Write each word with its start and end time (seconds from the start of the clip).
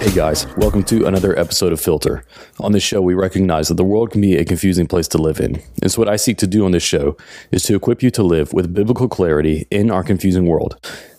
Hey 0.00 0.14
guys, 0.14 0.46
welcome 0.56 0.84
to 0.84 1.06
another 1.06 1.36
episode 1.36 1.72
of 1.72 1.80
Filter. 1.80 2.24
On 2.60 2.70
this 2.70 2.84
show, 2.84 3.02
we 3.02 3.14
recognize 3.14 3.66
that 3.66 3.74
the 3.74 3.82
world 3.82 4.12
can 4.12 4.20
be 4.20 4.36
a 4.36 4.44
confusing 4.44 4.86
place 4.86 5.08
to 5.08 5.18
live 5.18 5.40
in. 5.40 5.60
And 5.82 5.90
so, 5.90 6.00
what 6.00 6.08
I 6.08 6.14
seek 6.14 6.38
to 6.38 6.46
do 6.46 6.64
on 6.64 6.70
this 6.70 6.84
show 6.84 7.16
is 7.50 7.64
to 7.64 7.74
equip 7.74 8.04
you 8.04 8.10
to 8.12 8.22
live 8.22 8.52
with 8.52 8.72
biblical 8.72 9.08
clarity 9.08 9.66
in 9.72 9.90
our 9.90 10.04
confusing 10.04 10.46
world 10.46 10.78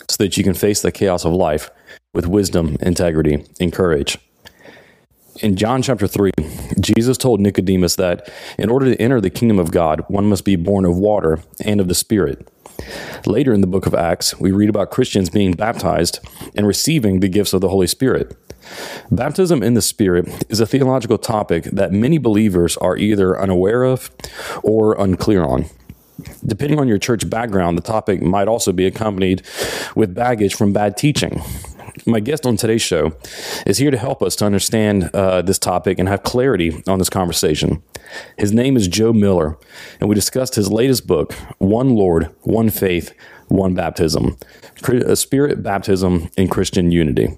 so 0.10 0.24
that 0.24 0.38
you 0.38 0.46
can 0.46 0.54
face 0.54 0.82
the 0.82 0.92
chaos 0.94 1.26
of 1.26 1.34
life 1.34 1.70
with 2.14 2.28
wisdom, 2.28 2.78
integrity, 2.80 3.46
and 3.60 3.74
courage. 3.74 4.18
In 5.42 5.56
John 5.56 5.82
chapter 5.82 6.06
3, 6.06 6.32
Jesus 6.82 7.18
told 7.18 7.40
Nicodemus 7.40 7.96
that 7.96 8.30
in 8.58 8.70
order 8.70 8.88
to 8.88 9.02
enter 9.02 9.22
the 9.22 9.30
kingdom 9.30 9.58
of 9.58 9.72
God, 9.72 10.04
one 10.10 10.26
must 10.26 10.44
be 10.44 10.58
born 10.58 10.84
of 10.84 10.98
water 10.98 11.40
and 11.64 11.80
of 11.80 11.88
the 11.88 11.96
Spirit. 11.96 12.46
Later 13.26 13.54
in 13.54 13.62
the 13.62 13.68
book 13.68 13.86
of 13.86 13.94
Acts, 13.94 14.38
we 14.38 14.52
read 14.52 14.68
about 14.68 14.92
Christians 14.92 15.30
being 15.30 15.54
baptized 15.54 16.20
and 16.56 16.68
receiving 16.68 17.22
the 17.22 17.30
gifts 17.30 17.54
of 17.54 17.62
the 17.62 17.70
Holy 17.70 17.88
Spirit. 17.88 18.36
Baptism 19.12 19.64
in 19.64 19.76
the 19.76 19.82
Spirit 19.82 20.28
is 20.50 20.60
a 20.60 20.68
theological 20.68 21.18
topic 21.18 21.64
that 21.66 21.94
many 21.94 22.18
believers 22.18 22.76
are 22.78 22.98
either 22.98 23.40
unaware 23.40 23.84
of 23.84 24.12
or 24.62 25.02
unclear 25.02 25.44
on. 25.46 25.68
Depending 26.46 26.80
on 26.80 26.90
your 26.90 26.98
church 26.98 27.30
background, 27.30 27.78
the 27.78 27.82
topic 27.82 28.22
might 28.22 28.50
also 28.50 28.74
be 28.74 28.86
accompanied 28.86 29.42
with 29.96 30.14
baggage 30.14 30.54
from 30.54 30.74
bad 30.74 30.98
teaching. 30.98 31.42
My 32.10 32.20
guest 32.20 32.48
on 32.48 32.58
today's 32.58 32.82
show 32.82 33.16
is 33.68 33.78
here 33.78 33.92
to 33.92 33.98
help 33.98 34.24
us 34.24 34.36
to 34.38 34.46
understand 34.46 35.12
uh, 35.14 35.44
this 35.44 35.60
topic 35.60 36.00
and 36.00 36.10
have 36.10 36.24
clarity 36.24 36.82
on 36.88 36.98
this 36.98 37.10
conversation. 37.10 37.84
His 38.36 38.52
name 38.52 38.76
is 38.76 38.88
Joe 38.88 39.14
Miller, 39.14 39.60
and 40.00 40.10
we 40.10 40.16
discussed 40.16 40.56
his 40.56 40.72
latest 40.72 41.06
book, 41.06 41.34
One 41.60 41.90
Lord, 41.90 42.34
One 42.42 42.72
Faith, 42.72 43.14
One 43.48 43.76
Baptism, 43.76 44.38
a 44.88 45.16
Spirit 45.16 45.62
Baptism 45.62 46.32
in 46.36 46.48
Christian 46.48 46.92
Unity. 46.92 47.38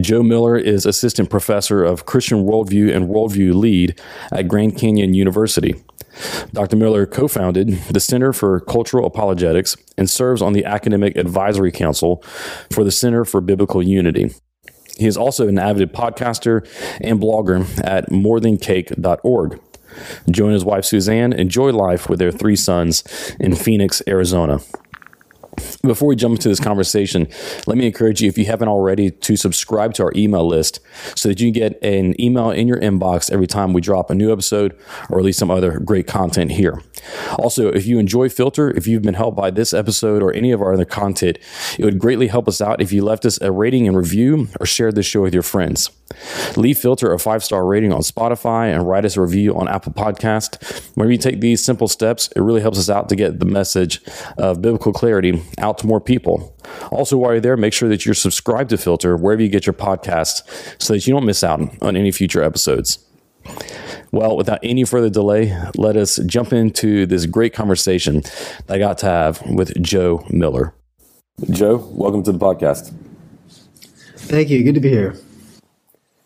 Joe 0.00 0.22
Miller 0.22 0.56
is 0.56 0.86
assistant 0.86 1.28
professor 1.28 1.84
of 1.84 2.06
Christian 2.06 2.44
worldview 2.44 2.94
and 2.94 3.06
worldview 3.06 3.54
lead 3.54 4.00
at 4.32 4.48
Grand 4.48 4.78
Canyon 4.78 5.12
University. 5.12 5.74
Dr. 6.52 6.76
Miller 6.76 7.06
co 7.06 7.28
founded 7.28 7.68
the 7.90 8.00
Center 8.00 8.32
for 8.32 8.60
Cultural 8.60 9.06
Apologetics 9.06 9.76
and 9.96 10.08
serves 10.08 10.42
on 10.42 10.52
the 10.52 10.64
Academic 10.64 11.16
Advisory 11.16 11.72
Council 11.72 12.22
for 12.70 12.84
the 12.84 12.90
Center 12.90 13.24
for 13.24 13.40
Biblical 13.40 13.82
Unity. 13.82 14.32
He 14.96 15.06
is 15.06 15.16
also 15.16 15.46
an 15.46 15.58
avid 15.58 15.92
podcaster 15.92 16.66
and 17.00 17.20
blogger 17.20 17.66
at 17.84 18.10
morethancake.org. 18.10 19.60
Joe 20.30 20.44
and 20.44 20.54
his 20.54 20.64
wife 20.64 20.84
Suzanne 20.84 21.32
enjoy 21.32 21.70
life 21.70 22.08
with 22.08 22.18
their 22.18 22.32
three 22.32 22.56
sons 22.56 23.04
in 23.40 23.54
Phoenix, 23.54 24.02
Arizona. 24.06 24.60
Before 25.82 26.08
we 26.08 26.16
jump 26.16 26.36
into 26.36 26.48
this 26.48 26.60
conversation, 26.60 27.28
let 27.66 27.78
me 27.78 27.86
encourage 27.86 28.20
you, 28.20 28.28
if 28.28 28.38
you 28.38 28.44
haven't 28.46 28.68
already, 28.68 29.10
to 29.10 29.36
subscribe 29.36 29.94
to 29.94 30.04
our 30.04 30.12
email 30.16 30.46
list 30.46 30.80
so 31.14 31.28
that 31.28 31.40
you 31.40 31.46
can 31.46 31.52
get 31.52 31.82
an 31.82 32.20
email 32.20 32.50
in 32.50 32.68
your 32.68 32.78
inbox 32.78 33.30
every 33.30 33.46
time 33.46 33.72
we 33.72 33.80
drop 33.80 34.10
a 34.10 34.14
new 34.14 34.32
episode 34.32 34.78
or 35.10 35.18
at 35.18 35.24
least 35.24 35.38
some 35.38 35.50
other 35.50 35.78
great 35.78 36.06
content 36.06 36.52
here. 36.52 36.82
Also, 37.38 37.68
if 37.68 37.86
you 37.86 37.98
enjoy 37.98 38.28
Filter, 38.28 38.70
if 38.70 38.86
you've 38.86 39.02
been 39.02 39.14
helped 39.14 39.36
by 39.36 39.50
this 39.50 39.72
episode 39.72 40.22
or 40.22 40.32
any 40.32 40.52
of 40.52 40.60
our 40.60 40.74
other 40.74 40.84
content, 40.84 41.38
it 41.78 41.84
would 41.84 41.98
greatly 41.98 42.28
help 42.28 42.48
us 42.48 42.60
out 42.60 42.80
if 42.80 42.92
you 42.92 43.04
left 43.04 43.24
us 43.24 43.40
a 43.40 43.52
rating 43.52 43.86
and 43.86 43.96
review 43.96 44.48
or 44.60 44.66
shared 44.66 44.94
this 44.94 45.06
show 45.06 45.22
with 45.22 45.34
your 45.34 45.42
friends. 45.42 45.90
Leave 46.56 46.78
Filter 46.78 47.12
a 47.12 47.18
five 47.18 47.44
star 47.44 47.66
rating 47.66 47.92
on 47.92 48.00
Spotify 48.00 48.72
and 48.72 48.88
write 48.88 49.04
us 49.04 49.16
a 49.16 49.20
review 49.20 49.54
on 49.54 49.68
Apple 49.68 49.92
Podcast. 49.92 50.90
When 50.96 51.10
you 51.10 51.18
take 51.18 51.40
these 51.40 51.62
simple 51.64 51.88
steps, 51.88 52.28
it 52.34 52.40
really 52.40 52.60
helps 52.60 52.78
us 52.78 52.88
out 52.88 53.08
to 53.10 53.16
get 53.16 53.40
the 53.40 53.46
message 53.46 54.00
of 54.38 54.62
biblical 54.62 54.92
clarity 54.92 55.42
out 55.58 55.78
to 55.78 55.86
more 55.86 56.00
people. 56.00 56.56
Also, 56.90 57.16
while 57.16 57.32
you're 57.32 57.40
there, 57.40 57.56
make 57.56 57.72
sure 57.72 57.88
that 57.88 58.04
you're 58.04 58.14
subscribed 58.14 58.70
to 58.70 58.78
Filter 58.78 59.16
wherever 59.16 59.42
you 59.42 59.48
get 59.48 59.66
your 59.66 59.74
podcasts 59.74 60.42
so 60.80 60.92
that 60.92 61.06
you 61.06 61.12
don't 61.12 61.24
miss 61.24 61.42
out 61.42 61.60
on 61.82 61.96
any 61.96 62.10
future 62.10 62.42
episodes. 62.42 62.98
Well, 64.10 64.36
without 64.36 64.58
any 64.62 64.84
further 64.84 65.10
delay, 65.10 65.56
let 65.76 65.96
us 65.96 66.18
jump 66.26 66.52
into 66.52 67.06
this 67.06 67.26
great 67.26 67.52
conversation 67.52 68.22
that 68.66 68.70
I 68.70 68.78
got 68.78 68.98
to 68.98 69.06
have 69.06 69.42
with 69.46 69.80
Joe 69.82 70.24
Miller. 70.30 70.74
Joe, 71.50 71.76
welcome 71.92 72.22
to 72.24 72.32
the 72.32 72.38
podcast. 72.38 72.92
Thank 74.16 74.50
you. 74.50 74.62
Good 74.64 74.74
to 74.74 74.80
be 74.80 74.90
here. 74.90 75.16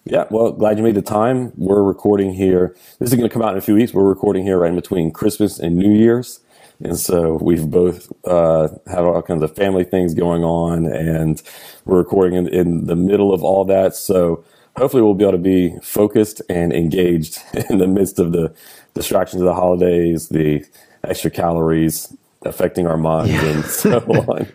Yeah, 0.04 0.24
well, 0.30 0.50
glad 0.50 0.78
you 0.78 0.84
made 0.84 0.96
the 0.96 1.02
time. 1.02 1.52
We're 1.56 1.82
recording 1.82 2.34
here. 2.34 2.74
This 2.98 3.10
is 3.10 3.14
going 3.14 3.28
to 3.28 3.32
come 3.32 3.42
out 3.42 3.52
in 3.52 3.58
a 3.58 3.60
few 3.60 3.74
weeks. 3.74 3.94
We're 3.94 4.08
recording 4.08 4.44
here 4.44 4.58
right 4.58 4.70
in 4.70 4.74
between 4.74 5.12
Christmas 5.12 5.60
and 5.60 5.76
New 5.76 5.92
Year's. 5.92 6.40
And 6.84 6.98
so 6.98 7.38
we've 7.42 7.68
both 7.68 8.10
uh, 8.26 8.68
have 8.86 9.04
all 9.04 9.22
kinds 9.22 9.42
of 9.42 9.54
family 9.54 9.84
things 9.84 10.14
going 10.14 10.42
on, 10.44 10.86
and 10.86 11.40
we're 11.84 11.98
recording 11.98 12.34
in, 12.34 12.48
in 12.48 12.86
the 12.86 12.96
middle 12.96 13.32
of 13.32 13.42
all 13.44 13.64
that. 13.66 13.94
So 13.94 14.44
hopefully, 14.76 15.02
we'll 15.02 15.14
be 15.14 15.24
able 15.24 15.32
to 15.32 15.38
be 15.38 15.76
focused 15.82 16.42
and 16.48 16.72
engaged 16.72 17.38
in 17.70 17.78
the 17.78 17.86
midst 17.88 18.18
of 18.18 18.32
the 18.32 18.54
distractions 18.94 19.40
of 19.42 19.46
the 19.46 19.54
holidays, 19.54 20.28
the 20.28 20.64
extra 21.04 21.30
calories 21.30 22.14
affecting 22.44 22.86
our 22.88 22.96
minds, 22.96 23.30
Yeah. 23.32 23.44
and 23.44 23.64
so 23.64 23.98
on. 24.08 24.48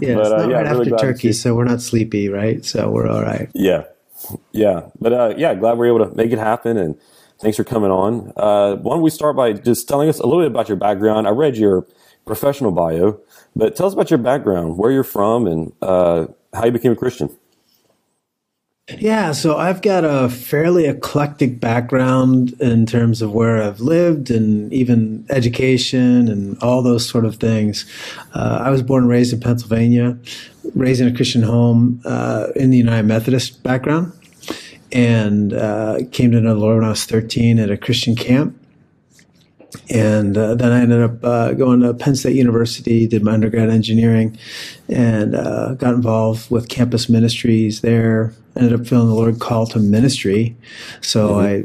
Yeah, 0.00 0.14
But, 0.14 0.26
it's 0.26 0.30
uh, 0.30 0.36
not 0.36 0.50
yeah, 0.50 0.56
right 0.56 0.70
really 0.76 0.92
after 0.92 1.06
turkey, 1.06 1.32
so 1.32 1.54
we're 1.54 1.64
not 1.64 1.80
sleepy, 1.80 2.28
right? 2.28 2.64
So 2.64 2.90
we're 2.90 3.08
all 3.08 3.22
right. 3.22 3.48
Yeah, 3.54 3.84
yeah, 4.52 4.88
but 5.00 5.12
uh, 5.12 5.34
yeah, 5.36 5.54
glad 5.54 5.78
we're 5.78 5.86
able 5.86 6.06
to 6.06 6.14
make 6.14 6.32
it 6.32 6.38
happen, 6.38 6.76
and 6.76 6.96
thanks 7.40 7.56
for 7.56 7.64
coming 7.64 7.90
on. 7.90 8.32
Uh, 8.36 8.76
why 8.76 8.94
don't 8.94 9.02
we 9.02 9.10
start 9.10 9.36
by 9.36 9.52
just 9.52 9.88
telling 9.88 10.08
us 10.08 10.18
a 10.18 10.26
little 10.26 10.42
bit 10.42 10.50
about 10.50 10.68
your 10.68 10.76
background? 10.76 11.26
I 11.26 11.30
read 11.30 11.56
your 11.56 11.86
professional 12.26 12.72
bio, 12.72 13.20
but 13.54 13.76
tell 13.76 13.86
us 13.86 13.92
about 13.92 14.10
your 14.10 14.18
background, 14.18 14.78
where 14.78 14.90
you're 14.90 15.04
from, 15.04 15.46
and 15.46 15.72
uh, 15.82 16.26
how 16.52 16.66
you 16.66 16.72
became 16.72 16.92
a 16.92 16.96
Christian. 16.96 17.30
Yeah, 18.98 19.32
so 19.32 19.56
I've 19.56 19.80
got 19.80 20.04
a 20.04 20.28
fairly 20.28 20.84
eclectic 20.84 21.58
background 21.58 22.52
in 22.60 22.84
terms 22.84 23.22
of 23.22 23.32
where 23.32 23.62
I've 23.62 23.80
lived 23.80 24.30
and 24.30 24.70
even 24.74 25.24
education 25.30 26.28
and 26.28 26.58
all 26.62 26.82
those 26.82 27.08
sort 27.08 27.24
of 27.24 27.36
things. 27.36 27.86
Uh, 28.34 28.60
I 28.62 28.68
was 28.68 28.82
born 28.82 29.04
and 29.04 29.10
raised 29.10 29.32
in 29.32 29.40
Pennsylvania, 29.40 30.18
raised 30.74 31.00
in 31.00 31.08
a 31.08 31.16
Christian 31.16 31.42
home 31.42 32.02
uh, 32.04 32.48
in 32.56 32.68
the 32.68 32.76
United 32.76 33.04
Methodist 33.04 33.62
background, 33.62 34.12
and 34.94 35.52
uh, 35.52 35.98
came 36.12 36.30
to 36.30 36.40
know 36.40 36.54
the 36.54 36.60
Lord 36.60 36.76
when 36.76 36.84
I 36.84 36.90
was 36.90 37.04
13 37.04 37.58
at 37.58 37.70
a 37.70 37.76
Christian 37.76 38.14
camp. 38.14 38.58
And 39.90 40.38
uh, 40.38 40.54
then 40.54 40.70
I 40.70 40.80
ended 40.80 41.02
up 41.02 41.24
uh, 41.24 41.52
going 41.52 41.80
to 41.80 41.92
Penn 41.92 42.14
State 42.14 42.36
University, 42.36 43.08
did 43.08 43.24
my 43.24 43.32
undergrad 43.32 43.70
engineering, 43.70 44.38
and 44.88 45.34
uh, 45.34 45.74
got 45.74 45.94
involved 45.94 46.48
with 46.48 46.68
campus 46.68 47.08
ministries 47.08 47.80
there. 47.80 48.32
Ended 48.56 48.80
up 48.80 48.86
feeling 48.86 49.08
the 49.08 49.14
Lord 49.14 49.40
call 49.40 49.66
to 49.66 49.80
ministry. 49.80 50.56
So 51.00 51.40
I 51.40 51.64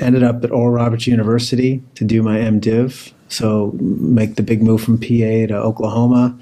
ended 0.00 0.22
up 0.22 0.42
at 0.42 0.50
Oral 0.50 0.70
Roberts 0.70 1.06
University 1.06 1.82
to 1.96 2.04
do 2.04 2.22
my 2.22 2.38
MDiv. 2.38 3.12
So 3.30 3.72
make 3.80 4.34
the 4.34 4.42
big 4.42 4.60
move 4.60 4.82
from 4.82 4.98
PA 4.98 5.06
to 5.06 5.54
Oklahoma. 5.54 6.36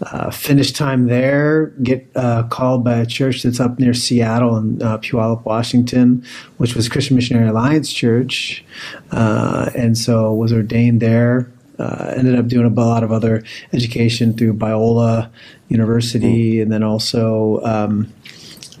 Uh, 0.00 0.30
finish 0.30 0.72
time 0.72 1.06
there, 1.06 1.66
get 1.82 2.10
uh, 2.16 2.44
called 2.44 2.82
by 2.84 2.96
a 2.96 3.06
church 3.06 3.42
that's 3.42 3.60
up 3.60 3.78
near 3.78 3.92
Seattle 3.92 4.56
in 4.56 4.82
uh, 4.82 4.98
Puyallup, 4.98 5.44
Washington, 5.44 6.24
which 6.56 6.74
was 6.74 6.88
Christian 6.88 7.16
Missionary 7.16 7.48
Alliance 7.48 7.92
Church, 7.92 8.64
uh, 9.10 9.70
and 9.76 9.96
so 9.96 10.32
was 10.32 10.52
ordained 10.52 11.00
there. 11.00 11.52
Uh, 11.78 12.14
ended 12.16 12.38
up 12.38 12.46
doing 12.48 12.66
a 12.66 12.70
lot 12.70 13.02
of 13.02 13.12
other 13.12 13.42
education 13.72 14.36
through 14.36 14.54
Biola 14.54 15.30
University, 15.68 16.60
and 16.60 16.72
then 16.72 16.82
also 16.82 17.60
um, 17.64 18.12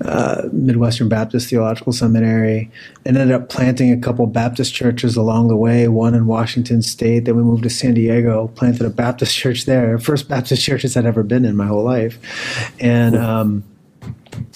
uh, 0.04 0.48
Midwestern 0.52 1.08
Baptist 1.08 1.50
Theological 1.50 1.92
Seminary, 1.92 2.70
and 3.04 3.16
ended 3.16 3.34
up 3.34 3.48
planting 3.48 3.92
a 3.92 3.96
couple 3.96 4.26
Baptist 4.26 4.74
churches 4.74 5.16
along 5.16 5.48
the 5.48 5.56
way. 5.56 5.88
One 5.88 6.14
in 6.14 6.26
Washington 6.26 6.82
State. 6.82 7.24
Then 7.26 7.36
we 7.36 7.42
moved 7.42 7.62
to 7.64 7.70
San 7.70 7.94
Diego, 7.94 8.48
planted 8.48 8.86
a 8.86 8.90
Baptist 8.90 9.34
church 9.36 9.64
there. 9.66 9.98
First 9.98 10.28
Baptist 10.28 10.62
churches 10.62 10.96
I'd 10.96 11.06
ever 11.06 11.22
been 11.22 11.44
in 11.44 11.56
my 11.56 11.66
whole 11.66 11.84
life, 11.84 12.18
and. 12.80 13.16
Um, 13.16 13.64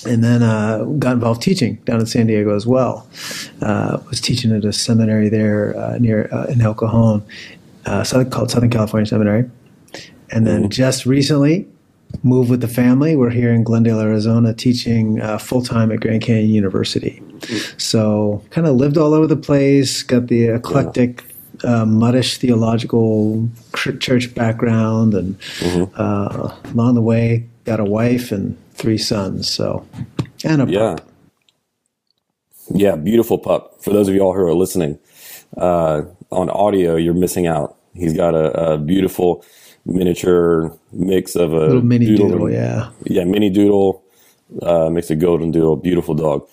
and 0.06 0.24
then 0.24 0.42
uh, 0.42 0.84
got 0.98 1.12
involved 1.12 1.42
teaching 1.42 1.76
down 1.84 2.00
in 2.00 2.06
San 2.06 2.26
Diego 2.26 2.54
as 2.56 2.66
well. 2.66 3.06
Uh, 3.60 3.98
was 4.08 4.20
teaching 4.20 4.50
at 4.52 4.64
a 4.64 4.72
seminary 4.72 5.28
there 5.28 5.76
uh, 5.76 5.98
near 5.98 6.28
uh, 6.32 6.46
in 6.46 6.60
El 6.60 6.74
Cajon, 6.74 7.22
uh, 7.84 8.04
called 8.30 8.50
Southern 8.50 8.70
California 8.70 9.06
Seminary. 9.06 9.50
And 10.30 10.46
then 10.46 10.70
just 10.70 11.06
recently 11.06 11.68
moved 12.22 12.50
with 12.50 12.60
the 12.60 12.68
family. 12.68 13.16
We're 13.16 13.30
here 13.30 13.52
in 13.52 13.62
Glendale, 13.62 14.00
Arizona, 14.00 14.54
teaching 14.54 15.20
uh, 15.20 15.38
full 15.38 15.62
time 15.62 15.92
at 15.92 16.00
Grand 16.00 16.22
Canyon 16.22 16.50
University. 16.50 17.22
So 17.78 18.42
kind 18.50 18.66
of 18.66 18.76
lived 18.76 18.96
all 18.96 19.14
over 19.14 19.26
the 19.26 19.36
place. 19.36 20.02
Got 20.02 20.28
the 20.28 20.48
eclectic. 20.48 21.24
Uh, 21.64 21.86
muddish 21.86 22.36
theological 22.36 23.48
church 23.98 24.34
background, 24.34 25.14
and 25.14 25.38
uh, 25.96 26.54
along 26.66 26.94
the 26.94 27.00
way, 27.00 27.46
got 27.64 27.80
a 27.80 27.84
wife 27.84 28.30
and 28.30 28.58
three 28.74 28.98
sons. 28.98 29.48
So, 29.48 29.86
and 30.44 30.60
a 30.60 30.66
Yeah. 30.70 30.96
Yeah, 32.68 32.96
beautiful 32.96 33.38
pup. 33.38 33.82
For 33.82 33.90
those 33.90 34.06
of 34.06 34.14
y'all 34.14 34.34
who 34.34 34.40
are 34.40 34.52
listening 34.54 34.98
uh, 35.56 36.02
on 36.30 36.50
audio, 36.50 36.96
you're 36.96 37.14
missing 37.14 37.46
out. 37.46 37.76
He's 37.94 38.12
got 38.12 38.34
a, 38.34 38.72
a 38.72 38.78
beautiful 38.78 39.42
miniature 39.86 40.76
mix 40.92 41.36
of 41.36 41.52
a 41.52 41.66
Little 41.66 41.82
mini 41.82 42.06
doodle 42.06 42.28
doodle, 42.30 42.50
yeah. 42.50 42.90
yeah, 43.04 43.24
mini 43.24 43.50
doodle, 43.50 44.02
uh, 44.62 44.90
mix 44.90 45.10
of 45.10 45.18
golden 45.18 45.50
doodle, 45.50 45.76
beautiful 45.76 46.14
dog. 46.14 46.48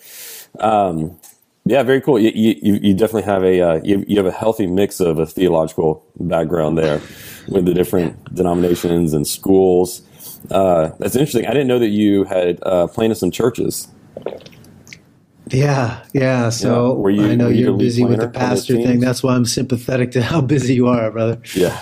Um, 0.60 1.18
yeah, 1.66 1.82
very 1.82 2.00
cool. 2.00 2.18
You, 2.18 2.30
you, 2.34 2.78
you 2.82 2.94
definitely 2.94 3.22
have 3.22 3.42
a 3.42 3.60
uh, 3.60 3.80
you, 3.82 4.04
you 4.06 4.16
have 4.18 4.26
a 4.26 4.36
healthy 4.36 4.66
mix 4.66 5.00
of 5.00 5.18
a 5.18 5.26
theological 5.26 6.04
background 6.20 6.78
there 6.78 7.00
with 7.48 7.64
the 7.64 7.74
different 7.74 8.34
denominations 8.34 9.12
and 9.14 9.26
schools. 9.26 10.02
Uh, 10.50 10.90
that's 10.98 11.16
interesting. 11.16 11.46
I 11.46 11.50
didn't 11.50 11.68
know 11.68 11.78
that 11.78 11.88
you 11.88 12.24
had 12.24 12.58
uh, 12.62 12.86
planted 12.88 13.16
some 13.16 13.30
churches. 13.30 13.88
Yeah, 15.54 16.02
yeah. 16.12 16.48
So 16.50 17.06
Yeah. 17.08 17.22
You- 17.22 17.30
I 17.32 17.34
know 17.36 17.48
you 17.48 17.64
you're 17.66 17.76
busy 17.78 18.04
with 18.04 18.20
the 18.20 18.28
planter 18.28 18.44
on 18.44 18.50
those 18.50 18.66
pastor 18.66 18.74
thing. 18.76 19.00
That's 19.00 19.22
why 19.22 19.34
I'm 19.34 19.44
sympathetic 19.44 20.10
to 20.12 20.22
how 20.22 20.40
busy 20.54 20.74
you 20.74 20.88
are, 20.88 21.10
brother. 21.10 21.38
Yeah, 21.54 21.78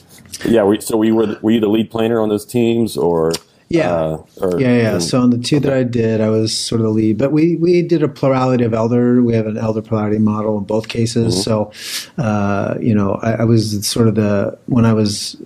yeah. 0.44 0.62
Were, 0.62 0.80
so 0.80 0.96
were 0.96 1.04
you 1.04 1.14
were, 1.14 1.38
were 1.42 1.50
you 1.52 1.60
the 1.60 1.68
lead 1.68 1.90
planter 1.90 2.20
on 2.20 2.28
those 2.28 2.44
teams, 2.44 2.96
or 2.96 3.32
Yeah. 3.68 3.92
uh, 3.94 4.22
or, 4.40 4.60
Yeah, 4.60 4.76
yeah. 4.76 4.98
So 4.98 5.20
on 5.22 5.30
the 5.30 5.38
two 5.38 5.58
that 5.60 5.72
I 5.72 5.82
did, 5.84 6.20
I 6.20 6.28
was 6.28 6.56
sort 6.56 6.80
of 6.80 6.86
the 6.86 6.92
lead, 6.92 7.18
but 7.18 7.32
we 7.32 7.56
we 7.56 7.82
did 7.82 8.02
a 8.02 8.08
plurality 8.08 8.64
of 8.64 8.74
elder. 8.74 9.22
We 9.22 9.34
have 9.34 9.46
an 9.46 9.56
elder 9.56 9.80
plurality 9.82 10.18
model 10.18 10.58
in 10.58 10.64
both 10.64 10.88
cases. 10.88 11.42
So, 11.42 11.72
uh, 12.18 12.74
you 12.80 12.94
know, 12.94 13.14
I, 13.22 13.42
I 13.42 13.44
was 13.44 13.86
sort 13.86 14.08
of 14.08 14.14
the 14.16 14.58
when 14.66 14.84
I 14.84 14.92
was 14.92 15.36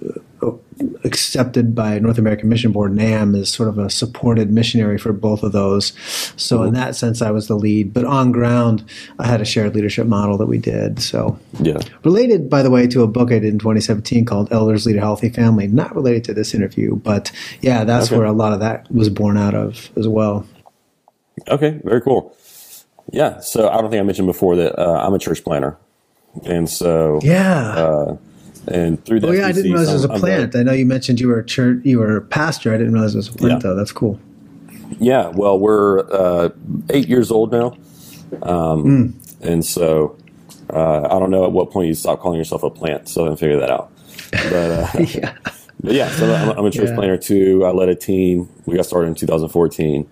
accepted 1.04 1.74
by 1.74 1.98
North 1.98 2.18
American 2.18 2.48
Mission 2.48 2.72
Board 2.72 2.94
NAM 2.94 3.34
as 3.34 3.48
sort 3.48 3.68
of 3.68 3.78
a 3.78 3.90
supported 3.90 4.52
missionary 4.52 4.98
for 4.98 5.12
both 5.12 5.42
of 5.42 5.52
those. 5.52 5.92
So 6.36 6.62
in 6.62 6.74
that 6.74 6.94
sense, 6.96 7.20
I 7.22 7.30
was 7.30 7.48
the 7.48 7.56
lead. 7.56 7.92
But 7.92 8.04
on 8.04 8.30
ground, 8.32 8.84
I 9.18 9.26
had 9.26 9.40
a 9.40 9.44
shared 9.44 9.74
leadership 9.74 10.06
model 10.06 10.36
that 10.38 10.46
we 10.46 10.58
did. 10.58 11.00
So 11.00 11.38
yeah, 11.60 11.78
related, 12.04 12.48
by 12.48 12.62
the 12.62 12.70
way, 12.70 12.86
to 12.88 13.02
a 13.02 13.06
book 13.08 13.30
I 13.30 13.38
did 13.40 13.44
in 13.52 13.58
2017 13.58 14.24
called 14.24 14.52
Elders 14.52 14.86
Lead 14.86 14.96
a 14.96 15.00
Healthy 15.00 15.30
Family. 15.30 15.66
Not 15.66 15.94
related 15.94 16.24
to 16.24 16.34
this 16.34 16.54
interview, 16.54 16.96
but 16.96 17.32
yeah, 17.60 17.84
that's 17.84 18.06
Okay. 18.06 18.16
where 18.18 18.26
a 18.26 18.32
lot 18.32 18.52
of 18.52 18.60
that 18.60 18.90
was 18.92 19.08
born 19.08 19.36
out 19.36 19.54
of 19.54 19.90
as 19.96 20.06
well. 20.06 20.46
Okay, 21.48 21.80
very 21.84 22.00
cool. 22.00 22.36
Yeah, 23.12 23.40
so 23.40 23.68
I 23.68 23.80
don't 23.80 23.90
think 23.90 24.00
I 24.00 24.04
mentioned 24.04 24.26
before 24.26 24.56
that 24.56 24.78
uh, 24.78 25.02
I'm 25.06 25.14
a 25.14 25.18
church 25.18 25.42
planter, 25.42 25.78
and 26.44 26.68
so 26.68 27.20
Yeah. 27.22 27.70
uh, 27.76 28.16
and 28.70 29.04
through 29.04 29.20
that, 29.20 29.28
oh 29.28 29.32
yeah, 29.32 29.46
I 29.46 29.52
didn't 29.52 29.72
realize 29.72 29.88
it 29.90 29.94
was 29.94 30.04
a 30.04 30.08
plant. 30.08 30.54
I 30.56 30.62
know 30.62 30.72
you 30.72 30.86
mentioned 30.86 31.20
you 31.20 31.28
were 31.28 31.38
a 31.40 31.44
church, 31.44 31.80
you 31.84 31.98
were 31.98 32.16
a 32.16 32.20
pastor. 32.22 32.72
I 32.72 32.76
didn't 32.78 32.92
realize 32.92 33.14
it 33.14 33.18
was 33.18 33.28
a 33.28 33.32
plant 33.32 33.62
Yeah. 33.64 33.70
though. 33.70 33.76
That's 33.76 33.92
cool. 33.92 34.18
yeah, 34.98 35.28
well, 35.28 35.58
we're 35.58 36.00
uh, 36.12 36.50
eight 36.90 37.08
years 37.08 37.30
old 37.30 37.52
now, 37.52 37.76
um, 38.42 38.82
Hmm. 38.82 39.06
and 39.46 39.64
so 39.64 40.16
uh, 40.72 41.02
I 41.04 41.18
don't 41.18 41.30
know 41.30 41.44
at 41.44 41.52
what 41.52 41.70
point 41.70 41.88
you 41.88 41.94
stop 41.94 42.20
calling 42.20 42.38
yourself 42.38 42.62
a 42.62 42.70
plant. 42.70 43.08
So 43.08 43.22
I 43.22 43.24
haven't 43.24 43.38
figured 43.38 43.62
that 43.62 43.70
out. 43.70 43.90
But 44.32 44.52
uh, 44.70 44.88
yeah. 45.14 45.34
But 45.80 45.92
yeah, 45.94 46.10
so 46.10 46.34
I'm, 46.34 46.58
I'm 46.58 46.64
a 46.66 46.70
church 46.70 46.88
Yeah. 46.88 46.94
planter 46.96 47.16
too. 47.16 47.64
I 47.64 47.70
led 47.70 47.88
a 47.88 47.94
team. 47.94 48.48
We 48.66 48.76
got 48.76 48.84
started 48.86 49.08
in 49.08 49.14
2014, 49.14 50.08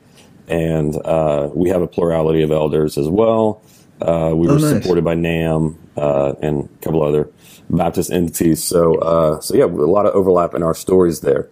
and 0.48 0.96
uh, 1.04 1.50
we 1.54 1.68
have 1.70 1.82
a 1.82 1.86
plurality 1.88 2.42
of 2.42 2.50
elders 2.52 2.96
as 2.96 3.08
well. 3.08 3.60
Uh, 4.00 4.32
we 4.34 4.46
Oh, 4.46 4.52
were 4.54 4.58
nice. 4.60 4.70
supported 4.82 5.04
by 5.04 5.14
NAM 5.14 5.76
uh, 5.96 6.34
and 6.40 6.64
a 6.64 6.84
couple 6.84 7.02
other 7.02 7.28
Baptist 7.70 8.10
entities. 8.12 8.62
So, 8.62 8.96
uh, 8.96 9.40
so 9.40 9.54
yeah, 9.56 9.64
a 9.64 9.66
lot 9.66 10.06
of 10.06 10.14
overlap 10.14 10.54
in 10.54 10.62
our 10.62 10.74
stories 10.74 11.20
there. 11.20 11.48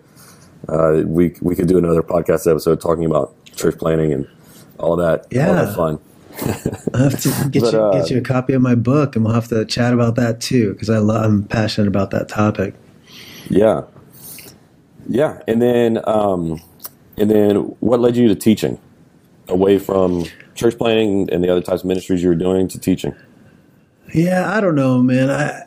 Uh, 0.68 1.02
we 1.06 1.34
we 1.42 1.54
could 1.54 1.68
do 1.68 1.76
another 1.78 2.02
podcast 2.02 2.50
episode 2.50 2.80
talking 2.80 3.04
about 3.04 3.34
church 3.56 3.78
planting 3.78 4.12
and 4.12 4.26
all 4.78 4.96
that. 4.96 5.20
all 5.20 5.26
Yeah. 5.30 5.52
that 5.52 5.74
fun. 5.76 5.98
I 6.94 6.98
have 7.04 7.20
to 7.20 7.28
get 7.50 7.62
But, 7.62 7.72
you 7.72 7.80
uh, 7.80 7.92
get 7.92 8.10
you 8.10 8.18
a 8.18 8.22
copy 8.22 8.54
of 8.54 8.62
my 8.62 8.74
book, 8.74 9.14
and 9.16 9.24
we'll 9.24 9.34
have 9.34 9.48
to 9.48 9.64
chat 9.66 9.92
about 9.92 10.16
that 10.16 10.40
too 10.40 10.72
because 10.72 10.90
I 10.90 10.98
love, 10.98 11.24
I'm 11.24 11.44
passionate 11.44 11.88
about 11.88 12.10
that 12.12 12.28
topic. 12.28 12.74
Yeah, 13.50 13.82
yeah, 15.08 15.40
and 15.46 15.60
then 15.60 16.00
um, 16.08 16.60
and 17.18 17.30
then 17.30 17.56
what 17.80 18.00
led 18.00 18.16
you 18.16 18.28
to 18.28 18.34
teaching, 18.34 18.78
away 19.48 19.78
from 19.78 20.24
church 20.54 20.78
planting 20.78 21.28
and 21.30 21.44
the 21.44 21.50
other 21.50 21.60
types 21.60 21.82
of 21.82 21.86
ministries 21.88 22.22
you 22.22 22.28
were 22.30 22.34
doing 22.34 22.68
to 22.68 22.78
teaching? 22.78 23.14
Yeah, 24.14 24.48
I 24.56 24.60
don't 24.60 24.76
know, 24.76 25.02
man. 25.02 25.28
I, 25.28 25.62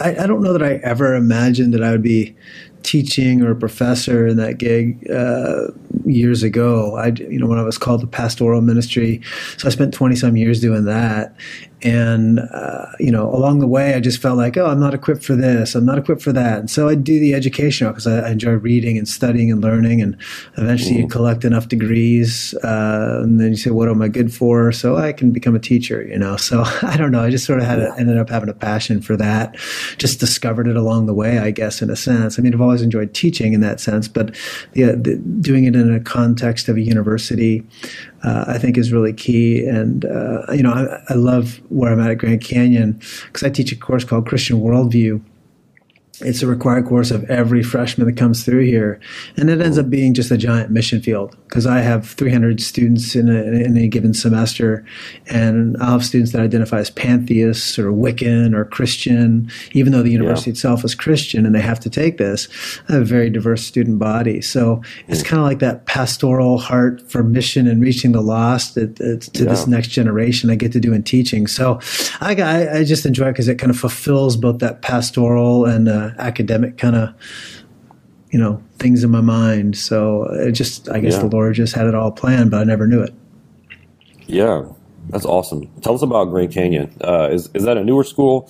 I 0.00 0.22
I 0.22 0.26
don't 0.28 0.42
know 0.42 0.52
that 0.52 0.62
I 0.62 0.74
ever 0.84 1.14
imagined 1.16 1.74
that 1.74 1.82
I 1.82 1.90
would 1.90 2.02
be 2.02 2.36
teaching 2.84 3.42
or 3.42 3.50
a 3.50 3.56
professor 3.56 4.28
in 4.28 4.36
that 4.36 4.58
gig 4.58 5.10
uh, 5.10 5.66
years 6.04 6.44
ago. 6.44 6.96
I, 6.96 7.08
you 7.08 7.38
know, 7.40 7.48
when 7.48 7.58
I 7.58 7.64
was 7.64 7.78
called 7.78 8.02
to 8.02 8.06
pastoral 8.06 8.60
ministry, 8.60 9.20
so 9.56 9.66
I 9.66 9.72
spent 9.72 9.92
twenty 9.92 10.14
some 10.14 10.36
years 10.36 10.60
doing 10.60 10.84
that, 10.84 11.34
and 11.82 12.40
uh, 12.40 12.86
you 12.98 13.10
know, 13.10 13.32
along 13.34 13.60
the 13.60 13.66
way, 13.66 13.94
I 13.94 14.00
just 14.00 14.20
felt 14.20 14.36
like, 14.36 14.56
oh, 14.56 14.66
I'm 14.66 14.80
not 14.80 14.94
equipped 14.94 15.24
for 15.24 15.36
this, 15.36 15.74
I'm 15.74 15.84
not 15.84 15.98
equipped 15.98 16.22
for 16.22 16.32
that, 16.32 16.58
and 16.58 16.70
so 16.70 16.88
I 16.88 16.94
do 16.94 17.18
the 17.18 17.34
educational 17.34 17.90
because 17.90 18.06
I, 18.06 18.20
I 18.20 18.30
enjoy 18.30 18.52
reading 18.52 18.98
and 18.98 19.08
studying 19.08 19.50
and 19.50 19.60
learning, 19.60 20.02
and 20.02 20.16
eventually 20.56 20.96
you 20.96 21.08
collect 21.08 21.44
enough 21.44 21.68
degrees, 21.68 22.54
uh, 22.64 23.20
and 23.22 23.40
then 23.40 23.50
you 23.50 23.56
say, 23.56 23.70
what 23.70 23.88
am 23.88 24.02
I 24.02 24.08
good 24.08 24.32
for? 24.32 24.72
So 24.72 24.96
I 24.96 25.12
can 25.12 25.30
become 25.30 25.54
a 25.54 25.58
teacher, 25.58 26.02
you 26.06 26.18
know. 26.18 26.36
So 26.36 26.62
I 26.82 26.96
don't 26.96 27.10
know. 27.10 27.22
I 27.22 27.30
just 27.30 27.46
sort 27.46 27.60
of 27.60 27.66
had 27.66 27.78
a, 27.78 27.94
ended 27.98 28.18
up 28.18 28.28
having 28.28 28.48
a 28.48 28.54
passion 28.54 29.00
for 29.00 29.16
that. 29.16 29.56
Just 29.98 30.20
discovered 30.20 30.66
it 30.66 30.76
along 30.76 31.06
the 31.06 31.14
way, 31.14 31.38
I 31.38 31.50
guess, 31.50 31.82
in 31.82 31.90
a 31.90 31.96
sense. 31.96 32.38
I 32.38 32.42
mean, 32.42 32.54
I've 32.54 32.60
always 32.60 32.82
enjoyed 32.82 33.14
teaching 33.14 33.52
in 33.52 33.60
that 33.60 33.80
sense, 33.80 34.08
but 34.08 34.34
yeah, 34.74 34.92
the, 34.92 35.16
doing 35.40 35.64
it 35.64 35.74
in 35.74 35.92
a 35.94 36.00
context 36.00 36.68
of 36.68 36.76
a 36.76 36.80
university, 36.80 37.64
uh, 38.22 38.44
I 38.46 38.58
think 38.58 38.76
is 38.76 38.92
really 38.92 39.12
key. 39.12 39.64
And 39.66 40.04
uh, 40.04 40.42
you 40.52 40.62
know, 40.62 40.72
I, 40.72 41.02
I 41.08 41.14
love 41.14 41.60
where 41.70 41.92
I'm 41.92 42.00
at 42.00 42.10
at 42.10 42.18
Grand 42.18 42.42
Canyon 42.42 43.00
because 43.26 43.42
I 43.42 43.50
teach 43.50 43.72
a 43.72 43.76
course 43.76 44.04
called 44.04 44.26
Christian 44.26 44.60
Worldview 44.60 45.20
it's 46.22 46.42
a 46.42 46.46
required 46.46 46.86
course 46.86 47.10
of 47.10 47.28
every 47.30 47.62
freshman 47.62 48.06
that 48.06 48.16
comes 48.16 48.44
through 48.44 48.64
here. 48.64 49.00
And 49.36 49.48
it 49.48 49.60
ends 49.60 49.78
up 49.78 49.88
being 49.88 50.14
just 50.14 50.30
a 50.30 50.36
giant 50.36 50.70
mission 50.70 51.00
field 51.00 51.36
because 51.48 51.66
i 51.66 51.80
have 51.80 52.08
300 52.08 52.60
students 52.60 53.16
in 53.16 53.28
a, 53.28 53.42
in 53.42 53.76
a 53.76 53.88
given 53.88 54.14
semester. 54.14 54.84
And 55.28 55.76
i'll 55.78 55.92
have 55.92 56.04
students 56.04 56.32
that 56.32 56.40
identify 56.42 56.78
as 56.78 56.90
pantheists 56.90 57.78
or 57.78 57.90
wiccan 57.92 58.54
or 58.54 58.64
christian. 58.64 59.50
Even 59.72 59.92
though 59.92 60.02
the 60.02 60.10
university 60.10 60.50
Yeah. 60.50 60.54
itself 60.54 60.84
is 60.84 60.94
christian 60.94 61.46
and 61.46 61.54
they 61.54 61.60
have 61.60 61.80
to 61.80 61.90
take 61.90 62.18
this 62.18 62.48
i 62.88 62.92
have 62.92 63.02
a 63.02 63.04
very 63.04 63.30
diverse 63.30 63.64
student 63.64 63.98
body. 63.98 64.40
So 64.40 64.82
it's 65.08 65.22
kind 65.22 65.40
of 65.40 65.46
like 65.46 65.58
that 65.60 65.86
pastoral 65.86 66.58
heart 66.58 67.10
for 67.10 67.22
mission 67.22 67.66
and 67.66 67.80
reaching 67.82 68.12
the 68.12 68.20
lost 68.20 68.76
it, 68.76 69.00
it, 69.00 69.22
to 69.34 69.44
this 69.44 69.66
next 69.66 69.88
generation 69.88 70.50
i 70.50 70.54
get 70.54 70.72
to 70.72 70.80
do 70.80 70.92
in 70.92 71.02
teaching. 71.02 71.46
So 71.46 71.80
i, 72.20 72.34
I, 72.34 72.78
I 72.78 72.84
just 72.84 73.06
enjoy 73.06 73.28
it 73.28 73.32
because 73.32 73.48
it 73.48 73.58
kind 73.58 73.70
of 73.70 73.78
fulfills 73.78 74.36
both 74.36 74.58
that 74.58 74.82
pastoral 74.82 75.64
and 75.64 75.88
uh, 75.88 76.09
academic 76.18 76.78
kind 76.78 76.96
of 76.96 77.14
you 78.30 78.38
know 78.38 78.62
things 78.78 79.02
in 79.04 79.10
my 79.10 79.20
mind 79.20 79.76
so 79.76 80.24
it 80.34 80.52
just 80.52 80.88
i 80.90 81.00
guess 81.00 81.14
Yeah. 81.14 81.20
the 81.22 81.26
lord 81.28 81.54
just 81.54 81.74
had 81.74 81.86
it 81.86 81.94
all 81.94 82.10
planned 82.12 82.50
but 82.50 82.60
i 82.60 82.64
never 82.64 82.86
knew 82.86 83.02
it 83.02 83.12
Yeah, 84.26 84.64
that's 85.08 85.24
awesome. 85.24 85.66
Tell 85.82 85.94
us 85.94 86.02
about 86.02 86.26
Grand 86.30 86.52
Canyon. 86.52 86.94
Uh, 87.02 87.28
is 87.32 87.50
is 87.54 87.64
that 87.64 87.76
a 87.76 87.82
newer 87.82 88.04
school, 88.04 88.48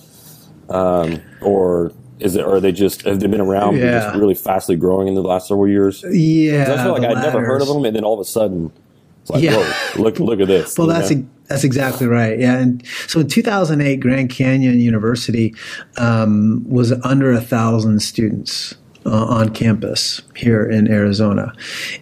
um, 0.69 1.19
or 1.41 1.91
is 2.19 2.35
it? 2.35 2.43
Or 2.45 2.55
are 2.57 2.59
they 2.59 2.71
just 2.71 3.01
have 3.03 3.19
they 3.19 3.25
been 3.27 3.41
around? 3.41 3.77
Yeah. 3.77 3.99
just 4.01 4.15
really 4.15 4.35
fastly 4.35 4.75
growing 4.75 5.07
in 5.07 5.15
the 5.15 5.23
last 5.23 5.47
several 5.47 5.67
years. 5.67 6.03
yeah 6.11 6.71
I 6.77 6.83
feel 6.83 6.91
like 6.93 7.03
I'd 7.03 7.23
never 7.23 7.43
heard 7.43 7.61
of 7.63 7.67
them, 7.67 7.83
and 7.85 7.95
then 7.95 8.03
all 8.03 8.13
of 8.13 8.19
a 8.19 8.25
sudden, 8.25 8.71
it's 9.21 9.31
like, 9.31 9.41
Yeah. 9.41 9.55
whoa, 9.57 10.03
look 10.03 10.19
look 10.19 10.39
at 10.39 10.47
this. 10.47 10.77
Well, 10.77 10.87
that's 10.87 11.09
know? 11.09 11.21
e- 11.21 11.25
that's 11.51 11.65
exactly 11.65 12.07
right. 12.07 12.39
Yeah, 12.39 12.57
and 12.57 12.81
so 13.07 13.19
in 13.19 13.27
2008, 13.27 13.97
Grand 13.97 14.29
Canyon 14.29 14.79
University 14.79 15.53
um, 15.97 16.63
was 16.65 16.93
under 17.03 17.33
a 17.33 17.41
thousand 17.41 17.99
students 18.01 18.73
uh, 19.05 19.25
on 19.25 19.49
campus 19.49 20.21
here 20.33 20.63
in 20.63 20.89
Arizona, 20.89 21.53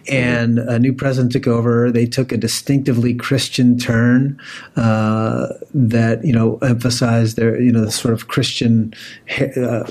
and 0.08 0.60
a 0.60 0.78
new 0.78 0.92
president 0.92 1.32
took 1.32 1.48
over. 1.48 1.90
They 1.90 2.06
took 2.06 2.30
a 2.30 2.36
distinctively 2.36 3.12
Christian 3.12 3.76
turn 3.76 4.40
uh, 4.76 5.48
that 5.74 6.24
you 6.24 6.32
know 6.32 6.58
emphasized 6.58 7.36
their 7.36 7.60
you 7.60 7.72
know 7.72 7.84
the 7.84 7.90
sort 7.90 8.14
of 8.14 8.28
Christian. 8.28 8.94
Uh, 9.56 9.90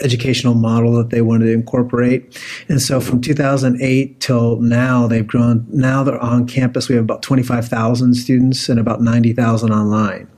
educational 0.00 0.54
model 0.54 0.92
that 0.94 1.10
they 1.10 1.22
wanted 1.22 1.46
to 1.46 1.52
incorporate. 1.52 2.38
And 2.68 2.80
so 2.80 3.00
from 3.00 3.20
2008 3.20 4.20
till 4.20 4.56
now, 4.60 5.06
they've 5.06 5.26
grown. 5.26 5.66
Now 5.70 6.02
they're 6.02 6.22
on 6.22 6.46
campus. 6.46 6.88
We 6.88 6.94
have 6.94 7.04
about 7.04 7.22
25,000 7.22 8.14
students 8.14 8.68
and 8.68 8.78
about 8.78 9.00
90,000 9.02 9.72
online. 9.72 10.28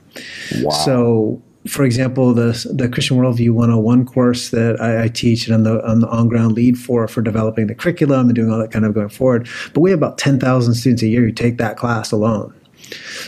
wow. 0.62 0.70
So, 0.70 1.42
for 1.66 1.84
example, 1.84 2.32
the 2.32 2.66
the 2.72 2.88
Christian 2.88 3.18
Worldview 3.18 3.50
101 3.50 4.06
course 4.06 4.50
that 4.50 4.80
I, 4.80 5.04
I 5.04 5.08
teach 5.08 5.46
and 5.46 5.54
I'm 5.54 5.64
the, 5.64 5.82
I'm 5.84 6.00
the 6.00 6.08
on 6.08 6.28
ground 6.28 6.52
lead 6.52 6.78
for 6.78 7.06
for 7.08 7.20
developing 7.20 7.66
the 7.66 7.74
curriculum 7.74 8.28
and 8.28 8.34
doing 8.34 8.50
all 8.50 8.58
that 8.58 8.70
kind 8.70 8.84
of 8.84 8.94
going 8.94 9.10
forward. 9.10 9.48
But 9.74 9.80
we 9.80 9.90
have 9.90 9.98
about 9.98 10.16
10,000 10.18 10.74
students 10.74 11.02
a 11.02 11.08
year 11.08 11.22
who 11.22 11.32
take 11.32 11.58
that 11.58 11.76
class 11.76 12.10
alone. 12.10 12.54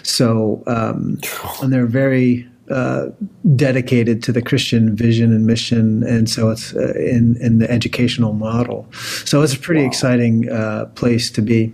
So, 0.03 0.63
um, 0.67 1.21
and 1.63 1.73
they're 1.73 1.87
very 1.87 2.50
uh, 2.71 3.09
dedicated 3.57 4.23
to 4.25 4.33
the 4.33 4.43
Christian 4.43 4.95
vision 4.97 5.33
and 5.33 5.47
mission, 5.47 6.03
and 6.05 6.29
so 6.29 6.51
it's 6.51 6.75
uh, 6.75 6.95
in 6.97 7.37
in 7.41 7.59
the 7.59 7.71
educational 7.71 8.33
model. 8.33 8.87
So 9.25 9.43
it's 9.43 9.55
a 9.55 9.59
pretty 9.59 9.83
Wow. 9.83 9.89
exciting 9.89 10.49
uh, 10.51 10.87
place 10.95 11.31
to 11.33 11.43
be. 11.43 11.73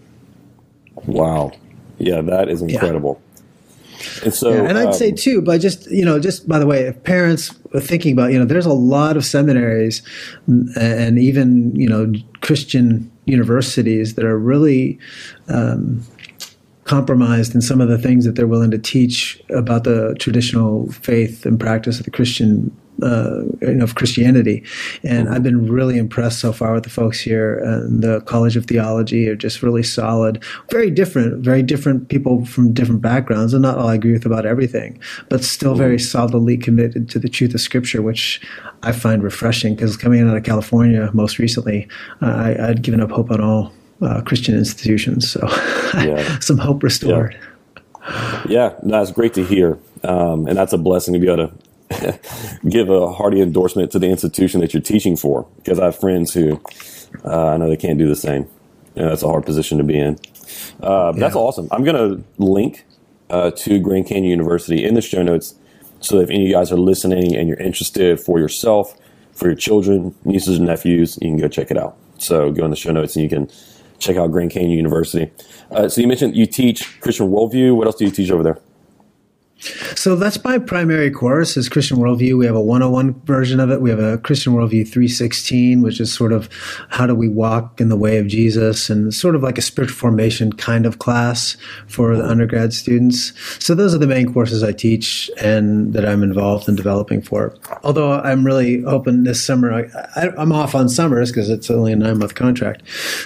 wow, 1.06 1.52
yeah, 1.98 2.20
that 2.22 2.48
is 2.48 2.62
incredible. 2.62 3.20
And 4.22 4.34
so, 4.34 4.50
Yeah, 4.50 4.68
and 4.68 4.78
I'd 4.78 4.88
um, 4.88 4.92
say 4.92 5.10
too, 5.12 5.40
by 5.42 5.58
just 5.58 5.90
you 5.90 6.04
know, 6.04 6.18
just 6.20 6.48
by 6.48 6.58
the 6.58 6.66
way, 6.66 6.82
if 6.82 7.02
parents 7.04 7.54
are 7.74 7.80
thinking 7.80 8.12
about, 8.12 8.32
you 8.32 8.38
know, 8.38 8.44
there's 8.44 8.66
a 8.66 8.72
lot 8.72 9.16
of 9.16 9.24
seminaries 9.24 10.02
and 10.46 11.18
even 11.18 11.74
you 11.74 11.88
know 11.88 12.12
Christian 12.42 13.10
universities 13.24 14.14
that 14.14 14.24
are 14.24 14.38
really 14.38 14.98
um, 15.48 16.02
compromised 16.86 17.54
in 17.54 17.60
some 17.60 17.80
of 17.80 17.88
the 17.88 17.98
things 17.98 18.24
that 18.24 18.36
they're 18.36 18.46
willing 18.46 18.70
to 18.70 18.78
teach 18.78 19.40
about 19.50 19.84
the 19.84 20.16
traditional 20.18 20.90
faith 20.92 21.44
and 21.44 21.60
practice 21.60 21.98
of 21.98 22.04
the 22.04 22.10
Christian. 22.10 22.74
Uh, 23.02 23.42
you 23.60 23.74
know, 23.74 23.84
of 23.84 23.94
Christianity, 23.94 24.64
and 25.04 25.28
I've 25.28 25.42
been 25.42 25.70
really 25.70 25.98
impressed 25.98 26.40
so 26.40 26.50
far 26.50 26.72
with 26.72 26.84
the 26.84 26.88
folks 26.88 27.20
here. 27.20 27.58
And 27.58 28.02
the 28.02 28.22
College 28.22 28.56
of 28.56 28.64
Theology 28.64 29.28
are 29.28 29.36
just 29.36 29.62
really 29.62 29.82
solid, 29.82 30.42
very 30.70 30.90
different, 30.90 31.44
very 31.44 31.62
different 31.62 32.08
people 32.08 32.46
from 32.46 32.72
different 32.72 33.02
backgrounds, 33.02 33.52
and 33.52 33.60
not 33.60 33.76
all 33.76 33.88
I 33.88 33.96
agree 33.96 34.14
with 34.14 34.24
about 34.24 34.46
everything, 34.46 34.98
but 35.28 35.44
still 35.44 35.74
very 35.74 35.98
solidly 35.98 36.56
committed 36.56 37.10
to 37.10 37.18
the 37.18 37.28
truth 37.28 37.52
of 37.52 37.60
Scripture, 37.60 38.00
which 38.00 38.40
I 38.82 38.92
find 38.92 39.22
refreshing. 39.22 39.74
Because 39.74 39.98
coming 39.98 40.26
out 40.26 40.34
of 40.34 40.44
California 40.44 41.10
most 41.12 41.38
recently, 41.38 41.86
uh, 42.22 42.28
I, 42.28 42.68
I'd 42.68 42.80
given 42.80 43.02
up 43.02 43.10
hope 43.10 43.30
on 43.30 43.42
all 43.42 43.74
uh, 44.02 44.20
Christian 44.22 44.56
institutions, 44.56 45.30
so 45.30 45.40
Yeah. 45.94 46.38
some 46.40 46.58
hope 46.58 46.82
restored. 46.82 47.36
Yeah, 48.48 48.74
that's 48.82 49.10
great 49.10 49.34
to 49.34 49.44
hear, 49.44 49.78
um, 50.04 50.46
and 50.46 50.56
that's 50.56 50.72
a 50.72 50.78
blessing 50.78 51.14
to 51.14 51.20
be 51.20 51.28
able 51.30 51.48
to 51.48 52.18
give 52.68 52.88
a 52.90 53.12
hearty 53.12 53.40
endorsement 53.40 53.90
to 53.92 53.98
the 53.98 54.06
institution 54.06 54.60
that 54.60 54.72
you're 54.74 54.82
teaching 54.82 55.16
for. 55.16 55.46
Because 55.56 55.78
I 55.80 55.86
have 55.86 55.98
friends 55.98 56.32
who 56.34 56.60
uh, 57.24 57.48
I 57.52 57.56
know 57.56 57.68
they 57.68 57.76
can't 57.76 57.98
do 57.98 58.08
the 58.08 58.16
same. 58.16 58.48
You 58.94 59.02
know, 59.02 59.08
that's 59.08 59.22
a 59.22 59.28
hard 59.28 59.44
position 59.44 59.78
to 59.78 59.84
be 59.84 59.98
in. 59.98 60.14
Uh, 60.80 61.12
but 61.12 61.16
That's 61.20 61.34
Yeah. 61.34 61.40
awesome. 61.40 61.68
I'm 61.70 61.84
going 61.84 61.96
to 61.96 62.24
link 62.38 62.84
uh, 63.30 63.50
to 63.52 63.78
Grand 63.80 64.06
Canyon 64.06 64.30
University 64.30 64.84
in 64.84 64.94
the 64.94 65.00
show 65.02 65.22
notes, 65.22 65.54
so 66.00 66.20
if 66.20 66.30
any 66.30 66.42
of 66.44 66.48
you 66.48 66.54
guys 66.54 66.70
are 66.70 66.76
listening 66.78 67.34
and 67.34 67.48
you're 67.48 67.58
interested 67.58 68.20
for 68.20 68.38
yourself, 68.38 68.94
for 69.32 69.46
your 69.48 69.56
children, 69.56 70.14
nieces 70.24 70.58
and 70.58 70.66
nephews, 70.66 71.18
you 71.20 71.28
can 71.28 71.36
go 71.38 71.48
check 71.48 71.70
it 71.70 71.76
out. 71.76 71.96
So 72.18 72.50
go 72.52 72.64
in 72.64 72.70
the 72.70 72.76
show 72.76 72.92
notes 72.92 73.16
and 73.16 73.22
you 73.24 73.28
can 73.28 73.50
check 73.98 74.16
out 74.16 74.30
Grand 74.30 74.50
Canyon 74.50 74.72
University. 74.72 75.30
Uh, 75.70 75.88
so 75.88 76.00
you 76.00 76.06
mentioned 76.06 76.36
you 76.36 76.46
teach 76.46 77.00
Christian 77.00 77.28
worldview. 77.28 77.74
What 77.76 77.86
else 77.86 77.96
do 77.96 78.04
you 78.04 78.10
teach 78.10 78.30
over 78.30 78.42
there? 78.42 78.58
So 79.58 80.16
that's 80.16 80.42
my 80.44 80.58
primary 80.58 81.10
course 81.10 81.56
is 81.56 81.70
Christian 81.70 81.96
Worldview. 81.96 82.36
We 82.36 82.44
have 82.44 82.54
a 82.54 82.60
101 82.60 83.14
version 83.24 83.58
of 83.58 83.70
it. 83.70 83.80
We 83.80 83.88
have 83.88 83.98
a 83.98 84.18
Christian 84.18 84.52
Worldview 84.52 84.86
316, 84.86 85.80
which 85.80 85.98
is 85.98 86.12
sort 86.12 86.32
of 86.32 86.50
how 86.90 87.06
do 87.06 87.14
we 87.14 87.28
walk 87.28 87.80
in 87.80 87.88
the 87.88 87.96
way 87.96 88.18
of 88.18 88.26
Jesus 88.26 88.90
and 88.90 89.14
sort 89.14 89.34
of 89.34 89.42
like 89.42 89.56
a 89.56 89.62
spiritual 89.62 89.96
formation 89.96 90.52
kind 90.52 90.84
of 90.84 90.98
class 90.98 91.56
for 91.86 92.14
the 92.16 92.24
undergrad 92.24 92.74
students. 92.74 93.32
So 93.58 93.74
those 93.74 93.94
are 93.94 93.98
the 93.98 94.06
main 94.06 94.30
courses 94.32 94.62
I 94.62 94.72
teach 94.72 95.30
and 95.40 95.94
that 95.94 96.04
I'm 96.04 96.22
involved 96.22 96.68
in 96.68 96.76
developing 96.76 97.22
for. 97.22 97.56
Although 97.82 98.12
I'm 98.12 98.44
really 98.44 98.82
hoping 98.82 99.24
this 99.24 99.42
summer, 99.42 99.72
I, 99.72 100.28
I'm 100.36 100.52
off 100.52 100.74
on 100.74 100.90
summers 100.90 101.32
because 101.32 101.48
it's 101.48 101.70
only 101.70 101.92
a 101.92 101.96
nine 101.96 102.18
month 102.18 102.34
contract. 102.34 102.82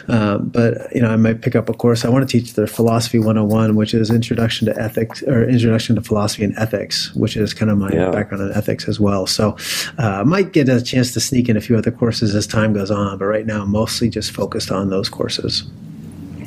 Um, 0.07 0.49
but, 0.49 0.95
you 0.95 1.03
know, 1.03 1.11
I 1.11 1.17
might 1.17 1.43
pick 1.43 1.57
up 1.57 1.69
a 1.69 1.75
course. 1.75 2.05
I 2.05 2.09
want 2.09 2.29
to 2.29 2.41
teach 2.41 2.53
the 2.53 2.69
Philosophy 2.69 3.19
101, 3.19 3.75
which 3.75 3.95
is 3.95 4.11
Introduction 4.11 4.67
to 4.67 4.81
Ethics 4.81 5.25
or 5.25 5.43
Introduction 5.43 5.97
to 5.97 6.03
Philosophy 6.03 6.20
and 6.29 6.55
Ethics, 6.57 7.15
which 7.15 7.37
is 7.37 7.53
kind 7.55 7.71
of 7.71 7.79
my 7.79 7.91
Yeah. 7.93 8.11
background 8.11 8.43
in 8.51 8.53
ethics 8.57 8.89
as 8.89 8.99
well. 9.01 9.27
So 9.27 9.57
uh, 9.99 10.21
I 10.21 10.23
might 10.25 10.53
get 10.53 10.69
a 10.69 10.81
chance 10.83 11.13
to 11.15 11.21
sneak 11.21 11.49
in 11.49 11.57
a 11.57 11.61
few 11.61 11.77
other 11.77 11.91
courses 11.91 12.35
as 12.35 12.47
time 12.47 12.73
goes 12.73 12.91
on, 12.91 13.19
but 13.19 13.25
right 13.27 13.47
now 13.47 13.63
I'm 13.63 13.71
mostly 13.71 14.09
just 14.09 14.31
focused 14.33 14.71
on 14.71 14.91
those 14.91 15.09
courses. 15.09 15.65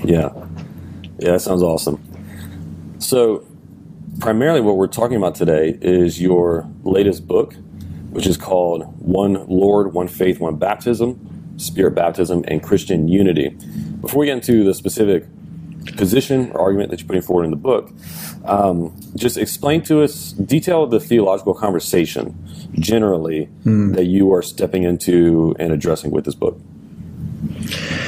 Yeah. 0.04 0.30
Yeah, 1.20 1.32
that 1.34 1.42
sounds 1.42 1.62
awesome. 1.64 2.02
So, 3.00 3.46
primarily 4.20 4.62
what 4.62 4.78
we're 4.78 4.88
talking 4.88 5.18
about 5.18 5.36
today 5.36 5.78
is 5.82 6.22
your 6.22 6.68
latest 6.84 7.28
book, 7.28 7.54
which 8.12 8.28
is 8.28 8.38
called 8.38 8.84
One 9.00 9.46
Lord, 9.48 9.94
One 9.94 10.08
Faith, 10.08 10.40
One 10.40 10.56
Baptism, 10.58 11.54
Spirit 11.58 11.96
Baptism, 11.96 12.44
and 12.48 12.62
Christian 12.64 13.08
Unity. 13.08 13.50
Before 14.02 14.20
we 14.20 14.26
get 14.28 14.36
into 14.36 14.64
the 14.64 14.74
specific 14.74 15.26
position 15.98 16.52
or 16.52 16.62
argument 16.62 16.90
that 16.92 17.00
you're 17.00 17.08
putting 17.08 17.22
forward 17.22 17.44
in 17.46 17.52
the 17.52 17.58
book, 17.58 17.92
um, 18.46 18.94
just 19.16 19.38
explain 19.38 19.82
to 19.84 20.04
us, 20.04 20.32
detail 20.34 20.86
the 20.88 21.00
theological 21.00 21.54
conversation 21.54 22.36
generally 22.74 23.50
that 23.64 24.06
you 24.06 24.34
are 24.34 24.42
stepping 24.42 24.84
into 24.84 25.56
and 25.60 25.72
addressing 25.72 26.12
with 26.12 26.26
this 26.26 26.36
book. 26.36 26.60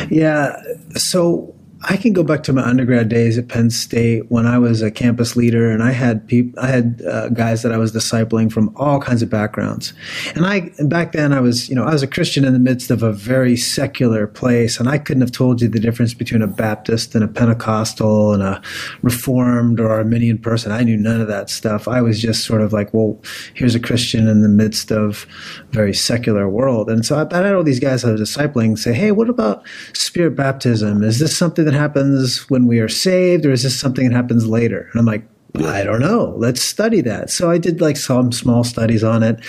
Yeah. 0.09 0.61
So 0.95 1.55
I 1.83 1.97
can 1.97 2.13
go 2.13 2.23
back 2.23 2.43
to 2.43 2.53
my 2.53 2.63
undergrad 2.63 3.09
days 3.09 3.37
at 3.37 3.47
Penn 3.47 3.69
State 3.69 4.31
when 4.31 4.45
I 4.45 4.57
was 4.57 4.81
a 4.81 4.89
campus 4.89 5.35
leader, 5.35 5.69
and 5.69 5.83
I 5.83 5.91
had 5.91 6.25
people, 6.25 6.59
I 6.59 6.67
had 6.67 7.01
uh, 7.07 7.29
guys 7.29 7.63
that 7.63 7.71
I 7.71 7.77
was 7.77 7.91
discipling 7.91 8.51
from 8.51 8.73
all 8.77 8.99
kinds 8.99 9.21
of 9.21 9.29
backgrounds. 9.29 9.93
And 10.35 10.45
I 10.45 10.71
back 10.85 11.11
then 11.11 11.33
I 11.33 11.41
was, 11.41 11.69
you 11.69 11.75
know, 11.75 11.83
I 11.83 11.91
was 11.91 12.01
a 12.01 12.07
Christian 12.07 12.45
in 12.45 12.53
the 12.53 12.59
midst 12.59 12.91
of 12.91 13.03
a 13.03 13.11
very 13.11 13.57
secular 13.57 14.25
place, 14.25 14.79
and 14.79 14.87
I 14.87 14.97
couldn't 14.97 15.21
have 15.21 15.31
told 15.31 15.61
you 15.61 15.67
the 15.67 15.79
difference 15.79 16.13
between 16.13 16.41
a 16.41 16.47
Baptist 16.47 17.13
and 17.13 17.23
a 17.23 17.27
Pentecostal 17.27 18.33
and 18.33 18.41
a 18.41 18.61
Reformed 19.01 19.79
or 19.79 19.91
Arminian 19.91 20.37
person. 20.37 20.71
I 20.71 20.83
knew 20.83 20.97
none 20.97 21.21
of 21.21 21.27
that 21.27 21.49
stuff. 21.49 21.87
I 21.87 22.01
was 22.01 22.21
just 22.21 22.45
sort 22.45 22.61
of 22.61 22.73
like, 22.73 22.93
well, 22.93 23.21
here's 23.53 23.75
a 23.75 23.79
Christian 23.79 24.27
in 24.27 24.41
the 24.41 24.49
midst 24.49 24.91
of 24.91 25.27
a 25.71 25.73
very 25.73 25.93
secular 25.93 26.49
world, 26.49 26.89
and 26.89 27.05
so 27.05 27.17
I, 27.17 27.37
I 27.37 27.43
had 27.43 27.53
all 27.53 27.63
these 27.63 27.79
guys 27.81 28.05
I 28.05 28.11
was 28.11 28.21
discipling 28.21 28.77
say, 28.77 28.93
hey, 28.93 29.11
what 29.11 29.29
about 29.29 29.63
spirit 29.93 30.35
baptism? 30.35 31.03
Is 31.03 31.19
this 31.19 31.35
something 31.35 31.65
that 31.65 31.74
happens 31.75 32.49
when 32.49 32.67
we 32.67 32.79
are 32.79 32.89
saved, 32.89 33.45
or 33.45 33.51
is 33.51 33.63
this 33.63 33.79
something 33.79 34.09
that 34.09 34.15
happens 34.15 34.47
later? 34.47 34.89
And 34.91 34.99
I'm 34.99 35.05
like, 35.05 35.27
I 35.63 35.83
don't 35.83 36.01
know. 36.01 36.33
Let's 36.37 36.61
study 36.61 37.01
that. 37.01 37.29
So 37.29 37.49
I 37.49 37.57
did 37.57 37.79
like 37.79 37.97
some 37.97 38.31
small 38.31 38.63
studies 38.63 39.03
on 39.03 39.23
it, 39.23 39.39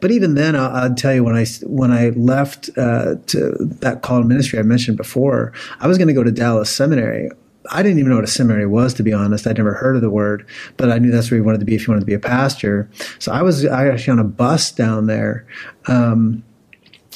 but 0.00 0.10
even 0.10 0.34
then, 0.34 0.56
I'll, 0.56 0.70
I'll 0.74 0.94
tell 0.94 1.14
you 1.14 1.22
when 1.22 1.36
I 1.36 1.46
when 1.62 1.92
I 1.92 2.08
left 2.10 2.70
uh, 2.76 3.16
to 3.26 3.54
that 3.80 4.02
call 4.02 4.20
to 4.20 4.26
ministry 4.26 4.58
I 4.58 4.62
mentioned 4.62 4.96
before, 4.96 5.52
I 5.80 5.86
was 5.86 5.98
going 5.98 6.08
to 6.08 6.14
go 6.14 6.24
to 6.24 6.32
Dallas 6.32 6.74
Seminary. 6.74 7.30
I 7.70 7.82
didn't 7.82 7.98
even 7.98 8.10
know 8.10 8.16
what 8.16 8.24
a 8.24 8.28
seminary 8.28 8.66
was, 8.66 8.92
to 8.94 9.02
be 9.02 9.12
honest. 9.12 9.46
I'd 9.46 9.56
never 9.56 9.72
heard 9.72 9.96
of 9.96 10.02
the 10.02 10.10
word, 10.10 10.46
but 10.76 10.90
I 10.90 10.98
knew 10.98 11.10
that's 11.10 11.30
where 11.30 11.38
you 11.38 11.44
wanted 11.44 11.60
to 11.60 11.64
be 11.64 11.74
if 11.74 11.86
you 11.86 11.92
wanted 11.92 12.00
to 12.00 12.06
be 12.06 12.14
a 12.14 12.18
pastor. 12.18 12.90
So 13.18 13.32
I 13.32 13.40
was 13.40 13.64
actually 13.64 14.12
on 14.12 14.18
a 14.18 14.24
bus 14.24 14.70
down 14.70 15.06
there. 15.06 15.46
Um, 15.86 16.44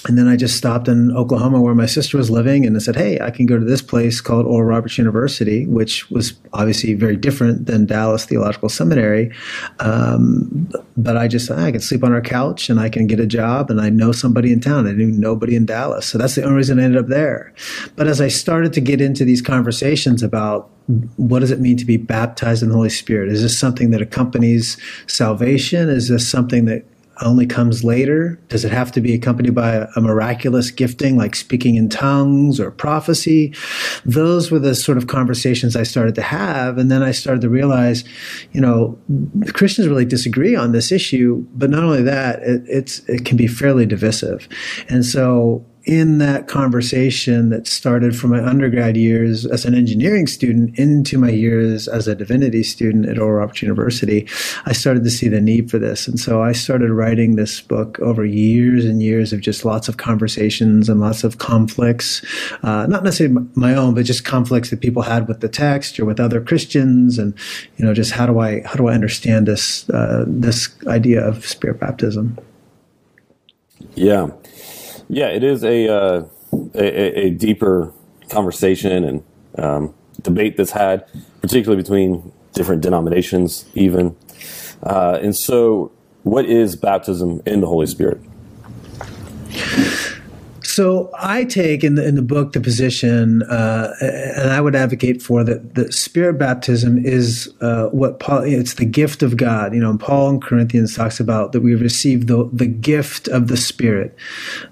and 0.06 0.16
then 0.16 0.28
I 0.28 0.36
just 0.36 0.56
stopped 0.56 0.86
in 0.86 1.14
Oklahoma 1.16 1.60
where 1.60 1.74
my 1.74 1.86
sister 1.86 2.16
was 2.16 2.30
living 2.30 2.64
and 2.64 2.76
I 2.76 2.78
said, 2.78 2.94
Hey, 2.94 3.18
I 3.20 3.30
can 3.30 3.46
go 3.46 3.58
to 3.58 3.64
this 3.64 3.82
place 3.82 4.20
called 4.20 4.46
Oral 4.46 4.64
Roberts 4.64 4.96
University, 4.96 5.66
which 5.66 6.08
was 6.10 6.38
obviously 6.52 6.94
very 6.94 7.16
different 7.16 7.66
than 7.66 7.84
Dallas 7.84 8.24
Theological 8.24 8.68
Seminary. 8.68 9.32
Um, 9.80 10.70
but 10.96 11.16
I 11.16 11.26
just, 11.26 11.50
I 11.50 11.72
can 11.72 11.80
sleep 11.80 12.04
on 12.04 12.12
our 12.12 12.20
couch 12.20 12.70
and 12.70 12.78
I 12.78 12.88
can 12.88 13.06
get 13.06 13.18
a 13.18 13.26
job 13.26 13.70
and 13.70 13.80
I 13.80 13.90
know 13.90 14.12
somebody 14.12 14.52
in 14.52 14.60
town. 14.60 14.86
I 14.86 14.92
knew 14.92 15.10
nobody 15.10 15.56
in 15.56 15.66
Dallas. 15.66 16.06
So 16.06 16.16
that's 16.16 16.36
the 16.36 16.44
only 16.44 16.56
reason 16.56 16.78
I 16.78 16.84
ended 16.84 17.02
up 17.02 17.08
there. 17.08 17.52
But 17.96 18.06
as 18.06 18.20
I 18.20 18.28
started 18.28 18.72
to 18.74 18.80
get 18.80 19.00
into 19.00 19.24
these 19.24 19.42
conversations 19.42 20.22
about 20.22 20.70
what 21.16 21.40
does 21.40 21.50
it 21.50 21.60
mean 21.60 21.76
to 21.76 21.84
be 21.84 21.96
baptized 21.96 22.62
in 22.62 22.70
the 22.70 22.74
Holy 22.74 22.88
Spirit? 22.88 23.30
Is 23.30 23.42
this 23.42 23.58
something 23.58 23.90
that 23.90 24.00
accompanies 24.00 24.78
salvation? 25.06 25.90
Is 25.90 26.08
this 26.08 26.26
something 26.26 26.64
that 26.64 26.84
only 27.22 27.46
comes 27.46 27.84
later? 27.84 28.38
Does 28.48 28.64
it 28.64 28.72
have 28.72 28.92
to 28.92 29.00
be 29.00 29.14
accompanied 29.14 29.54
by 29.54 29.74
a, 29.74 29.88
a, 29.96 30.00
miraculous 30.00 30.70
gifting 30.70 31.16
like 31.16 31.34
speaking 31.34 31.74
in 31.74 31.88
tongues 31.88 32.60
or 32.60 32.70
prophecy? 32.70 33.54
Those 34.04 34.50
were 34.50 34.58
the 34.58 34.74
sort 34.74 34.98
of 34.98 35.06
conversations 35.06 35.76
I 35.76 35.82
started 35.82 36.14
to 36.16 36.22
have. 36.22 36.78
And 36.78 36.90
then 36.90 37.02
I 37.02 37.12
started 37.12 37.40
to 37.42 37.48
realize, 37.48 38.04
you 38.52 38.60
know, 38.60 38.98
Christians 39.52 39.88
really 39.88 40.04
disagree 40.04 40.54
on 40.54 40.72
this 40.72 40.92
issue. 40.92 41.46
But 41.54 41.70
not 41.70 41.84
only 41.84 42.02
that, 42.02 42.42
it, 42.42 42.62
it's, 42.66 43.00
it 43.08 43.24
can 43.24 43.36
be 43.36 43.46
fairly 43.46 43.86
divisive. 43.86 44.48
And 44.88 45.04
so 45.04 45.64
in 45.88 46.18
that 46.18 46.48
conversation 46.48 47.48
that 47.48 47.66
started 47.66 48.14
from 48.14 48.28
my 48.28 48.44
undergrad 48.44 48.94
years 48.94 49.46
as 49.46 49.64
an 49.64 49.74
engineering 49.74 50.26
student 50.26 50.78
into 50.78 51.16
my 51.16 51.30
years 51.30 51.88
as 51.88 52.06
a 52.06 52.14
divinity 52.14 52.62
student 52.62 53.06
at 53.06 53.18
Oral 53.18 53.38
Roberts 53.38 53.62
University, 53.62 54.28
I 54.66 54.74
started 54.74 55.02
to 55.04 55.10
see 55.10 55.28
the 55.28 55.40
need 55.40 55.70
for 55.70 55.78
this. 55.78 56.06
And 56.06 56.20
so 56.20 56.42
I 56.42 56.52
started 56.52 56.90
writing 56.90 57.36
this 57.36 57.62
book 57.62 57.98
over 58.00 58.26
years 58.26 58.84
and 58.84 59.02
years 59.02 59.32
of 59.32 59.40
just 59.40 59.64
lots 59.64 59.88
of 59.88 59.96
conversations 59.96 60.90
and 60.90 61.00
lots 61.00 61.24
of 61.24 61.38
conflicts, 61.38 62.22
uh, 62.62 62.86
not 62.86 63.02
necessarily 63.02 63.46
my 63.54 63.74
own, 63.74 63.94
but 63.94 64.04
just 64.04 64.26
conflicts 64.26 64.68
that 64.68 64.82
people 64.82 65.00
had 65.00 65.26
with 65.26 65.40
the 65.40 65.48
text 65.48 65.98
or 65.98 66.04
with 66.04 66.20
other 66.20 66.42
Christians. 66.42 67.18
And, 67.18 67.32
you 67.78 67.84
know, 67.86 67.94
just 67.94 68.12
how 68.12 68.26
do 68.26 68.40
I, 68.40 68.60
how 68.66 68.74
do 68.74 68.88
I 68.88 68.92
understand 68.92 69.48
this, 69.48 69.88
uh, 69.88 70.26
this 70.26 70.68
idea 70.86 71.26
of 71.26 71.46
spirit 71.46 71.80
baptism? 71.80 72.36
Yeah. 73.94 74.28
Yeah, 75.08 75.28
it 75.28 75.42
is 75.42 75.64
a, 75.64 75.88
uh, 75.88 76.24
a, 76.74 77.26
a 77.26 77.30
deeper 77.30 77.92
conversation 78.28 79.04
and 79.04 79.24
um, 79.56 79.94
debate 80.22 80.56
that's 80.56 80.72
had, 80.72 81.06
particularly 81.40 81.82
between 81.82 82.32
different 82.52 82.82
denominations, 82.82 83.64
even. 83.74 84.16
Uh, 84.82 85.18
and 85.22 85.34
so, 85.34 85.90
what 86.22 86.44
is 86.44 86.76
baptism 86.76 87.40
in 87.46 87.60
the 87.60 87.66
Holy 87.66 87.86
Spirit? 87.86 88.20
So 90.78 91.10
I 91.18 91.42
take 91.42 91.82
in 91.82 91.96
the 91.96 92.06
in 92.06 92.14
the 92.14 92.22
book 92.22 92.52
the 92.52 92.60
position, 92.60 93.42
uh, 93.42 93.92
and 94.00 94.52
I 94.52 94.60
would 94.60 94.76
advocate 94.76 95.20
for 95.20 95.42
that. 95.42 95.74
The 95.74 95.90
Spirit 95.90 96.38
baptism 96.38 97.04
is 97.04 97.52
uh, 97.60 97.86
what 97.86 98.20
Paul. 98.20 98.44
It's 98.44 98.74
the 98.74 98.84
gift 98.84 99.24
of 99.24 99.36
God. 99.36 99.74
You 99.74 99.80
know, 99.80 99.98
Paul 99.98 100.30
in 100.30 100.40
Corinthians 100.40 100.94
talks 100.94 101.18
about 101.18 101.50
that 101.50 101.62
we 101.62 101.74
receive 101.74 102.28
the 102.28 102.48
the 102.52 102.68
gift 102.68 103.26
of 103.26 103.48
the 103.48 103.56
Spirit, 103.56 104.14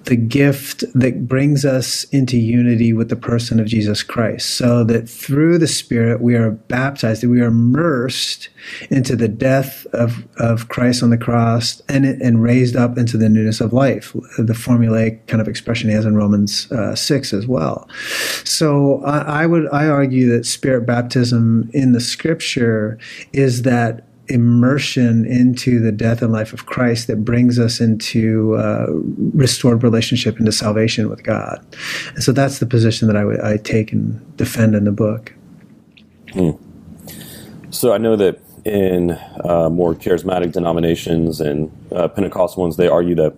the 0.05 0.15
gift 0.15 0.85
that 0.95 1.27
brings 1.27 1.65
us 1.65 2.05
into 2.13 2.37
unity 2.39 2.93
with 2.93 3.09
the 3.09 3.17
person 3.17 3.59
of 3.59 3.67
Jesus 3.67 4.05
Christ. 4.05 4.55
So 4.55 4.85
that 4.85 5.09
through 5.09 5.59
the 5.59 5.67
Spirit 5.67 6.21
we 6.21 6.37
are 6.37 6.53
baptized, 6.53 7.25
that 7.25 7.31
we 7.31 7.41
are 7.41 7.47
immersed 7.47 8.49
into 8.91 9.17
the 9.17 9.27
death 9.27 9.87
of 9.87 10.25
of 10.37 10.69
Christ 10.69 11.03
on 11.03 11.11
the 11.11 11.19
cross, 11.19 11.83
and 11.89 12.07
and 12.07 12.45
raised 12.45 12.77
up 12.77 12.97
into 12.97 13.17
the 13.17 13.29
newness 13.29 13.61
of 13.61 13.73
life. 13.73 14.13
The 14.39 14.53
formulaic 14.53 15.27
kind 15.27 15.41
of 15.41 15.49
expression 15.49 15.91
has 15.97 16.05
in 16.05 16.15
Romans 16.15 16.71
uh, 16.71 16.95
six 16.95 17.33
as 17.33 17.47
well. 17.47 17.89
So 18.45 19.03
I, 19.05 19.43
I 19.43 19.47
would 19.47 19.69
I 19.73 19.87
argue 19.89 20.31
that 20.31 20.47
spirit 20.47 20.87
baptism 20.87 21.71
in 21.73 21.93
the 21.93 22.01
Scripture 22.01 22.99
is 23.33 23.63
that 23.63 24.07
immersion 24.29 25.25
into 25.25 25.79
the 25.81 25.93
death 25.93 26.23
and 26.23 26.33
life 26.33 26.53
of 26.53 26.67
Christ 26.67 27.07
that 27.07 27.25
brings 27.25 27.59
us 27.59 27.81
into 27.81 28.57
uh, 28.57 28.87
restored 29.35 29.83
relationship 29.83 30.39
into 30.39 30.53
salvation 30.53 31.09
with 31.09 31.23
God. 31.23 31.65
And 32.15 32.23
so 32.23 32.33
that's 32.33 32.59
the 32.59 32.67
position 32.67 33.07
that 33.09 33.17
I, 33.17 33.21
w- 33.21 33.41
I 33.43 33.57
take 33.57 33.93
and 33.93 34.37
defend 34.37 34.75
in 34.75 34.85
the 34.85 34.93
book. 34.93 35.33
Hmm. 36.33 36.51
So 37.71 37.93
I 37.93 37.99
know 37.99 38.17
that 38.17 38.41
in 38.65 39.13
uh, 39.45 39.71
more 39.71 39.95
charismatic 39.95 40.53
denominations 40.53 41.41
and 41.41 41.71
uh, 41.93 42.09
Pentecostal 42.09 42.63
ones, 42.63 42.77
they 42.77 42.89
argue 42.89 43.15
that 43.15 43.35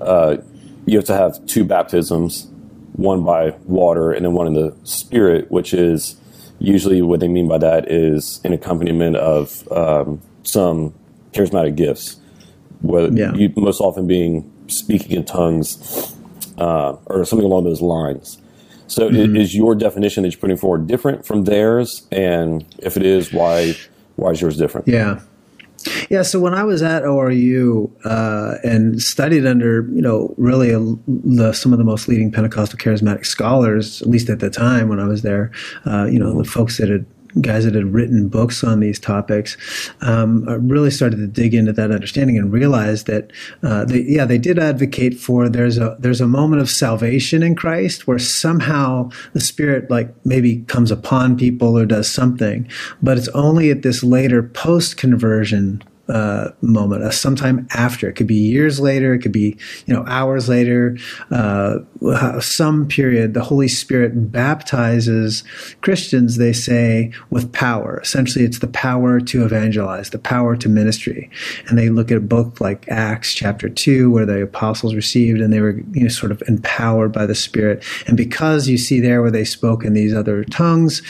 uh, 0.00 0.38
you 0.86 0.96
have 0.96 1.06
to 1.06 1.14
have 1.14 1.44
two 1.46 1.64
baptisms, 1.64 2.48
one 2.92 3.24
by 3.24 3.50
water 3.64 4.12
and 4.12 4.24
then 4.24 4.32
one 4.32 4.46
in 4.46 4.54
the 4.54 4.74
Spirit, 4.84 5.50
which 5.50 5.74
is 5.74 6.16
usually 6.58 7.02
what 7.02 7.20
they 7.20 7.28
mean 7.28 7.48
by 7.48 7.58
that 7.58 7.90
is 7.90 8.40
an 8.44 8.52
accompaniment 8.52 9.16
of 9.16 9.70
um, 9.70 10.20
some 10.42 10.94
charismatic 11.32 11.76
gifts, 11.76 12.18
whether 12.80 13.12
yeah. 13.12 13.34
you, 13.34 13.52
most 13.56 13.80
often 13.80 14.06
being 14.06 14.50
speaking 14.68 15.16
in 15.16 15.24
tongues 15.24 16.16
uh, 16.58 16.96
or 17.06 17.24
something 17.24 17.44
along 17.44 17.64
those 17.64 17.82
lines. 17.82 18.38
So, 18.88 19.10
mm-hmm. 19.10 19.36
is 19.36 19.54
your 19.54 19.74
definition 19.74 20.22
that 20.22 20.30
you're 20.30 20.40
putting 20.40 20.56
forward 20.56 20.86
different 20.86 21.26
from 21.26 21.44
theirs? 21.44 22.06
And 22.12 22.64
if 22.78 22.96
it 22.96 23.02
is, 23.04 23.32
why 23.32 23.74
why 24.14 24.30
is 24.30 24.40
yours 24.40 24.56
different? 24.56 24.86
Yeah. 24.86 25.20
Yeah, 26.10 26.22
so 26.22 26.40
when 26.40 26.54
I 26.54 26.64
was 26.64 26.82
at 26.82 27.02
ORU 27.02 27.90
uh, 28.04 28.58
and 28.64 29.00
studied 29.02 29.46
under, 29.46 29.88
you 29.92 30.02
know, 30.02 30.34
really 30.36 30.70
a, 30.70 30.80
the, 31.06 31.52
some 31.52 31.72
of 31.72 31.78
the 31.78 31.84
most 31.84 32.08
leading 32.08 32.30
Pentecostal 32.32 32.78
charismatic 32.78 33.26
scholars, 33.26 34.02
at 34.02 34.08
least 34.08 34.28
at 34.28 34.40
the 34.40 34.50
time 34.50 34.88
when 34.88 35.00
I 35.00 35.06
was 35.06 35.22
there, 35.22 35.50
uh, 35.84 36.04
you 36.04 36.18
know, 36.18 36.42
the 36.42 36.48
folks 36.48 36.78
that 36.78 36.88
had 36.88 37.06
guys 37.40 37.64
that 37.64 37.74
had 37.74 37.92
written 37.92 38.28
books 38.28 38.64
on 38.64 38.80
these 38.80 38.98
topics, 38.98 39.56
um, 40.00 40.44
really 40.68 40.90
started 40.90 41.16
to 41.16 41.26
dig 41.26 41.54
into 41.54 41.72
that 41.72 41.90
understanding 41.90 42.38
and 42.38 42.52
realized 42.52 43.06
that, 43.06 43.32
uh, 43.62 43.84
they, 43.84 44.00
yeah, 44.02 44.24
they 44.24 44.38
did 44.38 44.58
advocate 44.58 45.18
for 45.18 45.48
there's 45.48 45.78
a 45.78 45.96
there's 45.98 46.20
a 46.20 46.26
moment 46.26 46.62
of 46.62 46.70
salvation 46.70 47.42
in 47.42 47.54
Christ 47.54 48.06
where 48.06 48.18
somehow 48.18 49.10
the 49.32 49.40
Spirit 49.40 49.90
like 49.90 50.14
maybe 50.24 50.58
comes 50.62 50.90
upon 50.90 51.36
people 51.36 51.78
or 51.78 51.86
does 51.86 52.08
something, 52.08 52.68
but 53.02 53.18
it's 53.18 53.28
only 53.28 53.70
at 53.70 53.82
this 53.82 54.02
later 54.02 54.42
post 54.42 54.96
conversion 54.96 55.82
uh, 56.08 56.50
moment, 56.60 57.02
uh, 57.02 57.10
sometime 57.10 57.66
after. 57.74 58.08
It 58.08 58.14
could 58.14 58.26
be 58.26 58.36
years 58.36 58.78
later, 58.78 59.14
it 59.14 59.20
could 59.20 59.32
be 59.32 59.56
you 59.86 59.94
know 59.94 60.04
hours 60.06 60.48
later, 60.48 60.96
uh, 61.30 61.78
some 62.40 62.86
period. 62.86 63.34
The 63.34 63.44
Holy 63.44 63.68
Spirit 63.68 64.30
baptizes 64.30 65.42
Christians. 65.80 66.36
They 66.36 66.52
say 66.52 67.12
with 67.30 67.52
power. 67.52 68.00
Essentially, 68.00 68.44
it's 68.44 68.60
the 68.60 68.68
power 68.68 69.20
to 69.20 69.44
evangelize, 69.44 70.10
the 70.10 70.18
power 70.18 70.56
to 70.56 70.68
ministry. 70.68 71.30
And 71.68 71.78
they 71.78 71.88
look 71.88 72.10
at 72.10 72.18
a 72.18 72.20
book 72.20 72.60
like 72.60 72.88
Acts 72.88 73.34
chapter 73.34 73.68
two, 73.68 74.10
where 74.10 74.26
the 74.26 74.42
apostles 74.42 74.94
received 74.94 75.40
and 75.40 75.52
they 75.52 75.60
were 75.60 75.80
you 75.92 76.02
know 76.02 76.08
sort 76.08 76.32
of 76.32 76.42
empowered 76.48 77.12
by 77.12 77.26
the 77.26 77.34
Spirit. 77.34 77.84
And 78.06 78.16
because 78.16 78.68
you 78.68 78.78
see 78.78 79.00
there 79.00 79.22
where 79.22 79.30
they 79.30 79.44
spoke 79.44 79.84
in 79.84 79.94
these 79.94 80.14
other 80.14 80.44
tongues, 80.44 81.02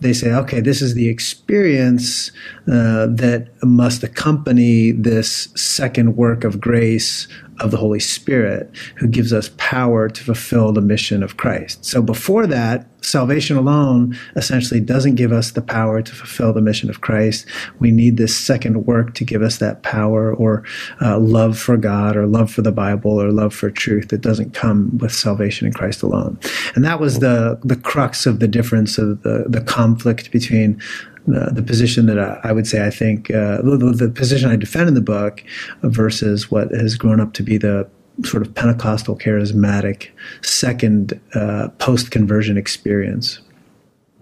they 0.00 0.12
say, 0.12 0.32
okay, 0.32 0.60
this 0.60 0.80
is 0.82 0.94
the 0.94 1.08
experience 1.08 2.30
uh, 2.68 3.06
that 3.06 3.48
must 3.62 4.02
accompany 4.02 4.90
this 4.90 5.48
second 5.54 6.16
work 6.16 6.44
of 6.44 6.60
grace 6.60 7.28
of 7.60 7.70
the 7.70 7.76
Holy 7.76 8.00
Spirit, 8.00 8.70
who 8.96 9.06
gives 9.06 9.32
us 9.32 9.50
power 9.56 10.08
to 10.08 10.24
fulfill 10.24 10.72
the 10.72 10.80
mission 10.80 11.22
of 11.22 11.36
Christ. 11.36 11.84
So 11.84 12.02
before 12.02 12.46
that, 12.48 12.86
salvation 13.02 13.56
alone 13.56 14.18
essentially 14.34 14.80
doesn't 14.80 15.14
give 15.14 15.32
us 15.32 15.52
the 15.52 15.62
power 15.62 16.02
to 16.02 16.14
fulfill 16.14 16.52
the 16.52 16.60
mission 16.60 16.90
of 16.90 17.00
Christ. 17.00 17.46
We 17.78 17.90
need 17.90 18.16
this 18.16 18.36
second 18.36 18.84
work 18.84 19.14
to 19.14 19.24
give 19.24 19.42
us 19.42 19.58
that 19.58 19.82
power 19.82 20.34
or 20.34 20.64
uh, 21.00 21.18
love 21.18 21.58
for 21.58 21.76
God 21.76 22.16
or 22.16 22.26
love 22.26 22.50
for 22.50 22.62
the 22.62 22.72
Bible 22.72 23.22
or 23.22 23.30
love 23.30 23.54
for 23.54 23.70
truth 23.70 24.08
that 24.08 24.20
doesn't 24.20 24.52
come 24.52 24.98
with 24.98 25.12
salvation 25.12 25.66
in 25.66 25.72
Christ 25.72 26.02
alone. 26.02 26.38
And 26.74 26.84
that 26.84 27.00
was 27.00 27.20
the, 27.20 27.58
the 27.62 27.76
crux 27.76 28.26
of 28.26 28.40
the 28.40 28.48
difference 28.48 28.98
of 28.98 29.22
the, 29.22 29.44
the 29.48 29.60
conflict 29.60 30.30
between 30.30 30.82
the, 31.26 31.50
the 31.52 31.62
position 31.62 32.06
that 32.06 32.18
I, 32.18 32.40
I, 32.44 32.52
would 32.52 32.66
say 32.66 32.86
I 32.86 32.90
think 32.90 33.30
uh, 33.30 33.60
the, 33.62 33.94
the, 33.96 34.08
position 34.08 34.50
I 34.50 34.56
defend 34.56 34.88
in 34.88 34.94
the 34.94 35.00
book 35.00 35.42
versus 35.82 36.50
what 36.50 36.70
has 36.70 36.96
grown 36.96 37.20
up 37.20 37.32
to 37.34 37.42
be 37.42 37.58
the 37.58 37.88
sort 38.24 38.46
of 38.46 38.54
Pentecostal 38.54 39.16
charismatic 39.16 40.10
second 40.42 41.20
uh, 41.34 41.68
post 41.78 42.10
conversion 42.10 42.56
experience. 42.56 43.40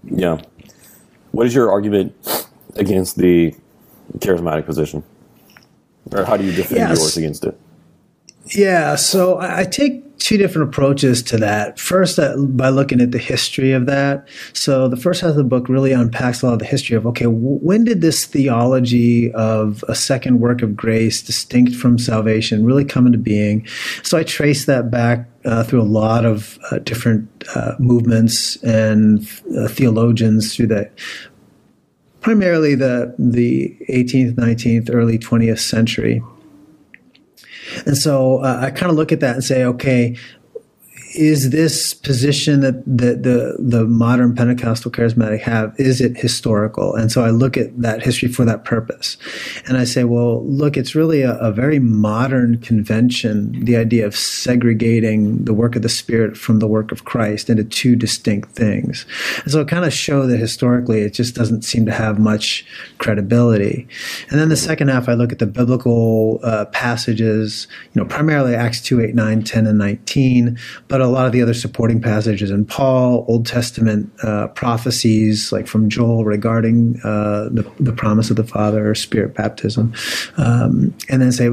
Yeah. 0.05 0.41
What 1.33 1.47
is 1.47 1.55
your 1.55 1.71
argument 1.71 2.15
against 2.77 3.17
the 3.17 3.55
charismatic 4.19 4.67
position? 4.67 5.03
Or 6.13 6.25
how 6.25 6.37
do 6.37 6.45
you 6.45 6.53
defend 6.53 6.79
yes. 6.79 6.99
yours 6.99 7.17
against 7.17 7.45
it? 7.45 7.59
Yeah, 8.55 8.97
so 8.97 9.39
I 9.41 9.65
take 9.65 10.04
two 10.19 10.37
different 10.39 10.69
approaches 10.69 11.23
to 11.23 11.37
that. 11.37 11.79
First, 11.79 12.19
uh, 12.19 12.37
by 12.37 12.71
looking 12.71 13.01
at 13.01 13.11
the 13.11 13.19
history 13.19 13.73
of 13.73 13.87
that. 13.87 14.27
So 14.53 14.89
the 14.89 14.97
first 14.97 15.21
half 15.21 15.31
of 15.31 15.37
the 15.37 15.45
book 15.45 15.69
really 15.69 15.93
unpacks 15.93 16.43
a 16.43 16.47
lot 16.47 16.55
of 16.55 16.59
the 16.61 16.65
history 16.65 16.97
of 16.97 17.07
okay, 17.09 17.27
when 17.27 17.85
did 17.85 18.01
this 18.01 18.25
theology 18.25 19.33
of 19.33 19.85
a 19.89 19.95
second 19.95 20.41
work 20.41 20.63
of 20.63 20.77
grace, 20.77 21.23
distinct 21.23 21.75
from 21.75 21.99
salvation, 21.99 22.65
really 22.65 22.85
come 22.85 23.07
into 23.07 23.19
being? 23.19 23.67
So 24.03 24.17
I 24.17 24.23
trace 24.25 24.67
that 24.67 24.91
back 24.91 25.29
uh, 25.45 25.63
through 25.65 25.83
a 25.83 25.85
lot 25.85 26.25
of 26.25 26.59
uh, 26.71 26.79
different 26.79 27.29
uh, 27.55 27.75
movements 27.79 28.57
and 28.63 29.29
uh, 29.59 29.69
theologians 29.69 30.57
through 30.57 30.69
that 30.69 30.93
primarily 32.25 32.75
the 32.75 33.15
the 33.19 33.77
18th, 33.91 34.33
19th, 34.37 34.89
early 34.93 35.19
20th 35.19 35.61
century. 35.61 36.23
And 37.87 37.97
so 37.97 38.39
uh, 38.39 38.59
I 38.63 38.71
kind 38.71 38.91
of 38.91 38.97
look 38.97 39.13
at 39.13 39.21
that 39.21 39.35
and 39.35 39.45
say, 39.45 39.65
okay, 39.65 40.17
is 41.15 41.51
this 41.51 41.95
position 41.95 42.61
that 42.61 42.85
the, 42.85 43.15
the, 43.15 43.57
the 43.59 43.85
modern 43.85 44.35
Pentecostal 44.35 44.91
charismatic 44.91 45.41
have, 45.41 45.75
is 45.79 46.01
it 46.01 46.17
historical? 46.17 46.95
And 46.95 47.11
so 47.13 47.25
I 47.25 47.31
look 47.31 47.57
at 47.57 47.81
that 47.81 48.03
history 48.03 48.29
for 48.29 48.45
that 48.45 48.65
purpose. 48.65 49.17
And 49.67 49.77
I 49.77 49.85
say, 49.85 50.03
well, 50.05 50.45
look, 50.45 50.77
it's 50.77 50.95
really 50.95 51.23
a, 51.23 51.35
a 51.39 51.53
very 51.53 51.79
modern 51.79 52.59
convention, 52.59 53.65
the 53.65 53.77
idea 53.77 54.07
of 54.07 54.17
segregating 54.17 55.45
the 55.45 55.55
work 55.55 55.77
of 55.77 55.83
the 55.83 55.89
Spirit 55.89 56.37
from 56.37 56.59
the 56.59 56.67
work 56.67 56.91
of 56.91 57.05
Christ 57.05 57.49
into 57.49 57.65
two 57.65 57.95
distinct 57.95 58.53
things. 58.53 59.07
And 59.45 59.53
so 59.53 59.61
it 59.61 59.69
kind 59.69 59.85
of 59.85 59.93
show 59.93 60.27
that 60.27 60.39
historically 60.39 61.03
it 61.03 61.15
just 61.15 61.37
doesn't 61.37 61.63
seem 61.63 61.87
to 61.87 61.93
have 61.93 62.19
much 62.19 62.67
credibility. 62.99 63.87
And 64.31 64.41
then 64.41 64.49
the 64.49 64.57
second 64.57 64.89
half, 64.89 65.09
I 65.09 65.15
look 65.15 65.31
at 65.31 65.39
the 65.39 65.47
biblical 65.47 66.41
uh, 66.43 66.65
passages, 66.67 67.69
you 67.93 68.03
know, 68.03 68.09
primarily 68.09 68.57
Acts 68.57 68.81
2, 68.81 69.01
8, 69.01 69.15
9, 69.15 69.43
10, 69.45 69.67
and 69.67 69.79
19, 69.79 70.59
but 70.89 71.04
a 71.05 71.09
lot 71.09 71.27
of 71.27 71.33
the 71.33 71.43
other 71.43 71.55
supporting 71.55 72.01
passages 72.01 72.51
in 72.51 72.65
Paul, 72.65 73.25
Old 73.29 73.47
Testament 73.47 74.11
uh, 74.23 74.49
prophecies 74.49 75.53
like 75.53 75.67
from 75.67 75.89
Joel 75.89 76.25
regarding 76.25 77.01
uh, 77.05 77.49
the, 77.51 77.71
the 77.79 77.93
promise 77.93 78.31
of 78.31 78.37
the 78.37 78.45
Father, 78.45 78.91
or 78.91 78.95
Spirit 78.95 79.35
baptism, 79.35 79.93
um, 80.37 80.95
and 81.09 81.23
then 81.23 81.33
say, 81.33 81.51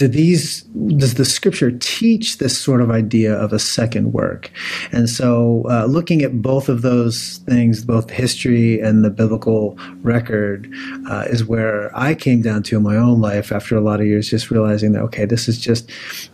do 0.00 0.08
these 0.08 0.62
does 0.96 1.14
the 1.14 1.26
scripture 1.26 1.70
teach 1.70 2.38
this 2.38 2.58
sort 2.58 2.80
of 2.80 2.90
idea 2.90 3.34
of 3.34 3.52
a 3.52 3.58
second 3.58 4.12
work 4.12 4.50
and 4.92 5.10
so 5.10 5.62
uh, 5.68 5.84
looking 5.84 6.22
at 6.22 6.40
both 6.40 6.70
of 6.70 6.80
those 6.80 7.38
things 7.44 7.84
both 7.84 8.08
history 8.08 8.80
and 8.80 9.04
the 9.04 9.10
biblical 9.10 9.78
record 10.02 10.72
uh, 11.10 11.24
is 11.28 11.44
where 11.44 11.96
i 11.96 12.14
came 12.14 12.40
down 12.40 12.62
to 12.62 12.78
in 12.78 12.82
my 12.82 12.96
own 12.96 13.20
life 13.20 13.52
after 13.52 13.76
a 13.76 13.80
lot 13.80 14.00
of 14.00 14.06
years 14.06 14.30
just 14.30 14.50
realizing 14.50 14.92
that 14.92 15.02
okay 15.02 15.26
this 15.26 15.48
is 15.48 15.60
just 15.60 15.90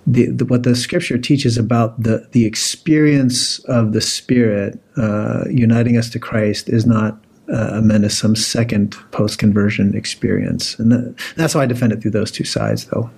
the, 0.06 0.26
the 0.26 0.44
what 0.44 0.62
the 0.62 0.76
scripture 0.76 1.18
teaches 1.18 1.58
about 1.58 2.00
the 2.00 2.26
the 2.30 2.46
experience 2.46 3.58
of 3.64 3.92
the 3.92 4.00
spirit 4.00 4.80
uh, 4.96 5.44
uniting 5.50 5.96
us 5.96 6.08
to 6.08 6.20
christ 6.20 6.68
is 6.68 6.86
not 6.86 7.18
uh, 7.52 7.80
as 8.02 8.16
some 8.16 8.34
second 8.34 8.96
post 9.12 9.38
conversion 9.38 9.96
experience. 9.96 10.76
And 10.80 10.90
that, 10.90 11.14
that's 11.36 11.52
how 11.52 11.60
I 11.60 11.66
defend 11.66 11.92
it 11.92 12.02
through 12.02 12.10
those 12.10 12.32
two 12.32 12.44
sides, 12.44 12.86
though. 12.86 13.08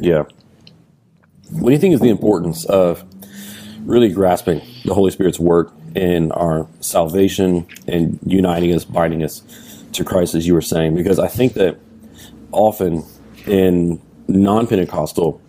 Yeah. 0.00 0.24
What 1.50 1.68
do 1.68 1.72
you 1.72 1.78
think 1.78 1.94
is 1.94 2.00
the 2.00 2.08
importance 2.08 2.64
of 2.64 3.04
really 3.84 4.08
grasping 4.08 4.62
the 4.84 4.94
Holy 4.94 5.10
Spirit's 5.10 5.38
work 5.38 5.72
in 5.94 6.32
our 6.32 6.66
salvation 6.80 7.66
and 7.86 8.18
uniting 8.24 8.74
us, 8.74 8.84
binding 8.84 9.22
us 9.22 9.42
to 9.92 10.04
Christ, 10.04 10.34
as 10.34 10.46
you 10.46 10.54
were 10.54 10.62
saying, 10.62 10.94
because 10.94 11.18
I 11.18 11.28
think 11.28 11.54
that 11.54 11.78
often 12.52 13.04
in 13.46 14.00
non 14.28 14.66
Pentecostal 14.66 15.40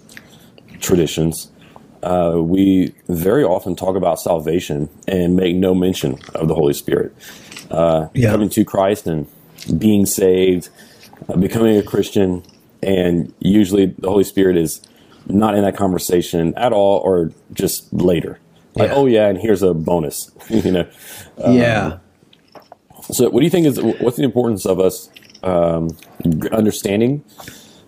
traditions, 0.80 1.50
uh, 2.02 2.34
we 2.36 2.94
very 3.08 3.44
often 3.44 3.76
talk 3.76 3.96
about 3.96 4.20
salvation 4.20 4.90
and 5.08 5.36
make 5.36 5.56
no 5.56 5.74
mention 5.74 6.20
of 6.36 6.50
the 6.50 6.56
Holy 6.56 6.74
Spirit. 6.74 7.14
Uh, 7.72 8.08
Yeah. 8.14 8.32
Coming 8.32 8.50
to 8.50 8.66
Christ 8.66 9.08
and 9.08 9.28
being 9.78 10.06
saved, 10.06 10.70
uh, 11.30 11.38
becoming 11.38 11.78
a 11.78 11.84
Christian, 11.84 12.44
and 12.84 13.34
usually 13.40 13.88
the 13.88 14.10
Holy 14.10 14.24
Spirit 14.24 14.58
is 14.58 14.82
not 15.28 15.56
in 15.56 15.64
that 15.64 15.76
conversation 15.78 16.54
at 16.56 16.74
all, 16.74 17.00
or 17.00 17.32
just 17.54 17.92
later. 17.94 18.40
Like, 18.76 18.90
Yeah. 18.90 18.96
oh 18.96 19.06
yeah, 19.06 19.28
and 19.28 19.38
here's 19.40 19.62
a 19.64 19.74
bonus. 19.74 20.32
you 20.50 20.72
know. 20.72 20.90
yeah. 21.48 21.98
So, 23.12 23.30
what 23.30 23.40
do 23.40 23.46
you 23.46 23.50
think 23.50 23.66
is 23.68 23.82
what's 23.82 24.18
the 24.18 24.24
importance 24.24 24.66
of 24.66 24.80
us 24.80 25.10
um, 25.44 25.90
understanding 26.52 27.24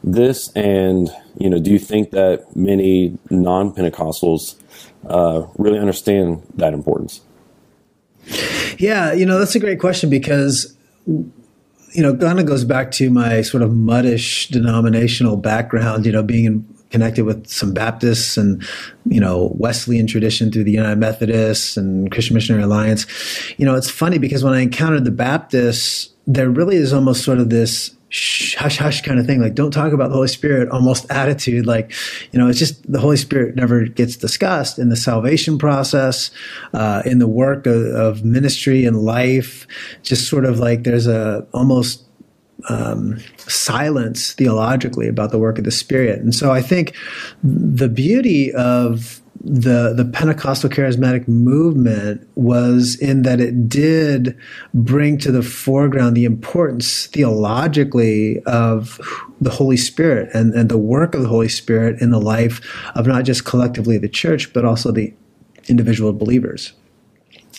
this? 0.04 0.52
And 0.56 1.10
you 1.38 1.50
know, 1.50 1.60
do 1.60 1.72
you 1.72 1.80
think 1.80 2.12
that 2.12 2.56
many 2.56 3.18
non-Pentecostals 3.30 4.56
uh, 5.08 5.48
really 5.58 5.80
understand 5.80 6.44
that 6.56 6.74
importance? 6.74 7.22
Yeah, 8.78 9.14
you 9.14 9.26
know, 9.26 9.38
that's 9.40 9.56
a 9.56 9.60
great 9.60 9.80
question 9.80 10.10
because, 10.10 10.76
you 11.96 12.02
know, 12.02 12.16
kind 12.16 12.40
of 12.40 12.46
goes 12.46 12.66
back 12.66 12.92
to 12.92 13.10
my 13.10 13.42
sort 13.42 13.64
of 13.64 13.72
muddish 13.72 14.50
denominational 14.50 15.38
background, 15.38 16.06
you 16.06 16.12
know, 16.12 16.22
being 16.22 16.46
in, 16.46 16.76
connected 16.90 17.24
with 17.24 17.48
some 17.48 17.74
Baptists 17.74 18.38
and, 18.38 18.62
you 19.06 19.20
know, 19.20 19.54
Wesleyan 19.56 20.06
tradition 20.06 20.52
through 20.52 20.66
the 20.66 20.72
United 20.72 20.98
Methodists 20.98 21.78
and 21.78 22.12
Christian 22.12 22.34
Missionary 22.34 22.64
Alliance. 22.64 23.06
You 23.58 23.66
know, 23.66 23.76
it's 23.76 23.90
funny 23.90 24.18
because 24.18 24.44
when 24.44 24.54
I 24.54 24.60
encountered 24.60 25.06
the 25.06 25.12
Baptists, 25.12 26.10
there 26.28 26.50
really 26.50 26.76
is 26.76 26.92
almost 26.92 27.24
sort 27.24 27.40
of 27.40 27.50
this 27.50 27.95
hush 28.12 28.78
hush 28.78 29.02
kind 29.02 29.20
of 29.20 29.26
thing. 29.26 29.42
Like 29.42 29.56
don't 29.56 29.72
talk 29.72 29.94
about 29.94 30.10
the 30.10 30.16
holy 30.16 30.28
spirit 30.28 30.70
almost 30.70 31.06
attitude. 31.12 31.66
Like 31.66 31.94
you 32.32 32.40
know 32.40 32.48
it's 32.48 32.60
just 32.60 32.90
the 32.92 33.00
holy 33.00 33.18
spirit 33.18 33.56
never 33.56 33.86
gets 33.86 34.16
discussed 34.16 34.80
in 34.80 34.90
the 34.90 34.96
salvation 34.96 35.58
process 35.58 36.32
uh, 36.74 37.02
in 37.06 37.20
the 37.20 37.28
work 37.28 37.66
of, 37.66 37.84
of 37.88 38.24
ministry 38.24 38.86
and 38.86 38.98
life. 38.98 39.68
Just 40.04 40.30
sort 40.30 40.46
of 40.46 40.60
like 40.60 40.84
there's 40.84 41.08
a 41.08 41.46
almost 41.54 42.06
um, 42.70 43.20
silence 43.38 44.34
theologically 44.34 45.08
about 45.08 45.32
the 45.32 45.38
work 45.38 45.58
of 45.58 45.66
the 45.66 45.72
Spirit. 45.72 46.20
And 46.20 46.34
so 46.34 46.52
I 46.52 46.62
think 46.62 46.96
the 47.44 47.90
beauty 47.90 48.54
of 48.54 49.22
the 49.46 49.94
the 49.96 50.06
Pentecostal 50.06 50.72
charismatic 50.72 51.28
movement 51.28 52.28
was 52.34 52.96
in 52.96 53.22
that 53.22 53.40
it 53.40 53.70
did 53.70 54.36
bring 54.74 55.20
to 55.20 55.32
the 55.32 55.44
foreground 55.44 56.18
the 56.18 56.26
importance 56.26 57.06
theologically 57.06 58.42
of 58.48 59.00
the 59.40 59.52
Holy 59.52 59.78
Spirit 59.78 60.30
and, 60.34 60.52
and 60.56 60.68
the 60.68 60.80
work 60.80 61.14
of 61.14 61.22
the 61.22 61.28
Holy 61.28 61.50
Spirit 61.50 62.02
in 62.02 62.10
the 62.10 62.20
life 62.20 62.60
of 62.96 63.06
not 63.06 63.24
just 63.24 63.46
collectively 63.46 64.00
the 64.00 64.10
church, 64.10 64.52
but 64.52 64.66
also 64.66 64.92
the 64.92 65.14
individual 65.68 66.12
believers. 66.12 66.74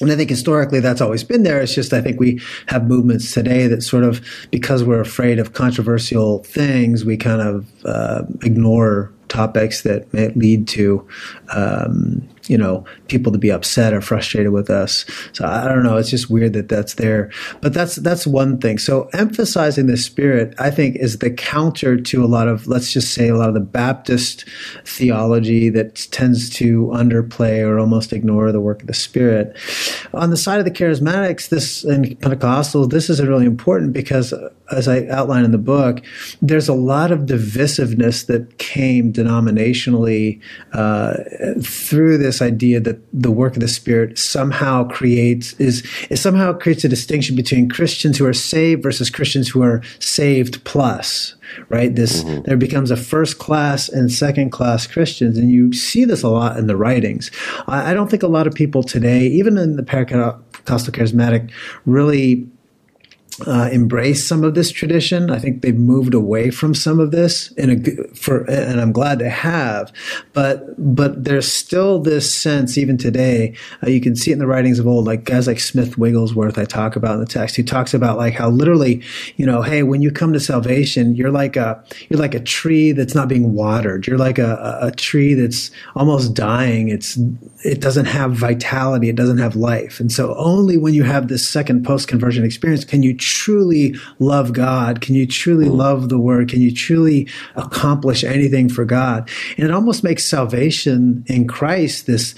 And 0.01 0.11
I 0.11 0.16
think 0.16 0.29
historically 0.29 0.81
that's 0.81 1.01
always 1.01 1.22
been 1.22 1.44
there. 1.44 1.61
It's 1.61 1.75
just 1.75 1.92
I 1.92 2.03
think 2.03 2.18
we 2.18 2.40
have 2.66 2.88
movements 2.88 3.33
today 3.33 3.68
that 3.68 3.83
sort 3.83 4.03
of, 4.03 4.20
because 4.51 4.83
we're 4.83 5.01
afraid 5.01 5.38
of 5.38 5.53
controversial 5.53 6.42
things, 6.42 7.05
we 7.05 7.16
kind 7.16 7.40
of 7.40 7.66
uh, 7.85 8.22
ignore 8.42 9.12
topics 9.28 9.82
that 9.82 10.12
may 10.12 10.28
lead 10.30 10.68
to, 10.68 11.06
um, 11.54 12.28
you 12.48 12.59
know, 12.59 12.85
people 13.09 13.32
to 13.32 13.38
be 13.38 13.50
upset 13.50 13.92
or 13.92 14.00
frustrated 14.00 14.52
with 14.52 14.70
us. 14.70 15.04
So 15.32 15.44
I 15.44 15.68
don't 15.68 15.82
know. 15.82 15.96
It's 15.96 16.11
just 16.11 16.30
weird 16.30 16.52
that 16.54 16.68
that's 16.68 16.94
there. 16.94 17.30
But 17.61 17.74
that's 17.74 17.96
that's 17.96 18.26
one 18.26 18.59
thing. 18.59 18.78
So 18.78 19.09
emphasizing 19.12 19.87
the 19.87 19.96
Spirit, 19.96 20.54
I 20.59 20.70
think, 20.70 20.96
is 20.96 21.18
the 21.18 21.30
counter 21.30 21.96
to 21.96 22.24
a 22.24 22.26
lot 22.26 22.48
of, 22.48 22.66
let's 22.66 22.92
just 22.92 23.14
say, 23.14 23.28
a 23.28 23.37
lot 23.37 23.48
of 23.48 23.54
the 23.54 23.61
Baptist 23.61 24.44
theology 24.85 25.68
that 25.70 26.06
tends 26.11 26.50
to 26.50 26.87
underplay 26.94 27.66
or 27.66 27.78
almost 27.78 28.12
ignore 28.12 28.52
the 28.52 28.61
work 28.61 28.82
of 28.82 28.87
the 28.87 28.94
Spirit. 28.94 29.56
On 30.14 30.30
the 30.30 30.37
side 30.37 30.59
of 30.59 30.64
the 30.64 30.70
charismatics, 30.70 31.48
this 31.48 31.85
and 31.85 32.18
Pentecostals, 32.20 32.90
this 32.90 33.11
is 33.11 33.20
really 33.22 33.46
important 33.46 33.92
because, 33.92 34.32
as 34.70 34.88
I 34.88 35.06
outline 35.06 35.44
in 35.44 35.50
the 35.50 35.59
book, 35.59 36.02
there's 36.40 36.68
a 36.68 36.74
lot 36.74 37.11
of 37.11 37.20
divisiveness 37.20 38.26
that 38.26 38.59
came 38.59 39.12
denominationally 39.12 40.40
uh, 40.72 41.14
through 41.62 42.18
this 42.18 42.36
idea 42.42 42.81
that 42.81 43.01
the 43.12 43.31
work 43.31 43.55
of 43.55 43.61
the 43.61 43.68
Spirit 43.68 44.18
somehow 44.18 44.85
creates 44.88 45.53
is, 45.55 45.87
is 46.11 46.20
somehow 46.20 46.53
creates 46.53 46.85
a 46.85 46.88
distinction 46.88 47.37
between 47.37 47.68
Christians 47.68 48.18
who 48.18 48.27
are 48.27 48.33
saved 48.33 48.83
versus 48.83 49.11
Christians 49.11 49.49
who 49.49 49.62
are 49.62 49.83
saved 49.99 50.62
plus. 50.64 51.35
Right, 51.68 51.94
this 51.94 52.25
mm-hmm. 52.25 52.42
there 52.42 52.57
becomes 52.57 52.90
a 52.90 52.96
first 52.96 53.38
class 53.38 53.88
and 53.88 54.11
second 54.11 54.51
class 54.51 54.85
Christians, 54.87 55.38
and 55.38 55.51
you 55.51 55.72
see 55.72 56.05
this 56.05 56.25
a 56.25 56.29
lot 56.29 56.57
in 56.57 56.66
the 56.66 56.77
writings. 56.77 57.31
I, 57.68 57.92
I 57.92 57.94
don't 57.94 58.11
think 58.11 58.25
a 58.25 58.29
lot 58.29 58.49
of 58.49 58.55
people 58.55 58.83
today, 58.83 59.27
even 59.29 59.57
in 59.57 59.77
the 59.77 59.85
Pentecostal 59.85 60.92
charismatic, 60.92 61.53
really 61.85 62.49
uh, 63.44 63.68
embrace 63.70 64.25
some 64.25 64.42
of 64.44 64.55
this 64.55 64.70
tradition. 64.70 65.31
I 65.31 65.38
think 65.38 65.61
they've 65.61 65.77
moved 65.77 66.14
away 66.14 66.51
from 66.51 66.75
some 66.75 66.99
of 66.99 67.11
this 67.11 67.53
a 67.59 67.77
for, 68.14 68.49
and 68.51 68.81
I'm 68.81 68.92
glad 68.92 69.18
they 69.18 69.29
have. 69.29 69.92
But 70.33 70.75
but 70.79 71.25
there's 71.25 71.51
still 71.51 72.01
this 72.01 72.33
sense 72.33 72.79
even 72.79 72.96
today. 72.96 73.55
Uh, 73.83 73.90
you 73.90 74.01
can 74.01 74.16
see 74.16 74.31
it 74.31 74.35
in 74.35 74.38
the 74.38 74.46
writings 74.46 74.79
of 74.79 74.87
old, 74.87 75.05
like 75.05 75.25
guys 75.25 75.46
like 75.46 75.61
Smith 75.61 75.99
Wigglesworth. 75.99 76.59
I 76.59 76.64
talk 76.64 76.96
about 76.96 77.14
in 77.14 77.20
the 77.20 77.27
text. 77.27 77.57
He 77.57 77.62
talks 77.62 77.92
about 77.92 78.16
like 78.16 78.35
how 78.35 78.49
literally, 78.49 79.03
you 79.37 79.44
know, 79.44 79.61
hey, 79.61 79.83
when 79.83 80.01
you 80.01 80.11
come 80.11 80.33
to 80.33 80.40
salvation, 80.40 81.14
you're 81.14 81.31
like 81.31 81.57
a 81.57 81.85
you're 82.09 82.20
like 82.20 82.35
a 82.35 82.40
tree 82.40 82.92
that's 82.92 83.14
not 83.14 83.29
being 83.29 83.53
watered. 83.53 84.07
You're 84.07 84.18
like 84.18 84.38
a 84.38 84.79
a 84.81 84.92
tree 84.92 85.35
that's 85.35 85.70
almost 85.94 86.33
dying. 86.33 86.88
It's 86.88 87.18
it 87.64 87.81
doesn't 87.81 88.07
have 88.07 88.33
vitality. 88.33 89.11
It 89.11 89.16
doesn't 89.16 89.38
have 89.38 89.57
life. 89.57 90.01
And 90.01 90.11
so 90.11 90.35
only 90.37 90.79
when 90.79 90.94
you 90.94 91.03
have 91.03 91.29
this 91.29 91.46
second 91.46 91.85
post 91.85 92.09
conversion 92.09 92.44
experience 92.44 92.85
can 92.85 93.03
you 93.03 93.14
truly 93.26 93.96
love 94.18 94.52
God? 94.52 95.00
Can 95.00 95.14
you 95.14 95.26
truly 95.26 95.66
mm. 95.66 95.76
love 95.76 96.08
the 96.08 96.18
word? 96.18 96.48
Can 96.48 96.60
you 96.60 96.72
truly 96.72 97.28
accomplish 97.56 98.24
anything 98.24 98.68
for 98.68 98.84
God? 98.84 99.28
And 99.56 99.66
it 99.66 99.72
almost 99.72 100.04
makes 100.04 100.24
salvation 100.24 101.24
in 101.26 101.46
Christ 101.46 102.06
this 102.06 102.34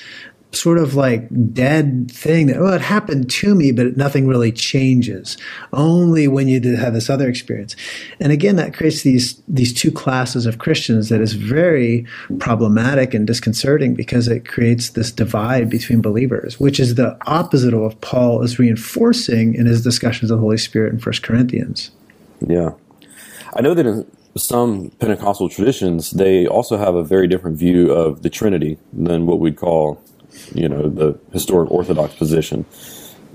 sort 0.53 0.79
of 0.79 0.95
like 0.95 1.29
dead 1.53 2.11
thing 2.11 2.47
that, 2.47 2.57
oh, 2.57 2.73
it 2.73 2.81
happened 2.81 3.31
to 3.31 3.55
me, 3.55 3.71
but 3.71 3.97
nothing 3.97 4.27
really 4.27 4.51
changes. 4.51 5.37
Only 5.73 6.27
when 6.27 6.49
you 6.49 6.77
have 6.77 6.95
this 6.95 7.11
other 7.11 7.29
experience. 7.29 7.77
And 8.19 8.33
again, 8.33 8.57
that 8.57 8.75
creates 8.75 9.03
these, 9.03 9.43
these 9.47 9.75
two 9.75 9.93
classes 9.93 10.47
of 10.47 10.59
Christians 10.59 11.11
that 11.11 11.21
is 11.21 11.35
very 11.35 12.07
problematic 12.39 13.13
and 13.13 13.27
disconcerting 13.27 13.95
because 13.95 14.27
it 14.27 14.49
creates 14.49 14.91
this 14.91 15.13
divide 15.13 15.69
between 15.69 16.01
believers, 16.01 16.59
which 16.59 16.81
is 16.81 16.95
the 16.95 17.19
opposite 17.27 17.75
of 17.75 17.81
what 17.81 18.01
Paul 18.01 18.43
is 18.43 18.59
reinforcing 18.59 19.55
in 19.55 19.67
his 19.67 19.83
discussions 19.83 20.31
of 20.31 20.39
the 20.39 20.43
Holy 20.43 20.59
Spirit 20.59 20.93
in 20.93 20.99
1 20.99 21.15
Corinthians. 21.23 21.91
Yeah, 22.47 22.71
I 23.55 23.61
know 23.61 23.75
that 23.75 23.87
in 23.87 24.07
some 24.37 24.91
Pentecostal 24.99 25.49
traditions, 25.49 26.13
they 26.13 26.47
also 26.47 26.77
have 26.77 26.95
a 26.95 27.03
very 27.03 27.27
different 27.27 27.57
view 27.57 27.91
of 27.91 28.23
the 28.23 28.31
Trinity 28.31 28.79
than 28.93 29.27
what 29.27 29.41
we'd 29.41 29.57
call, 29.57 30.01
you 30.55 30.69
know, 30.69 30.89
the 30.89 31.19
historic 31.33 31.71
Orthodox 31.71 32.15
position. 32.15 32.65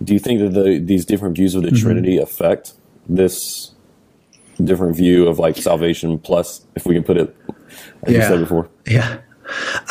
Do 0.03 0.13
you 0.13 0.19
think 0.19 0.39
that 0.39 0.49
the, 0.49 0.79
these 0.79 1.05
different 1.05 1.35
views 1.35 1.55
of 1.55 1.63
the 1.63 1.69
mm-hmm. 1.69 1.83
Trinity 1.83 2.17
affect 2.17 2.73
this 3.07 3.71
different 4.63 4.95
view 4.95 5.27
of 5.27 5.39
like 5.39 5.57
salvation 5.57 6.19
plus, 6.19 6.65
if 6.75 6.85
we 6.85 6.93
can 6.93 7.03
put 7.03 7.17
it, 7.17 7.35
as 8.03 8.13
you 8.13 8.21
said 8.21 8.39
before? 8.39 8.69
Yeah. 8.85 9.19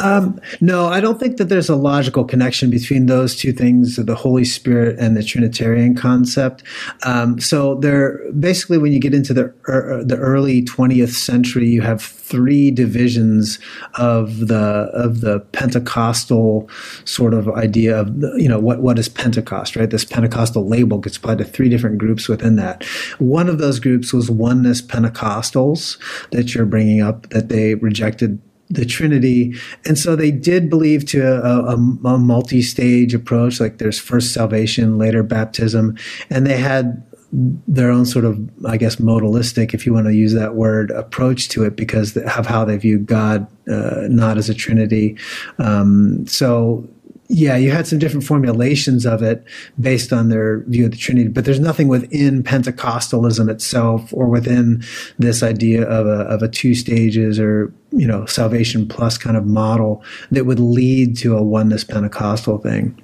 Um, 0.03 0.41
no, 0.61 0.87
I 0.87 1.01
don't 1.01 1.21
think 1.21 1.37
that 1.37 1.49
there's 1.49 1.69
a 1.69 1.77
logical 1.77 2.25
connection 2.25 2.71
between 2.71 3.07
those 3.07 3.37
two 3.37 3.53
things, 3.53 3.97
the 3.97 4.15
Holy 4.15 4.45
Spirit 4.45 4.99
and 4.99 5.17
the 5.17 5.23
Trinitarian 5.23 5.95
concept. 5.95 6.63
Um, 7.05 7.41
so 7.41 7.77
there, 7.77 8.21
basically, 8.33 8.79
when 8.79 8.93
you 8.93 9.01
get 9.01 9.15
into 9.15 9.35
the 9.35 9.53
er, 9.69 10.03
the 10.05 10.17
early 10.17 10.63
20th 10.63 11.11
century, 11.11 11.69
you 11.69 11.83
have 11.83 12.03
three 12.03 12.71
divisions 12.71 13.59
of 13.95 14.47
the 14.49 14.91
of 14.95 15.21
the 15.21 15.41
Pentecostal 15.53 16.69
sort 17.05 17.35
of 17.35 17.49
idea 17.51 18.01
of 18.01 18.09
you 18.39 18.49
know 18.49 18.59
what 18.59 18.81
what 18.81 18.99
is 18.99 19.09
Pentecost, 19.09 19.77
right? 19.77 19.91
This 19.91 20.05
Pentecostal 20.05 20.67
label 20.67 20.99
gets 20.99 21.19
applied 21.19 21.39
to 21.39 21.45
three 21.45 21.69
different 21.69 21.99
groups 21.99 22.29
within 22.29 22.57
that. 22.57 22.85
One 23.19 23.49
of 23.49 23.59
those 23.59 23.79
groups 23.79 24.13
was 24.13 24.31
oneness 24.31 24.81
Pentecostals 24.81 25.99
that 26.31 26.55
you're 26.55 26.67
bringing 26.67 27.03
up 27.03 27.29
that 27.31 27.49
they 27.49 27.75
rejected 27.75 28.41
the 28.73 28.85
Trinity. 28.85 29.55
And 29.85 29.99
so 29.99 30.17
they 30.17 30.31
did 30.31 30.71
believe 30.71 31.05
to 31.07 31.21
a, 31.21 31.65
a, 31.65 31.75
a 31.75 32.19
multi 32.19 32.63
stage 32.63 33.15
approach, 33.15 33.61
like 33.61 33.79
there's 33.79 33.99
first 33.99 34.33
salvation, 34.33 34.99
later 34.99 35.23
baptism. 35.23 35.97
And 36.31 36.47
they 36.47 36.57
had 36.57 37.03
their 37.33 37.91
own 37.91 38.05
sort 38.05 38.25
of, 38.25 38.39
I 38.67 38.77
guess, 38.77 38.97
modalistic, 38.97 39.73
if 39.73 39.87
you 39.87 39.95
want 39.95 40.07
to 40.07 40.15
use 40.15 40.35
that 40.35 40.55
word, 40.55 40.91
approach 40.91 41.49
to 41.51 41.65
it 41.65 41.77
because 41.77 42.17
of 42.17 42.47
how 42.47 42.65
they 42.65 42.77
view 42.77 42.99
God, 42.99 43.47
uh, 43.69 44.07
not 44.09 44.37
as 44.37 44.51
a 44.51 44.55
Trinity. 44.55 45.17
Um, 45.59 46.27
so 46.27 46.89
yeah, 47.35 47.57
you 47.57 47.71
had 47.71 47.87
some 47.87 47.99
different 47.99 48.25
formulations 48.25 49.07
of 49.07 49.23
it 49.23 49.43
based 49.81 50.13
on 50.13 50.29
their 50.29 50.61
view 50.65 50.85
of 50.85 50.91
the 50.91 50.99
Trinity, 50.99 51.29
but 51.29 51.47
there's 51.47 51.59
nothing 51.59 51.89
within 51.89 52.43
Pentecostalism 52.43 53.49
itself 53.49 54.13
or 54.13 54.27
within 54.27 54.85
this 55.19 55.43
idea 55.43 55.89
of 55.89 56.07
a, 56.07 56.25
of 56.27 56.43
a 56.43 56.49
two 56.49 56.75
stages 56.75 57.41
or, 57.41 57.73
you 57.91 58.07
know, 58.07 58.27
salvation 58.27 58.87
plus 58.87 59.17
kind 59.17 59.39
of 59.39 59.47
model 59.47 60.05
that 60.31 60.45
would 60.45 60.61
lead 60.61 61.17
to 61.17 61.35
a 61.35 61.43
oneness 61.43 61.85
Pentecostal 61.85 62.59
thing. 62.59 63.01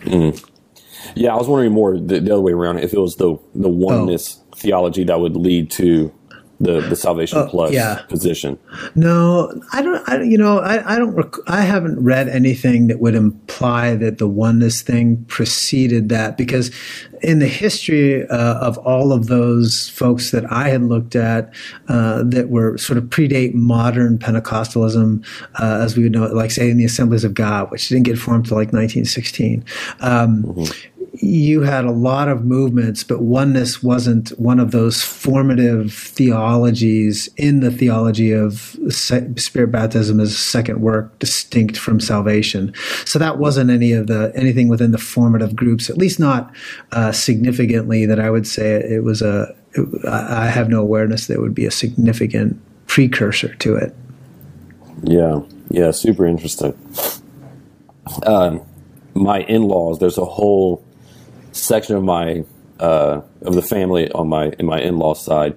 Mm. 0.00 0.50
Yeah, 1.14 1.32
I 1.32 1.36
was 1.36 1.48
wondering 1.48 1.72
more 1.72 1.98
the, 1.98 2.20
the 2.20 2.32
other 2.32 2.42
way 2.42 2.52
around. 2.52 2.80
If 2.80 2.92
it 2.92 2.98
was 2.98 3.16
the 3.16 3.38
the 3.54 3.68
oh. 3.68 3.72
oneness 3.72 4.42
theology 4.56 5.04
that 5.04 5.20
would 5.20 5.36
lead 5.36 5.70
to 5.70 6.12
the 6.60 6.80
the 6.80 6.96
salvation 6.96 7.46
plus 7.48 7.72
yeah. 7.72 8.02
position. 8.08 8.58
No, 8.94 9.52
I 9.72 9.82
don't. 9.82 10.08
I, 10.08 10.22
you 10.22 10.38
know, 10.38 10.58
I, 10.58 10.94
I 10.94 10.98
don't. 10.98 11.14
Rec- 11.14 11.48
I 11.48 11.62
haven't 11.62 12.02
read 12.02 12.28
anything 12.28 12.86
that 12.86 12.98
would 13.00 13.14
imply 13.14 13.94
that 13.96 14.18
the 14.18 14.26
oneness 14.26 14.82
thing 14.82 15.24
preceded 15.26 16.08
that, 16.08 16.38
because 16.38 16.70
in 17.22 17.38
the 17.38 17.48
history 17.48 18.26
uh, 18.28 18.54
of 18.58 18.78
all 18.78 19.12
of 19.12 19.26
those 19.26 19.88
folks 19.90 20.30
that 20.30 20.50
I 20.50 20.68
had 20.68 20.82
looked 20.82 21.16
at 21.16 21.52
uh, 21.88 22.22
that 22.24 22.48
were 22.48 22.78
sort 22.78 22.98
of 22.98 23.04
predate 23.04 23.54
modern 23.54 24.18
Pentecostalism, 24.18 25.24
uh, 25.60 25.80
as 25.82 25.96
we 25.96 26.04
would 26.04 26.12
know 26.12 26.24
it, 26.24 26.34
like 26.34 26.50
say 26.50 26.70
in 26.70 26.78
the 26.78 26.84
Assemblies 26.84 27.24
of 27.24 27.34
God, 27.34 27.70
which 27.70 27.88
didn't 27.88 28.04
get 28.04 28.18
formed 28.18 28.46
until 28.46 28.56
like 28.56 28.72
1916. 28.72 29.64
Um, 30.00 30.66
you 31.26 31.62
had 31.62 31.84
a 31.84 31.90
lot 31.90 32.28
of 32.28 32.44
movements, 32.44 33.02
but 33.02 33.20
oneness 33.20 33.82
wasn't 33.82 34.30
one 34.38 34.60
of 34.60 34.70
those 34.70 35.02
formative 35.02 35.92
theologies 35.92 37.28
in 37.36 37.60
the 37.60 37.70
theology 37.70 38.32
of 38.32 38.76
spirit 38.90 39.72
baptism 39.72 40.20
as 40.20 40.32
a 40.32 40.36
second 40.36 40.80
work 40.80 41.18
distinct 41.18 41.76
from 41.76 42.00
salvation. 42.00 42.72
So 43.04 43.18
that 43.18 43.38
wasn't 43.38 43.70
any 43.70 43.92
of 43.92 44.06
the 44.06 44.32
anything 44.34 44.68
within 44.68 44.92
the 44.92 44.98
formative 44.98 45.56
groups, 45.56 45.90
at 45.90 45.98
least 45.98 46.20
not 46.20 46.54
uh, 46.92 47.12
significantly. 47.12 48.06
That 48.06 48.20
I 48.20 48.30
would 48.30 48.46
say 48.46 48.74
it 48.74 49.02
was 49.02 49.22
a. 49.22 49.54
It, 49.72 50.06
I 50.06 50.46
have 50.46 50.68
no 50.68 50.80
awareness 50.80 51.26
that 51.26 51.40
would 51.40 51.54
be 51.54 51.66
a 51.66 51.70
significant 51.70 52.60
precursor 52.86 53.54
to 53.56 53.76
it. 53.76 53.94
Yeah, 55.02 55.40
yeah, 55.70 55.90
super 55.90 56.26
interesting. 56.26 56.72
Um, 58.24 58.62
my 59.14 59.40
in 59.40 59.62
laws, 59.62 59.98
there's 59.98 60.18
a 60.18 60.24
whole 60.24 60.85
section 61.56 61.96
of 61.96 62.04
my 62.04 62.44
uh, 62.80 63.22
of 63.42 63.54
the 63.54 63.62
family 63.62 64.10
on 64.12 64.28
my 64.28 64.52
in 64.58 64.66
my 64.66 64.80
in 64.80 64.98
law 64.98 65.14
side 65.14 65.56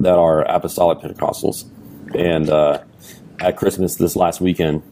that 0.00 0.16
are 0.18 0.42
apostolic 0.42 0.98
Pentecostals, 0.98 1.64
and 2.14 2.48
uh, 2.50 2.82
at 3.40 3.56
Christmas 3.56 3.96
this 3.96 4.14
last 4.16 4.40
weekend, 4.40 4.82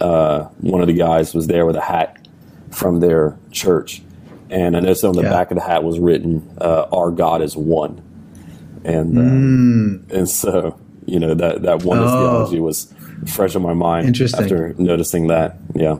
uh, 0.00 0.44
one 0.60 0.80
of 0.80 0.86
the 0.86 0.94
guys 0.94 1.34
was 1.34 1.46
there 1.46 1.66
with 1.66 1.76
a 1.76 1.80
hat 1.80 2.26
from 2.70 3.00
their 3.00 3.36
church, 3.50 4.02
and 4.50 4.76
I 4.76 4.80
noticed 4.80 5.04
on 5.04 5.14
the 5.14 5.22
Yeah. 5.22 5.30
back 5.30 5.50
of 5.50 5.56
the 5.56 5.62
hat 5.64 5.82
was 5.84 5.98
written, 5.98 6.48
uh, 6.60 6.86
"Our 6.92 7.10
God 7.10 7.42
is 7.42 7.56
one," 7.56 8.00
and 8.84 9.18
uh, 9.18 9.20
Mm. 9.22 10.12
and 10.12 10.28
so 10.28 10.76
you 11.06 11.18
know 11.18 11.34
that 11.34 11.62
that 11.62 11.84
oneness 11.84 12.10
Oh. 12.12 12.18
theology 12.20 12.60
was 12.60 12.92
fresh 13.26 13.54
in 13.56 13.62
my 13.62 13.72
mind 13.74 14.06
Interesting. 14.06 14.42
after 14.42 14.74
noticing 14.78 15.26
that. 15.28 15.56
Yeah. 15.74 15.96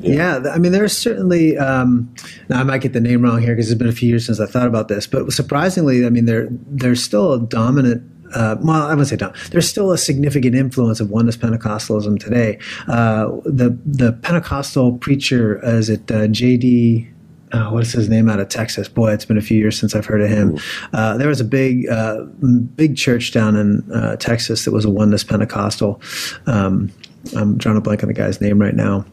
Yeah, 0.00 0.38
th- 0.38 0.54
I 0.54 0.58
mean, 0.58 0.72
there's 0.72 0.96
certainly. 0.96 1.56
Um, 1.56 2.14
now, 2.48 2.60
I 2.60 2.62
might 2.64 2.80
get 2.80 2.92
the 2.92 3.00
name 3.00 3.22
wrong 3.22 3.40
here 3.40 3.54
because 3.54 3.70
it's 3.70 3.78
been 3.78 3.88
a 3.88 3.92
few 3.92 4.08
years 4.08 4.26
since 4.26 4.40
I 4.40 4.46
thought 4.46 4.66
about 4.66 4.88
this, 4.88 5.06
but 5.06 5.32
surprisingly, 5.32 6.06
I 6.06 6.10
mean, 6.10 6.26
there 6.26 6.48
there's 6.50 7.02
still 7.02 7.32
a 7.32 7.40
dominant. 7.40 8.08
Uh, 8.34 8.56
well, 8.60 8.86
I 8.86 8.90
wouldn't 8.90 9.08
say 9.08 9.16
dominant. 9.16 9.50
There's 9.50 9.68
still 9.68 9.92
a 9.92 9.98
significant 9.98 10.54
influence 10.54 11.00
of 11.00 11.10
oneness 11.10 11.36
Pentecostalism 11.36 12.18
today. 12.18 12.58
Uh, 12.88 13.26
the 13.44 13.78
the 13.84 14.12
Pentecostal 14.12 14.98
preacher, 14.98 15.60
is 15.64 15.88
it 15.88 16.10
uh, 16.10 16.28
J.D. 16.28 17.08
Uh, 17.52 17.68
what 17.68 17.82
is 17.82 17.92
his 17.92 18.08
name 18.08 18.30
out 18.30 18.40
of 18.40 18.48
Texas? 18.48 18.88
Boy, 18.88 19.12
it's 19.12 19.26
been 19.26 19.36
a 19.36 19.42
few 19.42 19.58
years 19.58 19.78
since 19.78 19.94
I've 19.94 20.06
heard 20.06 20.22
of 20.22 20.30
him. 20.30 20.58
Uh, 20.94 21.18
there 21.18 21.28
was 21.28 21.38
a 21.38 21.44
big, 21.44 21.86
uh, 21.86 22.22
big 22.22 22.96
church 22.96 23.30
down 23.30 23.56
in 23.56 23.92
uh, 23.92 24.16
Texas 24.16 24.64
that 24.64 24.70
was 24.72 24.86
a 24.86 24.90
oneness 24.90 25.22
Pentecostal. 25.22 26.00
Um, 26.46 26.90
I'm 27.36 27.58
drawing 27.58 27.76
a 27.76 27.82
blank 27.82 28.02
on 28.02 28.08
the 28.08 28.14
guy's 28.14 28.40
name 28.40 28.58
right 28.58 28.74
now 28.74 29.04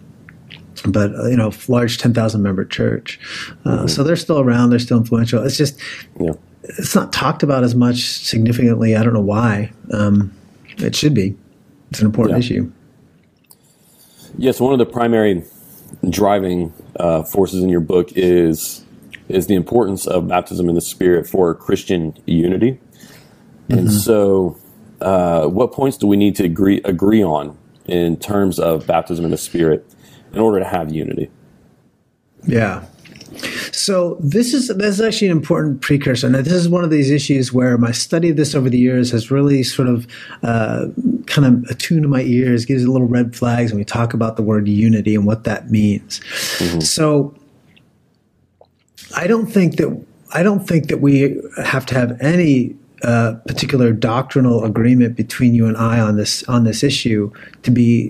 but 0.82 1.14
uh, 1.16 1.28
you 1.28 1.36
know, 1.38 1.52
large 1.68 1.98
ten 1.98 2.14
thousand 2.14 2.42
member 2.42 2.66
church. 2.66 3.20
Uh, 3.66 3.88
So 3.88 4.04
they're 4.04 4.16
still 4.16 4.40
around. 4.40 4.70
They're 4.70 4.80
still 4.80 4.98
influential. 4.98 5.44
It's 5.44 5.58
just 5.58 5.80
Yeah. 6.20 6.34
it's 6.64 6.96
not 6.96 7.12
talked 7.14 7.44
about 7.44 7.64
as 7.64 7.76
much 7.76 7.98
significantly. 8.24 8.96
I 8.96 9.04
don't 9.04 9.14
know 9.14 9.20
why. 9.22 9.72
Um, 9.92 10.32
it 10.78 10.96
should 10.96 11.14
be. 11.14 11.36
It's 11.92 12.00
an 12.00 12.06
important 12.06 12.36
Yeah. 12.36 12.40
issue. 12.40 12.72
Yes, 14.38 14.60
one 14.60 14.74
of 14.74 14.80
the 14.80 14.86
primary 14.86 15.44
driving 16.10 16.72
uh, 17.00 17.24
forces 17.24 17.64
in 17.64 17.70
your 17.70 17.82
book 17.82 18.12
is 18.16 18.84
is 19.28 19.46
the 19.48 19.54
importance 19.56 20.08
of 20.08 20.28
baptism 20.28 20.70
in 20.70 20.76
the 20.76 20.82
Spirit 20.82 21.28
for 21.28 21.54
Christian 21.54 22.16
unity. 22.26 22.80
And 23.70 23.92
so, 23.92 24.58
uh, 25.02 25.46
what 25.46 25.72
points 25.72 25.98
do 25.98 26.08
we 26.08 26.18
need 26.18 26.36
to 26.38 26.44
agree 26.44 26.82
agree 26.84 27.24
on 27.24 27.56
in 27.86 28.18
terms 28.18 28.60
of 28.60 28.88
baptism 28.88 29.26
in 29.26 29.32
the 29.32 29.38
Spirit 29.38 29.86
in 30.34 30.40
order 30.40 30.60
to 30.60 30.66
have 30.66 30.94
unity? 30.94 31.30
Yeah. 32.46 32.86
So 33.72 34.18
this 34.20 34.54
is 34.54 34.68
this 34.70 35.00
is 35.00 35.02
actually 35.02 35.28
an 35.28 35.38
important 35.38 35.82
precursor. 35.82 36.28
and 36.28 36.36
this 36.36 36.52
is 36.52 36.68
one 36.68 36.84
of 36.84 36.90
these 36.90 37.10
issues 37.10 37.54
where 37.54 37.78
my 37.78 37.92
study 37.92 38.30
of 38.30 38.38
this 38.38 38.56
over 38.56 38.70
the 38.70 38.78
years 38.78 39.12
has 39.12 39.32
really 39.32 39.64
sort 39.64 39.88
of 39.88 40.08
uh, 40.44 40.88
kind 41.28 41.46
of 41.46 41.64
attuned 41.70 42.04
to 42.04 42.08
my 42.08 42.22
ears, 42.22 42.66
gives 42.66 42.84
it 42.84 42.90
little 42.90 43.08
red 43.08 43.36
flags 43.36 43.72
when 43.72 43.78
we 43.78 43.86
talk 43.86 44.14
about 44.14 44.36
the 44.36 44.44
word 44.44 44.68
unity 44.68 45.16
and 45.16 45.26
what 45.26 45.44
that 45.46 45.70
means. 45.70 46.22
So 46.86 47.36
I 49.16 49.28
don't 49.28 49.48
think 49.48 49.78
that 49.78 50.06
I 50.34 50.44
don't 50.44 50.68
think 50.68 50.88
that 50.88 51.00
we 51.00 51.42
have 51.64 51.86
to 51.88 51.96
have 51.96 52.20
any 52.22 52.76
uh, 53.04 53.36
particular 53.48 53.94
doctrinal 53.94 54.64
agreement 54.64 55.16
between 55.16 55.54
you 55.54 55.66
and 55.66 55.78
I 55.78 56.00
on 56.00 56.18
this 56.18 56.44
on 56.50 56.64
this 56.64 56.84
issue 56.84 57.32
to 57.64 57.72
be 57.72 58.10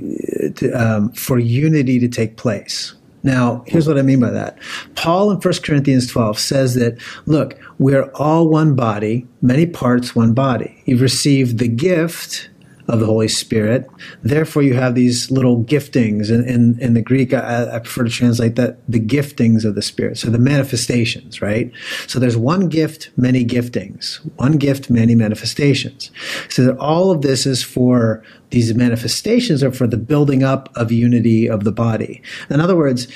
to, 0.56 0.72
um, 0.72 1.12
for 1.12 1.38
unity 1.40 2.00
to 2.00 2.08
take 2.08 2.38
place. 2.38 2.96
Now, 3.22 3.64
here's 3.68 3.88
what 3.88 3.98
I 3.98 4.02
mean 4.02 4.20
by 4.20 4.30
that. 4.30 4.58
Paul 4.96 5.32
in 5.32 5.38
1 5.40 5.54
Corinthians 5.64 6.08
12 6.08 6.40
says 6.40 6.76
that, 6.76 6.98
look, 7.26 7.60
we're 7.78 8.10
all 8.16 8.48
one 8.48 8.76
body, 8.76 9.28
many 9.42 9.66
parts, 9.66 10.16
one 10.16 10.34
body. 10.34 10.82
You've 10.86 11.02
received 11.02 11.58
the 11.58 11.68
gift 11.68 12.49
of 12.90 13.00
the 13.00 13.06
Holy 13.06 13.28
Spirit. 13.28 13.88
Therefore, 14.24 14.64
you 14.64 14.74
have 14.74 14.96
these 14.96 15.30
little 15.30 15.64
giftings. 15.64 16.30
In, 16.30 16.44
in, 16.48 16.80
in 16.80 16.96
the 16.96 17.02
Greek, 17.02 17.34
I, 17.34 17.76
I 17.76 17.80
prefer 17.80 18.04
to 18.04 18.10
translate 18.10 18.56
that 18.56 18.80
the 18.90 19.00
giftings 19.00 19.64
of 19.64 19.76
the 19.76 19.82
Spirit. 19.82 20.18
So 20.18 20.30
the 20.30 20.40
manifestations, 20.40 21.40
right? 21.42 21.72
So 22.08 22.20
there's 22.20 22.36
one 22.36 22.68
gift, 22.68 23.12
many 23.16 23.46
giftings. 23.46 24.18
One 24.38 24.58
gift, 24.58 24.90
many 24.90 25.14
manifestations. 25.14 26.10
So 26.50 26.64
that 26.66 26.78
all 26.78 27.12
of 27.12 27.22
this 27.22 27.46
is 27.46 27.64
for 27.64 28.24
these 28.50 28.74
manifestations 28.74 29.64
are 29.64 29.72
for 29.72 29.86
the 29.86 29.98
building 29.98 30.44
up 30.44 30.70
of 30.76 30.92
unity 30.92 31.48
of 31.48 31.66
the 31.66 31.72
body. 31.72 32.24
In 32.50 32.60
other 32.60 32.76
words, 32.76 33.08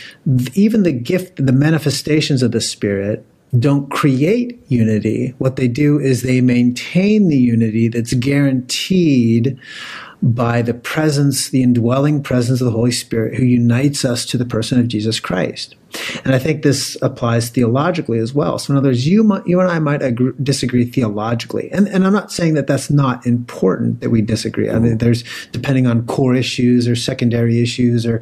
even 0.54 0.84
the 0.84 0.92
gift, 0.92 1.44
the 1.44 1.52
manifestations 1.52 2.44
of 2.44 2.52
the 2.52 2.62
Spirit 2.62 3.26
don't 3.58 3.90
create 3.92 4.60
unity. 4.68 5.34
What 5.38 5.56
they 5.56 5.68
do 5.68 6.00
is 6.00 6.22
they 6.22 6.42
maintain 6.42 7.28
the 7.28 7.38
unity 7.38 7.88
that's 7.88 8.14
guaranteed 8.14 9.60
by 10.24 10.62
the 10.62 10.74
presence, 10.74 11.50
the 11.50 11.62
indwelling 11.62 12.24
presence 12.24 12.62
of 12.62 12.66
the 12.66 12.72
Holy 12.72 12.92
Spirit 12.92 13.36
who 13.36 13.44
unites 13.44 14.06
us 14.06 14.26
to 14.28 14.38
the 14.38 14.46
person 14.46 14.80
of 14.80 14.88
Jesus 14.88 15.20
Christ. 15.20 15.76
And 16.24 16.34
I 16.34 16.40
think 16.40 16.64
this 16.64 16.98
applies 17.02 17.50
theologically 17.50 18.20
as 18.20 18.34
well. 18.34 18.58
So, 18.58 18.72
in 18.72 18.78
other 18.78 18.90
words, 18.90 19.06
you, 19.06 19.42
you 19.46 19.60
and 19.60 19.70
I 19.70 19.80
might 19.80 20.02
agree, 20.02 20.32
disagree 20.42 20.86
theologically. 20.86 21.70
And, 21.72 21.88
and 21.90 22.08
I'm 22.08 22.14
not 22.14 22.32
saying 22.32 22.54
that 22.54 22.68
that's 22.68 22.90
not 22.90 23.26
important 23.28 24.00
that 24.00 24.10
we 24.10 24.22
disagree. 24.22 24.70
I 24.70 24.80
mean, 24.80 24.98
there's 24.98 25.24
depending 25.52 25.88
on 25.88 26.08
core 26.08 26.34
issues 26.34 26.88
or 26.88 26.96
secondary 26.96 27.62
issues 27.62 28.06
or 28.06 28.22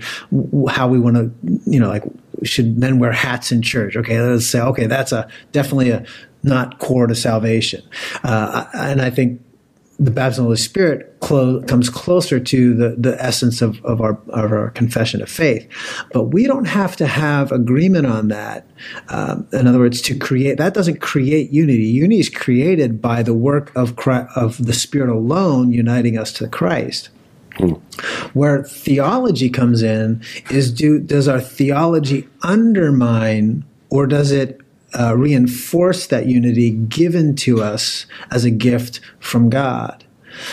how 0.70 0.88
we 0.88 1.00
want 1.00 1.15
to, 1.17 1.32
you 1.70 1.80
know, 1.80 1.88
like, 1.88 2.04
should 2.43 2.77
men 2.77 2.99
wear 2.99 3.12
hats 3.12 3.51
in 3.51 3.62
church? 3.62 3.95
Okay, 3.95 4.19
let's 4.21 4.47
say, 4.47 4.62
okay, 4.62 4.88
that's 4.88 5.12
a 5.12 5.27
definitely 5.51 5.91
a 5.91 6.06
not 6.43 6.80
core 6.80 7.08
to 7.08 7.15
salvation. 7.15 7.84
Uh, 8.23 8.65
and 8.73 9.01
I 9.01 9.10
think 9.10 9.41
the 9.99 10.10
baptism 10.10 10.45
of 10.45 10.45
the 10.45 10.49
Holy 10.49 10.58
Spirit 10.58 11.19
clo- 11.19 11.62
comes 11.62 11.88
closer 11.88 12.39
to 12.39 12.73
the, 12.73 12.95
the 12.97 13.23
essence 13.23 13.62
of, 13.62 13.84
of, 13.86 14.01
our, 14.01 14.19
of 14.30 14.51
our 14.51 14.71
confession 14.71 15.21
of 15.21 15.30
faith. 15.30 15.67
But 16.12 16.25
we 16.25 16.47
don't 16.47 16.65
have 16.65 16.95
to 16.95 17.06
have 17.06 17.51
agreement 17.51 18.08
on 18.08 18.30
that. 18.30 18.67
Um, 19.10 19.47
in 19.54 19.67
other 19.67 19.77
words, 19.77 20.01
to 20.04 20.17
create, 20.17 20.58
that 20.58 20.73
doesn't 20.73 21.01
create 21.01 21.51
unity. 21.51 21.84
Unity 21.84 22.19
is 22.19 22.30
created 22.30 22.99
by 22.99 23.21
the 23.21 23.36
work 23.36 23.71
of, 23.75 23.95
Christ, 23.95 24.36
of 24.36 24.65
the 24.65 24.73
Spirit 24.73 25.10
alone 25.10 25.71
uniting 25.71 26.17
us 26.17 26.34
to 26.34 26.47
Christ. 26.47 27.10
Where 28.34 28.63
theology 28.63 29.50
comes 29.50 29.82
in 29.84 30.24
is 30.50 30.71
do, 30.71 31.00
does 31.00 31.28
our 31.28 31.41
theology 31.41 32.28
undermine 32.41 33.65
or 33.89 34.08
does 34.08 34.32
it 34.32 34.62
uh, 34.97 35.15
reinforce 35.15 36.08
that 36.08 36.28
unity 36.28 36.71
given 36.71 37.36
to 37.36 37.62
us 37.62 38.06
as 38.30 38.43
a 38.43 38.52
gift 38.52 39.00
from 39.19 39.50
God. 39.50 40.04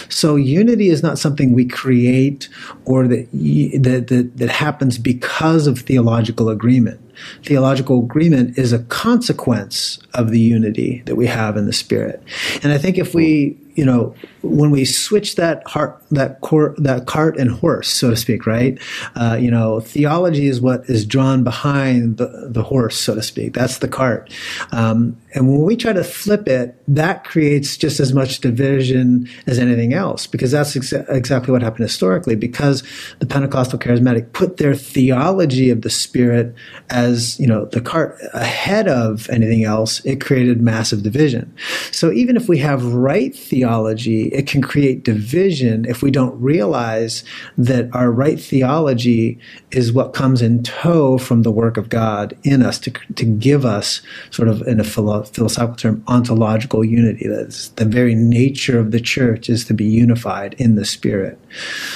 So 0.08 0.36
unity 0.36 0.88
is 0.88 1.02
not 1.02 1.18
something 1.18 1.52
we 1.52 1.64
create 1.64 2.48
or 2.84 3.06
that, 3.06 3.30
that, 3.32 4.08
that, 4.08 4.36
that 4.36 4.50
happens 4.50 4.98
because 4.98 5.66
of 5.66 5.80
theological 5.80 6.48
agreement. 6.48 7.00
Theological 7.44 8.04
agreement 8.04 8.58
is 8.58 8.72
a 8.72 8.80
consequence 8.84 9.98
of 10.14 10.30
the 10.30 10.40
unity 10.40 11.02
that 11.06 11.16
we 11.16 11.26
have 11.26 11.56
in 11.56 11.66
the 11.66 11.72
Spirit. 11.72 12.22
And 12.62 12.72
I 12.72 12.78
think 12.78 12.98
if 12.98 13.14
we 13.14 13.56
you 13.78 13.84
know, 13.84 14.12
when 14.42 14.72
we 14.72 14.84
switch 14.84 15.36
that 15.36 15.64
heart, 15.64 16.02
that 16.10 16.40
that 16.78 17.04
cart 17.06 17.38
and 17.38 17.48
horse, 17.48 17.88
so 17.88 18.10
to 18.10 18.16
speak, 18.16 18.44
right? 18.44 18.76
Uh, 19.14 19.38
you 19.40 19.52
know, 19.52 19.78
theology 19.78 20.48
is 20.48 20.60
what 20.60 20.80
is 20.90 21.06
drawn 21.06 21.44
behind 21.44 22.16
the, 22.16 22.48
the 22.50 22.64
horse, 22.64 22.96
so 22.98 23.14
to 23.14 23.22
speak. 23.22 23.54
That's 23.54 23.78
the 23.78 23.86
cart. 23.86 24.34
Um, 24.72 25.16
and 25.34 25.46
when 25.46 25.62
we 25.62 25.76
try 25.76 25.92
to 25.92 26.02
flip 26.02 26.48
it, 26.48 26.74
that 26.88 27.22
creates 27.22 27.76
just 27.76 28.00
as 28.00 28.12
much 28.12 28.40
division 28.40 29.28
as 29.46 29.60
anything 29.60 29.92
else, 29.92 30.26
because 30.26 30.50
that's 30.50 30.74
exa- 30.74 31.08
exactly 31.08 31.52
what 31.52 31.62
happened 31.62 31.84
historically. 31.84 32.34
Because 32.34 32.82
the 33.20 33.26
Pentecostal 33.26 33.78
charismatic 33.78 34.32
put 34.32 34.56
their 34.56 34.74
theology 34.74 35.70
of 35.70 35.82
the 35.82 35.90
Spirit 35.90 36.52
as, 36.90 37.38
you 37.38 37.46
know, 37.46 37.66
the 37.66 37.80
cart 37.80 38.18
ahead 38.34 38.88
of 38.88 39.30
anything 39.30 39.62
else, 39.62 40.04
it 40.04 40.20
created 40.20 40.60
massive 40.60 41.04
division. 41.04 41.54
So 41.92 42.10
even 42.10 42.36
if 42.36 42.48
we 42.48 42.58
have 42.58 42.82
right 42.84 43.32
theology, 43.32 43.67
theology, 43.68 44.28
it 44.28 44.46
can 44.46 44.62
create 44.62 45.04
division 45.04 45.84
if 45.84 46.02
we 46.02 46.10
don't 46.10 46.38
realize 46.40 47.24
that 47.56 47.88
our 47.94 48.10
right 48.10 48.40
theology 48.40 49.38
is 49.70 49.92
what 49.92 50.14
comes 50.14 50.42
in 50.42 50.62
tow 50.62 51.18
from 51.18 51.42
the 51.42 51.50
work 51.50 51.76
of 51.76 51.88
God 51.88 52.36
in 52.42 52.62
us 52.62 52.78
to, 52.80 52.90
to 52.90 53.24
give 53.24 53.64
us, 53.64 54.00
sort 54.30 54.48
of 54.48 54.62
in 54.62 54.80
a 54.80 54.84
philo- 54.84 55.24
philosophical 55.24 55.76
term, 55.76 56.04
ontological 56.06 56.84
unity. 56.84 57.28
That's 57.28 57.68
the 57.70 57.84
very 57.84 58.14
nature 58.14 58.78
of 58.78 58.90
the 58.90 59.00
church 59.00 59.48
is 59.48 59.64
to 59.66 59.74
be 59.74 59.84
unified 59.84 60.54
in 60.58 60.74
the 60.74 60.84
Spirit. 60.84 61.38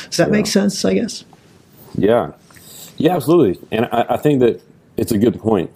Does 0.04 0.18
that 0.18 0.28
yeah. 0.28 0.32
make 0.32 0.46
sense, 0.46 0.84
I 0.84 0.94
guess? 0.94 1.24
Yeah. 1.96 2.32
Yeah, 2.98 3.16
absolutely. 3.16 3.66
And 3.70 3.86
I, 3.86 4.06
I 4.10 4.16
think 4.16 4.40
that 4.40 4.62
it's 4.96 5.12
a 5.12 5.18
good 5.18 5.38
point 5.40 5.70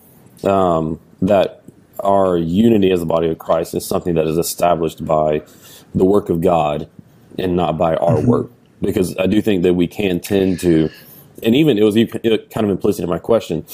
um, 0.44 1.00
that 1.22 1.62
our 2.00 2.36
unity 2.36 2.90
as 2.90 3.00
the 3.00 3.06
body 3.06 3.28
of 3.28 3.38
Christ 3.38 3.74
is 3.74 3.86
something 3.86 4.14
that 4.14 4.26
is 4.26 4.36
established 4.36 5.04
by 5.04 5.42
the 5.96 6.04
work 6.04 6.28
of 6.28 6.40
God 6.40 6.88
and 7.38 7.56
not 7.56 7.76
by 7.76 7.96
our 7.96 8.18
mm-hmm. 8.18 8.28
work. 8.28 8.50
Because 8.80 9.16
I 9.16 9.26
do 9.26 9.40
think 9.40 9.62
that 9.62 9.74
we 9.74 9.86
can 9.86 10.20
tend 10.20 10.60
to, 10.60 10.90
and 11.42 11.56
even 11.56 11.78
it 11.78 11.82
was 11.82 11.94
kind 11.94 12.64
of 12.64 12.70
implicit 12.70 13.02
in 13.02 13.10
my 13.10 13.18
question, 13.18 13.64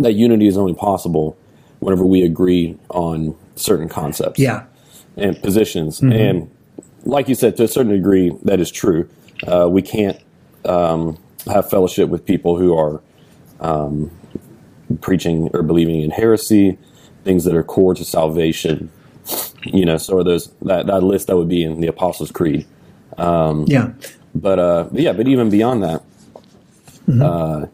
that 0.00 0.14
unity 0.14 0.48
is 0.48 0.58
only 0.58 0.74
possible 0.74 1.36
whenever 1.78 2.04
we 2.04 2.22
agree 2.22 2.76
on 2.90 3.36
certain 3.54 3.88
concepts. 3.88 4.40
Yeah. 4.40 4.64
And 5.16 5.40
positions. 5.42 6.00
Mm-hmm. 6.00 6.12
And 6.12 6.50
like 7.04 7.28
you 7.28 7.34
said, 7.34 7.56
to 7.58 7.64
a 7.64 7.68
certain 7.68 7.92
degree, 7.92 8.32
that 8.42 8.60
is 8.60 8.70
true. 8.70 9.08
Uh, 9.46 9.68
we 9.70 9.82
can't 9.82 10.18
um, 10.64 11.18
have 11.46 11.70
fellowship 11.70 12.08
with 12.08 12.24
people 12.24 12.56
who 12.56 12.76
are 12.76 13.00
um, 13.60 14.10
preaching 15.00 15.48
or 15.52 15.62
believing 15.62 16.00
in 16.00 16.10
heresy, 16.10 16.78
things 17.24 17.44
that 17.44 17.54
are 17.54 17.62
core 17.62 17.94
to 17.94 18.04
salvation, 18.04 18.90
you 19.64 19.84
know, 19.84 19.96
so 19.96 20.18
are 20.18 20.24
those 20.24 20.52
that, 20.62 20.86
that 20.86 21.02
list 21.02 21.28
that 21.28 21.36
would 21.36 21.48
be 21.48 21.62
in 21.62 21.80
the 21.80 21.86
Apostles' 21.86 22.30
Creed. 22.30 22.66
Um, 23.18 23.64
yeah. 23.68 23.92
But 24.34 24.58
uh, 24.58 24.88
yeah, 24.92 25.12
but 25.12 25.28
even 25.28 25.50
beyond 25.50 25.82
that, 25.82 26.02
mm-hmm. 27.06 27.22
uh, 27.22 27.66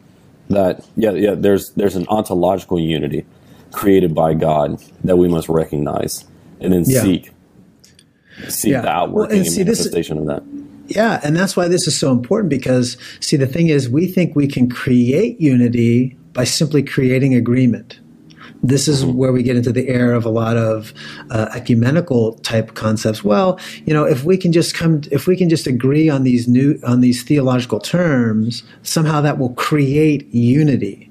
that 0.51 0.85
yeah, 0.97 1.13
yeah, 1.13 1.35
there's 1.35 1.71
there's 1.71 1.97
an 1.97 2.07
ontological 2.09 2.81
unity 2.81 3.25
created 3.73 4.15
by 4.15 4.35
God 4.35 4.83
that 5.05 5.17
we 5.17 5.29
must 5.29 5.49
recognize 5.49 6.25
and 6.61 6.73
then 6.73 6.85
yeah. 6.87 7.03
seek 7.03 7.31
seek 8.49 8.73
yeah. 8.73 8.81
the 8.81 8.89
outworking 8.89 9.37
well, 9.37 9.47
and, 9.47 9.53
see, 9.53 9.65
manifestation 9.65 10.17
this, 10.17 10.29
of 10.29 10.45
that. 10.45 10.95
Yeah, 10.95 11.21
and 11.23 11.37
that's 11.37 11.57
why 11.57 11.69
this 11.69 11.87
is 11.87 11.97
so 11.97 12.11
important 12.11 12.51
because 12.51 12.97
see 13.21 13.37
the 13.37 13.47
thing 13.47 13.69
is 13.69 13.89
we 13.89 14.07
think 14.07 14.35
we 14.35 14.49
can 14.49 14.71
create 14.71 15.41
unity 15.41 16.17
by 16.33 16.45
simply 16.45 16.83
creating 16.83 17.35
agreement. 17.35 18.01
This 18.63 18.89
is 18.89 19.05
where 19.05 19.33
we 19.33 19.43
get 19.43 19.57
into 19.57 19.73
the 19.73 19.89
air 19.89 20.13
of 20.13 20.25
a 20.25 20.31
lot 20.31 20.57
of 20.57 20.93
uh, 21.31 21.49
ecumenical 21.55 22.35
type 22.41 22.75
concepts. 22.75 23.23
Well, 23.23 23.59
you 23.87 23.95
know, 23.95 24.05
if 24.05 24.25
we 24.25 24.37
can 24.37 24.53
just 24.53 24.75
come, 24.75 25.03
if 25.13 25.27
we 25.27 25.37
can 25.37 25.49
just 25.49 25.67
agree 25.67 26.09
on 26.09 26.25
these 26.25 26.49
new 26.49 26.79
on 26.85 27.01
these 27.01 27.23
theological 27.23 27.79
terms, 27.79 28.65
somehow 28.83 29.21
that 29.21 29.39
will 29.39 29.55
create 29.55 30.27
unity. 30.35 31.11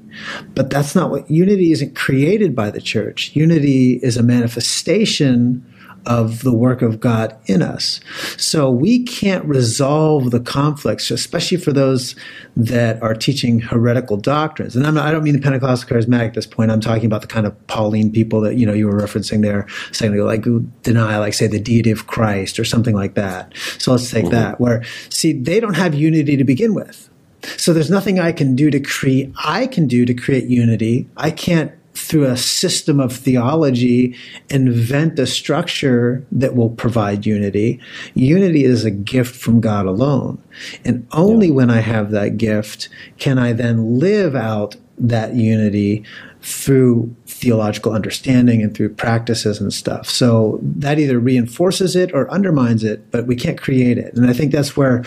But 0.56 0.70
that's 0.70 0.96
not 0.96 1.12
what 1.12 1.30
unity 1.30 1.72
isn't 1.72 1.96
created 1.96 2.56
by 2.56 2.72
the 2.72 2.82
church. 2.82 3.36
Unity 3.36 4.00
is 4.02 4.18
a 4.18 4.24
manifestation 4.24 5.64
of 6.08 6.44
the 6.44 6.54
work 6.54 6.82
of 6.82 7.00
God 7.00 7.38
in 7.46 7.62
us. 7.62 8.00
So 8.38 8.72
we 8.72 9.04
can't 9.04 9.46
resolve 9.46 10.32
the 10.32 10.40
conflicts, 10.40 11.12
especially 11.12 11.58
for 11.58 11.74
those 11.74 12.16
that 12.56 13.02
are 13.04 13.14
teaching 13.14 13.60
heretical 13.60 14.18
doctrines. 14.18 14.76
And 14.76 14.84
not, 14.84 14.98
i 15.06 15.12
don't 15.12 15.24
mean 15.24 15.36
the 15.36 15.42
Pentecostal 15.42 15.90
charismatic 15.90 16.30
at 16.30 16.34
this 16.34 16.48
point. 16.48 16.72
I'm 16.72 16.80
talking 16.80 17.06
about 17.06 17.22
the 17.22 17.28
kind 17.28 17.46
of 17.46 17.68
Pauline 17.68 18.12
people 18.12 18.42
that 18.42 18.56
you 18.56 18.66
know 18.66 18.74
you 18.74 18.88
were 18.88 19.00
referencing 19.00 19.42
there, 19.42 19.68
saying 19.92 20.16
like 20.18 20.46
deny, 20.82 21.18
like 21.18 21.34
say 21.34 21.48
the 21.48 21.60
deity 21.60 21.92
of 21.92 22.08
Christ 22.08 22.58
or 22.58 22.64
something 22.64 22.96
like 22.96 23.16
that. 23.16 23.54
So 23.78 23.92
let's 23.92 24.10
take 24.10 24.26
mm-hmm. 24.26 24.34
that. 24.34 24.60
Where 24.60 24.84
see 25.10 25.34
they 25.34 25.60
don't 25.60 25.76
have 25.76 25.94
unity 25.94 26.38
to 26.38 26.44
begin 26.44 26.74
with. 26.74 27.10
So 27.58 27.74
there's 27.74 27.90
nothing 27.90 28.20
I 28.20 28.32
can 28.32 28.56
do 28.56 28.72
to 28.72 28.80
create. 28.80 29.32
I 29.44 29.68
can 29.68 29.88
do 29.88 30.06
to 30.06 30.14
create 30.14 30.46
unity. 30.46 31.08
I 31.18 31.32
can't 31.32 31.72
through 31.98 32.26
a 32.26 32.38
system 32.38 33.00
of 33.00 33.12
theology, 33.12 34.16
invent 34.50 35.18
a 35.18 35.26
structure 35.26 36.26
that 36.32 36.56
will 36.56 36.70
provide 36.70 37.26
unity. 37.26 37.80
Unity 38.14 38.64
is 38.64 38.86
a 38.86 38.92
gift 38.92 39.36
from 39.36 39.60
God 39.60 39.88
alone. 39.88 40.42
And 40.86 41.08
only 41.12 41.48
yeah. 41.48 41.54
when 41.54 41.70
I 41.70 41.80
have 41.80 42.12
that 42.12 42.38
gift 42.38 42.90
can 43.18 43.40
I 43.40 43.54
then 43.54 44.00
live 44.00 44.36
out 44.36 44.76
that 45.00 45.34
unity 45.34 46.04
through 46.42 47.14
theological 47.26 47.94
understanding 47.94 48.62
and 48.62 48.74
through 48.74 48.90
practices 48.90 49.60
and 49.60 49.74
stuff. 49.74 50.08
So 50.08 50.60
that 50.62 51.00
either 51.00 51.20
reinforces 51.20 51.96
it 51.96 52.14
or 52.14 52.30
undermines 52.32 52.84
it, 52.84 53.12
but 53.12 53.26
we 53.26 53.36
can't 53.36 53.60
create 53.60 53.98
it. 53.98 54.14
And 54.14 54.30
I 54.30 54.34
think 54.34 54.52
that's 54.52 54.78
where, 54.78 55.04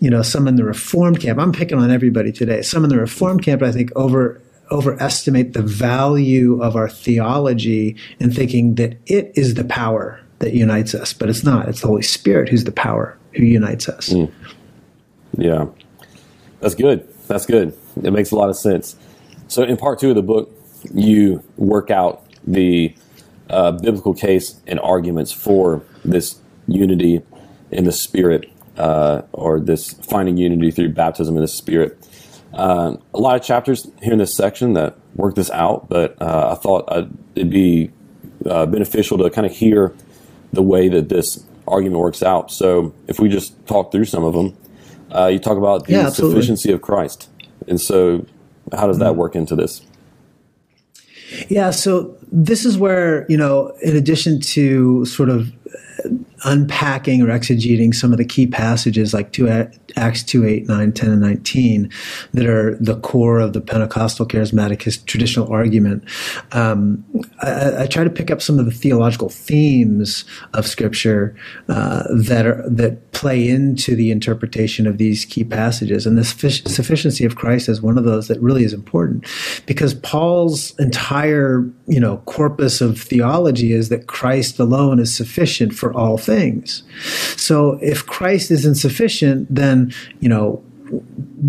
you 0.00 0.10
know, 0.10 0.22
some 0.22 0.46
in 0.46 0.56
the 0.56 0.64
reformed 0.64 1.20
camp, 1.20 1.38
I'm 1.38 1.52
picking 1.52 1.78
on 1.78 1.90
everybody 1.90 2.32
today, 2.32 2.62
some 2.62 2.84
in 2.84 2.90
the 2.90 2.98
reformed 2.98 3.42
camp, 3.42 3.62
I 3.62 3.72
think 3.72 3.90
over 3.96 4.40
overestimate 4.70 5.52
the 5.52 5.62
value 5.62 6.62
of 6.62 6.76
our 6.76 6.88
theology 6.88 7.96
in 8.20 8.32
thinking 8.32 8.74
that 8.76 8.98
it 9.06 9.32
is 9.34 9.54
the 9.54 9.64
power 9.64 10.20
that 10.40 10.54
unites 10.54 10.94
us, 10.94 11.12
but 11.12 11.28
it's 11.28 11.44
not. 11.44 11.68
It's 11.68 11.80
the 11.80 11.88
Holy 11.88 12.02
Spirit 12.02 12.48
who's 12.48 12.64
the 12.64 12.72
power 12.72 13.16
who 13.34 13.44
unites 13.44 13.88
us. 13.88 14.10
Mm. 14.10 14.32
Yeah, 15.36 15.66
that's 16.60 16.74
good. 16.74 17.08
That's 17.26 17.46
good. 17.46 17.76
It 18.02 18.12
makes 18.12 18.30
a 18.30 18.36
lot 18.36 18.48
of 18.48 18.56
sense. 18.56 18.96
So, 19.48 19.62
in 19.62 19.76
part 19.76 19.98
two 19.98 20.10
of 20.10 20.16
the 20.16 20.22
book, 20.22 20.50
you 20.92 21.42
work 21.56 21.90
out 21.90 22.24
the 22.46 22.94
uh, 23.50 23.72
biblical 23.72 24.14
case 24.14 24.60
and 24.66 24.78
arguments 24.80 25.32
for 25.32 25.82
this 26.04 26.38
unity 26.66 27.22
in 27.70 27.84
the 27.84 27.92
Spirit, 27.92 28.50
uh, 28.76 29.22
or 29.32 29.60
this 29.60 29.94
finding 29.94 30.36
unity 30.36 30.70
through 30.70 30.90
baptism 30.90 31.36
in 31.36 31.42
the 31.42 31.48
Spirit. 31.48 31.98
Uh, 32.52 32.96
a 33.14 33.18
lot 33.18 33.36
of 33.36 33.42
chapters 33.42 33.90
here 34.02 34.12
in 34.12 34.18
this 34.18 34.34
section 34.34 34.72
that 34.74 34.96
work 35.14 35.34
this 35.34 35.50
out, 35.50 35.88
but 35.88 36.20
uh, 36.20 36.52
I 36.52 36.54
thought 36.54 36.90
I'd, 36.90 37.10
it'd 37.34 37.50
be 37.50 37.90
uh, 38.46 38.66
beneficial 38.66 39.18
to 39.18 39.30
kind 39.30 39.46
of 39.46 39.52
hear 39.52 39.94
the 40.52 40.62
way 40.62 40.88
that 40.88 41.08
this 41.08 41.44
argument 41.66 42.00
works 42.00 42.22
out. 42.22 42.50
So 42.50 42.94
if 43.06 43.20
we 43.20 43.28
just 43.28 43.66
talk 43.66 43.92
through 43.92 44.06
some 44.06 44.24
of 44.24 44.34
them, 44.34 44.56
uh, 45.14 45.26
you 45.26 45.38
talk 45.38 45.58
about 45.58 45.86
the 45.86 45.92
yeah, 45.92 46.08
sufficiency 46.08 46.72
of 46.72 46.80
Christ. 46.82 47.28
And 47.66 47.80
so 47.80 48.26
how 48.72 48.86
does 48.86 48.98
that 48.98 49.16
work 49.16 49.34
into 49.36 49.54
this? 49.54 49.82
Yeah, 51.48 51.70
so 51.70 52.16
this 52.32 52.64
is 52.64 52.78
where, 52.78 53.26
you 53.28 53.36
know, 53.36 53.68
in 53.82 53.96
addition 53.96 54.40
to 54.40 55.04
sort 55.04 55.28
of 55.28 55.52
unpacking 56.44 57.22
or 57.22 57.26
exegeting 57.26 57.94
some 57.94 58.12
of 58.12 58.18
the 58.18 58.24
key 58.24 58.46
passages 58.46 59.12
like 59.12 59.32
two, 59.32 59.48
Acts 59.96 60.22
2, 60.22 60.46
8, 60.46 60.68
9, 60.68 60.92
10, 60.92 61.10
and 61.10 61.20
19 61.20 61.90
that 62.34 62.46
are 62.46 62.76
the 62.76 62.98
core 63.00 63.38
of 63.38 63.52
the 63.52 63.60
Pentecostal 63.60 64.26
charismatic 64.26 65.04
traditional 65.06 65.50
argument. 65.52 66.04
Um, 66.52 67.04
I, 67.42 67.82
I, 67.82 67.86
try 67.86 68.04
to 68.04 68.10
pick 68.10 68.30
up 68.30 68.42
some 68.42 68.58
of 68.58 68.66
the 68.66 68.70
theological 68.70 69.28
themes 69.28 70.24
of 70.54 70.66
Scripture 70.66 71.34
uh, 71.68 72.04
that 72.14 72.46
are 72.46 72.68
that 72.68 73.12
play 73.12 73.48
into 73.48 73.96
the 73.96 74.10
interpretation 74.10 74.86
of 74.86 74.98
these 74.98 75.24
key 75.24 75.44
passages, 75.44 76.06
and 76.06 76.16
the 76.16 76.24
sufficiency 76.24 77.24
of 77.24 77.36
Christ 77.36 77.68
is 77.68 77.80
one 77.80 77.98
of 77.98 78.04
those 78.04 78.28
that 78.28 78.40
really 78.40 78.64
is 78.64 78.72
important 78.72 79.26
because 79.66 79.94
Paul's 79.94 80.78
entire 80.78 81.68
you 81.86 82.00
know 82.00 82.18
corpus 82.26 82.80
of 82.80 83.00
theology 83.00 83.72
is 83.72 83.88
that 83.88 84.06
Christ 84.06 84.58
alone 84.58 84.98
is 84.98 85.14
sufficient 85.14 85.72
for 85.74 85.92
all 85.92 86.18
things. 86.28 86.82
So 87.36 87.78
if 87.80 88.06
Christ 88.06 88.50
isn't 88.50 88.74
sufficient, 88.76 89.52
then, 89.52 89.94
you 90.20 90.28
know, 90.28 90.62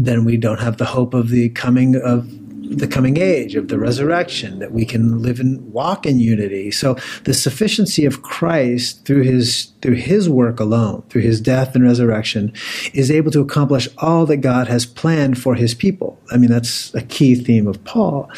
then 0.06 0.24
we 0.24 0.38
don't 0.38 0.62
have 0.62 0.78
the 0.78 0.86
hope 0.86 1.14
of 1.14 1.30
the 1.30 1.50
coming 1.50 1.96
of 1.96 2.28
the 2.70 2.88
coming 2.88 3.18
age 3.18 3.56
of 3.56 3.68
the 3.68 3.80
resurrection 3.80 4.60
that 4.60 4.72
we 4.72 4.86
can 4.86 5.24
live 5.24 5.40
and 5.40 5.74
walk 5.74 6.06
in 6.06 6.20
unity 6.20 6.70
so 6.70 6.96
the 7.24 7.34
sufficiency 7.34 8.06
of 8.06 8.22
christ 8.22 9.04
through 9.06 9.24
his 9.24 9.72
through 9.82 9.96
his 9.96 10.30
work 10.30 10.60
alone, 10.60 11.04
through 11.10 11.22
his 11.22 11.40
death 11.40 11.76
and 11.76 11.84
resurrection, 11.84 12.54
is 12.94 13.10
able 13.10 13.32
to 13.32 13.40
accomplish 13.40 13.88
all 13.98 14.26
that 14.26 14.38
God 14.38 14.68
has 14.68 14.86
planned 14.86 15.42
for 15.42 15.56
his 15.56 15.74
people. 15.74 16.20
I 16.32 16.38
mean, 16.38 16.50
that's 16.50 16.94
a 16.94 17.02
key 17.02 17.36
theme 17.36 17.68
of 17.68 17.84
Paul. 17.86 18.30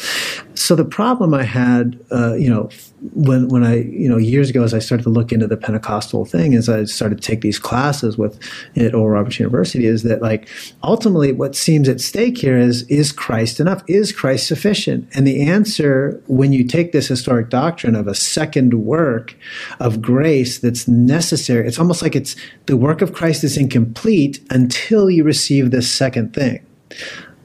So 0.54 0.74
the 0.74 0.84
problem 0.84 1.34
I 1.34 1.44
had, 1.44 1.98
uh, 2.10 2.34
you 2.34 2.48
know, 2.48 2.70
when 3.14 3.48
when 3.48 3.64
I 3.64 3.82
you 3.82 4.08
know 4.08 4.16
years 4.16 4.48
ago 4.48 4.62
as 4.62 4.72
I 4.72 4.78
started 4.78 5.02
to 5.04 5.10
look 5.10 5.32
into 5.32 5.48
the 5.48 5.56
Pentecostal 5.56 6.24
thing 6.24 6.54
as 6.54 6.68
I 6.68 6.84
started 6.84 7.20
to 7.20 7.26
take 7.26 7.40
these 7.40 7.58
classes 7.58 8.16
with 8.16 8.38
at 8.76 8.94
Oral 8.94 9.10
Roberts 9.10 9.40
University 9.40 9.86
is 9.86 10.04
that 10.04 10.22
like 10.22 10.48
ultimately 10.84 11.32
what 11.32 11.56
seems 11.56 11.88
at 11.88 12.00
stake 12.00 12.38
here 12.38 12.56
is 12.56 12.84
is 12.84 13.10
Christ 13.10 13.58
enough 13.58 13.82
is 13.88 14.12
Christ 14.12 14.46
sufficient 14.46 15.08
and 15.14 15.26
the 15.26 15.42
answer 15.42 16.22
when 16.28 16.52
you 16.52 16.64
take 16.64 16.92
this 16.92 17.08
historic 17.08 17.48
doctrine 17.48 17.96
of 17.96 18.06
a 18.06 18.14
second 18.14 18.74
work 18.84 19.34
of 19.80 20.00
grace 20.00 20.58
that's 20.58 20.86
necessary 20.86 21.31
it's 21.38 21.78
almost 21.78 22.02
like 22.02 22.16
it's 22.16 22.36
the 22.66 22.76
work 22.76 23.02
of 23.02 23.12
Christ 23.12 23.44
is 23.44 23.56
incomplete 23.56 24.40
until 24.50 25.10
you 25.10 25.24
receive 25.24 25.70
this 25.70 25.90
second 25.90 26.34
thing 26.34 26.64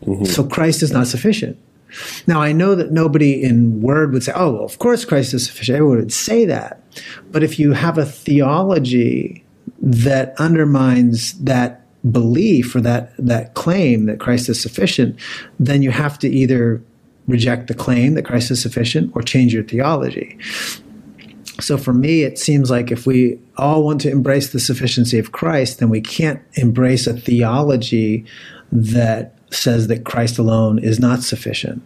mm-hmm. 0.02 0.26
so 0.26 0.44
Christ 0.44 0.84
is 0.84 0.92
not 0.92 1.08
sufficient 1.08 1.58
now, 2.26 2.42
I 2.42 2.52
know 2.52 2.76
that 2.76 2.92
nobody 2.92 3.42
in 3.42 3.82
word 3.82 4.12
would 4.14 4.24
say, 4.24 4.34
oh, 4.36 4.54
well, 4.54 4.64
of 4.64 4.80
course 4.80 5.06
Christ 5.06 5.34
is 5.34 5.46
sufficient. 5.46 5.78
Everyone 5.78 5.98
would 5.98 6.14
say 6.14 6.46
that. 6.46 6.82
But 7.32 7.44
if 7.44 7.60
you 7.60 7.74
have 7.74 7.98
a 7.98 8.06
theology 8.06 9.44
that 9.82 10.36
undermines 10.40 11.34
that 11.40 11.82
belief 12.12 12.76
or 12.76 12.82
that, 12.82 13.14
that 13.18 13.54
claim 13.54 14.06
that 14.06 14.20
Christ 14.20 14.50
is 14.50 14.62
sufficient, 14.62 15.18
then 15.60 15.82
you 15.82 15.92
have 15.92 16.20
to 16.20 16.30
either 16.30 16.82
reject 17.28 17.68
the 17.68 17.74
claim 17.74 18.14
that 18.14 18.24
Christ 18.24 18.52
is 18.52 18.62
sufficient 18.62 19.12
or 19.16 19.22
change 19.22 19.54
your 19.54 19.64
theology. 19.64 20.38
So 21.60 21.78
for 21.78 21.94
me, 21.94 22.22
it 22.22 22.38
seems 22.38 22.70
like 22.70 22.92
if 22.92 23.08
we 23.08 23.40
all 23.58 23.84
want 23.84 24.02
to 24.02 24.12
embrace 24.12 24.52
the 24.52 24.60
sufficiency 24.60 25.18
of 25.18 25.32
Christ, 25.32 25.80
then 25.80 25.90
we 25.90 26.02
can't 26.02 26.42
embrace 26.54 27.08
a 27.08 27.14
theology 27.14 28.26
that 28.72 29.38
says 29.50 29.88
that 29.88 30.06
Christ 30.06 30.38
alone 30.38 30.78
is 30.78 31.00
not 31.00 31.24
sufficient 31.24 31.82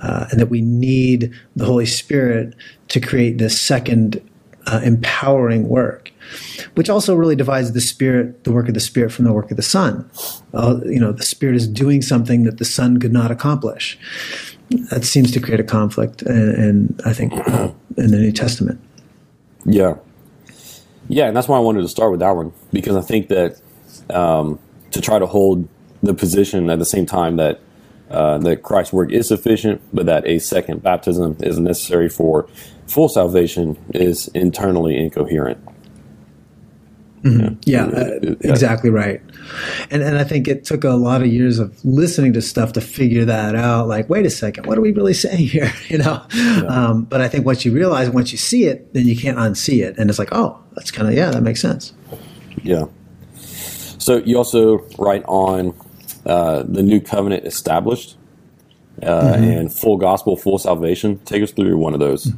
uh, 0.00 0.26
and 0.30 0.40
that 0.40 0.48
we 0.48 0.60
need 0.60 1.32
the 1.54 1.66
Holy 1.66 1.86
Spirit 1.86 2.54
to 2.88 3.00
create 3.00 3.38
this 3.38 3.60
second 3.60 4.20
uh, 4.66 4.80
empowering 4.82 5.68
work, 5.68 6.12
which 6.74 6.88
also 6.88 7.14
really 7.14 7.36
divides 7.36 7.72
the 7.72 7.80
Spirit, 7.80 8.44
the 8.44 8.52
work 8.52 8.68
of 8.68 8.74
the 8.74 8.80
Spirit, 8.80 9.12
from 9.12 9.24
the 9.24 9.32
work 9.32 9.50
of 9.50 9.56
the 9.56 9.62
Son. 9.62 10.08
Uh, 10.54 10.80
you 10.84 11.00
know, 11.00 11.12
the 11.12 11.22
Spirit 11.22 11.56
is 11.56 11.66
doing 11.66 12.00
something 12.00 12.44
that 12.44 12.58
the 12.58 12.64
Son 12.64 12.98
could 12.98 13.12
not 13.12 13.30
accomplish. 13.30 13.98
That 14.90 15.04
seems 15.04 15.30
to 15.32 15.40
create 15.40 15.60
a 15.60 15.64
conflict, 15.64 16.22
and, 16.22 16.54
and 16.54 17.02
I 17.04 17.12
think 17.12 17.32
in 17.34 18.10
the 18.10 18.18
New 18.18 18.32
Testament. 18.32 18.80
Yeah, 19.64 19.96
yeah, 21.08 21.26
and 21.26 21.36
that's 21.36 21.48
why 21.48 21.56
I 21.56 21.60
wanted 21.60 21.82
to 21.82 21.88
start 21.88 22.10
with 22.10 22.20
that 22.20 22.34
one 22.34 22.52
because 22.72 22.96
I 22.96 23.00
think 23.00 23.28
that 23.28 23.60
um, 24.10 24.58
to 24.92 25.00
try 25.00 25.18
to 25.18 25.26
hold 25.26 25.68
the 26.02 26.14
position 26.14 26.70
at 26.70 26.78
the 26.78 26.84
same 26.84 27.06
time 27.06 27.36
that 27.36 27.60
uh, 28.10 28.38
that 28.38 28.62
Christ's 28.62 28.92
work 28.92 29.10
is 29.10 29.28
sufficient, 29.28 29.80
but 29.92 30.06
that 30.06 30.26
a 30.26 30.38
second 30.38 30.82
baptism 30.82 31.36
is 31.40 31.58
necessary 31.58 32.08
for 32.08 32.46
full 32.86 33.08
salvation 33.08 33.78
is 33.94 34.28
internally 34.28 34.98
incoherent. 34.98 35.66
Mm-hmm. 37.22 37.54
Yeah, 37.64 37.88
yeah 37.88 37.98
uh, 37.98 38.34
exactly 38.40 38.90
right. 38.90 39.20
And 39.90 40.02
and 40.02 40.18
I 40.18 40.24
think 40.24 40.48
it 40.48 40.64
took 40.64 40.82
a 40.84 40.90
lot 40.90 41.22
of 41.22 41.28
years 41.28 41.58
of 41.58 41.84
listening 41.84 42.32
to 42.32 42.42
stuff 42.42 42.72
to 42.72 42.80
figure 42.80 43.24
that 43.24 43.54
out. 43.54 43.86
Like, 43.86 44.08
wait 44.08 44.26
a 44.26 44.30
second, 44.30 44.66
what 44.66 44.76
are 44.76 44.80
we 44.80 44.92
really 44.92 45.14
saying 45.14 45.46
here? 45.48 45.72
You 45.88 45.98
know. 45.98 46.24
Yeah. 46.34 46.62
Um, 46.68 47.04
but 47.04 47.20
I 47.20 47.28
think 47.28 47.44
once 47.44 47.64
you 47.66 47.72
realize, 47.72 48.08
once 48.08 48.32
you 48.32 48.38
see 48.38 48.64
it, 48.64 48.94
then 48.94 49.06
you 49.06 49.16
can't 49.16 49.36
unsee 49.36 49.84
it, 49.84 49.98
and 49.98 50.08
it's 50.08 50.18
like, 50.18 50.30
oh, 50.32 50.58
that's 50.74 50.90
kind 50.90 51.06
of 51.06 51.14
yeah, 51.14 51.30
that 51.30 51.42
makes 51.42 51.60
sense. 51.60 51.92
Yeah. 52.62 52.86
So 53.98 54.16
you 54.18 54.38
also 54.38 54.78
write 54.98 55.22
on 55.26 55.74
uh, 56.24 56.64
the 56.66 56.82
new 56.82 57.00
covenant 57.00 57.44
established 57.44 58.16
uh, 59.02 59.34
mm-hmm. 59.34 59.44
and 59.44 59.72
full 59.72 59.96
gospel, 59.96 60.36
full 60.36 60.58
salvation. 60.58 61.18
Take 61.24 61.42
us 61.42 61.52
through 61.52 61.76
one 61.76 61.94
of 61.94 62.00
those. 62.00 62.32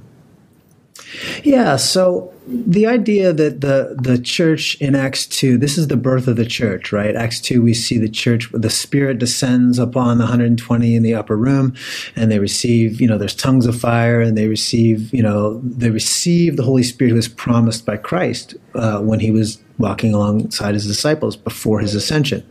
Yeah, 1.43 1.77
so 1.77 2.33
the 2.47 2.87
idea 2.87 3.33
that 3.33 3.61
the 3.61 3.97
the 4.01 4.19
church 4.19 4.77
in 4.81 4.95
Acts 4.95 5.27
two, 5.27 5.57
this 5.57 5.79
is 5.79 5.89
the 5.89 5.97
birth 5.97 6.29
of 6.29 6.37
the 6.37 6.45
church, 6.45 6.93
right? 6.93 7.17
Acts 7.17 7.41
two, 7.41 7.63
we 7.63 7.73
see 7.75 7.99
the 7.99 8.09
church, 8.09 8.51
the 8.53 8.71
Spirit 8.71 9.19
descends 9.19 9.79
upon 9.79 10.19
the 10.19 10.25
120 10.25 10.95
in 10.95 11.03
the 11.03 11.15
upper 11.15 11.37
room, 11.37 11.75
and 12.17 12.31
they 12.31 12.39
receive, 12.39 13.01
you 13.01 13.07
know, 13.07 13.17
there's 13.19 13.35
tongues 13.35 13.67
of 13.67 13.79
fire, 13.79 14.21
and 14.21 14.37
they 14.37 14.49
receive, 14.49 15.13
you 15.13 15.23
know, 15.23 15.61
they 15.61 15.91
receive 15.91 16.57
the 16.57 16.63
Holy 16.63 16.83
Spirit 16.83 17.11
who 17.11 17.17
was 17.17 17.29
promised 17.29 17.87
by 17.87 17.97
Christ 17.97 18.55
uh, 18.75 19.01
when 19.01 19.21
he 19.21 19.31
was 19.31 19.59
walking 19.79 20.15
alongside 20.15 20.75
his 20.75 20.87
disciples 20.87 21.37
before 21.37 21.81
his 21.81 21.95
ascension. 21.95 22.47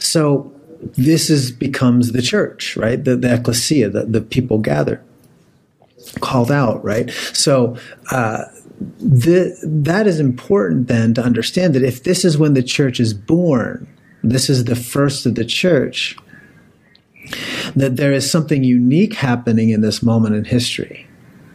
So 0.00 0.50
this 0.96 1.30
is 1.30 1.50
becomes 1.50 2.12
the 2.12 2.22
church, 2.22 2.76
right? 2.76 3.02
The, 3.02 3.16
the 3.16 3.34
ecclesia, 3.34 3.88
the, 3.88 4.04
the 4.04 4.20
people 4.20 4.58
gather, 4.58 5.02
called 6.20 6.50
out, 6.50 6.82
right? 6.84 7.10
So, 7.32 7.76
uh, 8.10 8.44
the, 8.98 9.56
that 9.62 10.06
is 10.06 10.18
important 10.18 10.88
then 10.88 11.14
to 11.14 11.22
understand 11.22 11.74
that 11.74 11.84
if 11.84 12.02
this 12.02 12.24
is 12.24 12.36
when 12.36 12.54
the 12.54 12.62
church 12.62 13.00
is 13.00 13.14
born, 13.14 13.88
this 14.22 14.50
is 14.50 14.64
the 14.64 14.76
first 14.76 15.26
of 15.26 15.36
the 15.36 15.44
church, 15.44 16.16
that 17.76 17.96
there 17.96 18.12
is 18.12 18.30
something 18.30 18.64
unique 18.64 19.14
happening 19.14 19.70
in 19.70 19.80
this 19.80 20.02
moment 20.02 20.34
in 20.34 20.44
history 20.44 21.06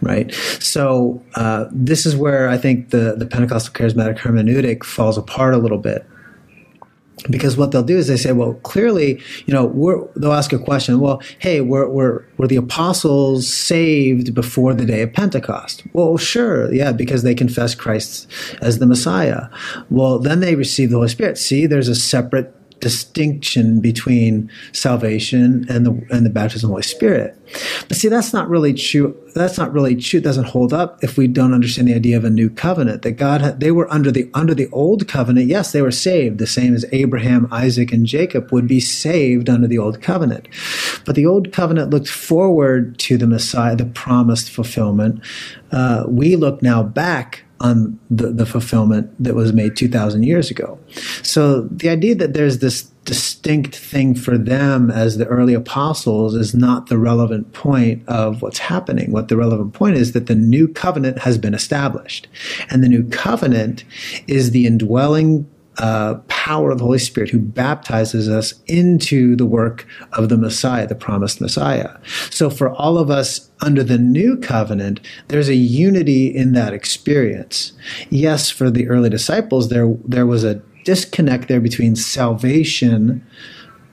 right? 0.02 0.34
So 0.60 1.22
uh, 1.36 1.66
this 1.72 2.06
is 2.06 2.16
where 2.16 2.48
I 2.48 2.58
think 2.58 2.92
the 2.92 3.16
the 3.18 3.26
Pentecostal 3.26 3.74
charismatic 3.74 4.18
hermeneutic 4.18 4.84
falls 4.84 5.18
apart 5.18 5.54
a 5.54 5.58
little 5.58 5.78
bit 5.78 6.08
because 7.30 7.58
what 7.58 7.72
they'll 7.72 7.84
do 7.84 7.98
is 7.98 8.08
they 8.08 8.18
say, 8.18 8.32
well, 8.32 8.54
clearly, 8.56 9.22
you 9.46 9.54
know, 9.54 10.10
they'll 10.16 10.34
ask 10.34 10.54
a 10.54 10.60
question. 10.60 11.00
Well, 11.00 11.22
hey, 11.40 11.62
were, 11.62 11.90
were, 11.90 12.26
were 12.38 12.48
the 12.48 12.56
apostles 12.56 13.52
saved 13.52 14.34
before 14.34 14.74
the 14.74 14.86
day 14.86 15.02
of 15.02 15.14
Pentecost? 15.14 15.84
Well, 15.94 16.18
sure, 16.18 16.74
yeah, 16.74 16.92
because 16.92 17.24
they 17.24 17.36
confessed 17.36 17.78
Christ 17.78 18.28
as 18.62 18.80
the 18.80 18.86
Messiah. 18.86 19.50
Well, 19.90 20.20
then 20.20 20.40
they 20.40 20.56
received 20.56 20.92
the 20.92 20.98
Holy 20.98 21.10
Spirit. 21.10 21.38
See, 21.38 21.66
there's 21.66 21.90
a 21.90 21.96
separate 21.96 22.56
distinction 22.80 23.82
between 23.82 24.50
salvation 24.72 25.66
and 25.70 25.86
the 25.86 26.08
and 26.10 26.26
the 26.26 26.30
baptism 26.30 26.68
of 26.68 26.70
the 26.70 26.74
Holy 26.74 26.84
Spirit. 26.84 27.36
But 27.88 27.98
see, 27.98 28.10
that's 28.10 28.32
not 28.32 28.48
really 28.50 28.74
true. 28.74 29.16
That's 29.36 29.58
not 29.58 29.74
really 29.74 29.96
true. 29.96 30.20
It 30.20 30.24
doesn't 30.24 30.46
hold 30.46 30.74
up 30.74 31.04
if 31.04 31.18
we 31.18 31.28
don't 31.28 31.54
understand 31.54 31.88
the 31.88 31.96
idea 31.96 32.18
of 32.18 32.24
a 32.24 32.30
new 32.30 32.50
covenant. 32.50 33.02
That 33.02 33.14
God, 33.14 33.42
had, 33.42 33.60
they 33.60 33.72
were 33.72 33.92
under 33.92 34.12
the 34.12 34.30
under 34.34 34.54
the 34.54 34.70
old 34.72 35.08
covenant. 35.08 35.48
Yes, 35.48 35.72
they 35.72 35.82
were 35.82 35.92
saved, 35.92 36.38
the 36.38 36.48
same 36.48 36.76
as 36.76 36.86
Abraham, 36.92 37.48
Isaac, 37.52 37.92
and 37.92 38.06
Jacob 38.06 38.52
would 38.52 38.68
be 38.68 38.80
saved 38.80 39.50
under 39.50 39.68
the 39.68 39.78
old 39.78 40.02
covenant. 40.02 40.48
But 41.06 41.16
the 41.16 41.26
old 41.26 41.52
covenant 41.52 41.90
looked 41.90 42.10
forward 42.10 42.98
to 43.00 43.18
the 43.18 43.28
Messiah, 43.28 43.76
the 43.76 43.86
promised 43.86 44.50
fulfillment. 44.50 45.22
Uh, 45.72 46.06
we 46.08 46.36
look 46.36 46.62
now 46.62 46.84
back 46.84 47.44
on 47.62 48.00
the, 48.10 48.32
the 48.32 48.46
fulfillment 48.46 49.12
that 49.22 49.36
was 49.36 49.54
made 49.54 49.76
2,000 49.76 50.24
years 50.24 50.50
ago. 50.50 50.80
So 51.24 51.62
the 51.64 51.90
idea 51.90 52.16
that 52.16 52.34
there's 52.34 52.60
this 52.60 52.84
distinct 53.06 53.76
thing 53.76 54.14
for 54.14 54.38
them 54.38 54.92
as 54.92 55.18
the 55.18 55.26
early 55.26 55.54
apostles 55.54 56.36
is 56.36 56.54
not 56.54 56.88
the 56.88 56.98
relevant 56.98 57.54
point 57.54 58.08
of 58.08 58.42
what's 58.42 58.60
happening. 58.60 59.12
What 59.12 59.30
the 59.30 59.38
relevant 59.38 59.74
point 59.74 59.96
is 59.96 60.12
that 60.12 60.28
the 60.28 60.36
new 60.36 60.68
covenant 60.68 61.20
has 61.20 61.38
been 61.38 61.54
established. 61.54 62.28
And 62.70 62.84
the 62.84 62.90
new 62.90 63.04
covenant 63.10 63.84
is 64.28 64.52
the 64.52 64.68
indwelling 64.68 65.50
uh, 65.80 66.16
power 66.28 66.72
of 66.72 66.78
the 66.78 66.84
Holy 66.84 67.00
Spirit 67.00 67.30
who 67.30 67.40
baptizes 67.40 68.28
us 68.28 68.54
into 68.68 69.36
the 69.36 69.46
work 69.46 69.88
of 70.14 70.28
the 70.28 70.38
Messiah, 70.38 70.86
the 70.86 70.94
promised 70.94 71.40
Messiah. 71.40 71.96
So 72.30 72.50
for 72.50 72.70
all 72.70 72.98
of 72.98 73.10
us 73.10 73.50
under 73.62 73.82
the 73.84 73.98
new 73.98 74.36
covenant, 74.38 75.00
there's 75.30 75.48
a 75.48 75.56
unity 75.56 76.28
in 76.28 76.52
that 76.52 76.74
experience. 76.74 77.72
Yes, 78.10 78.50
for 78.50 78.70
the 78.70 78.90
early 78.90 79.10
disciples, 79.10 79.70
there 79.70 79.96
there 80.06 80.26
was 80.26 80.44
a 80.44 80.56
disconnect 80.84 81.48
there 81.48 81.62
between 81.62 81.96
salvation 81.96 83.26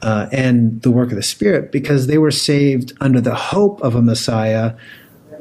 uh, 0.02 0.28
and 0.32 0.82
the 0.82 0.90
work 0.90 1.10
of 1.10 1.16
the 1.16 1.22
Spirit 1.22 1.70
because 1.70 2.06
they 2.06 2.18
were 2.18 2.30
saved 2.32 2.92
under 3.00 3.20
the 3.20 3.34
hope 3.34 3.80
of 3.82 3.94
a 3.94 4.02
Messiah 4.02 4.74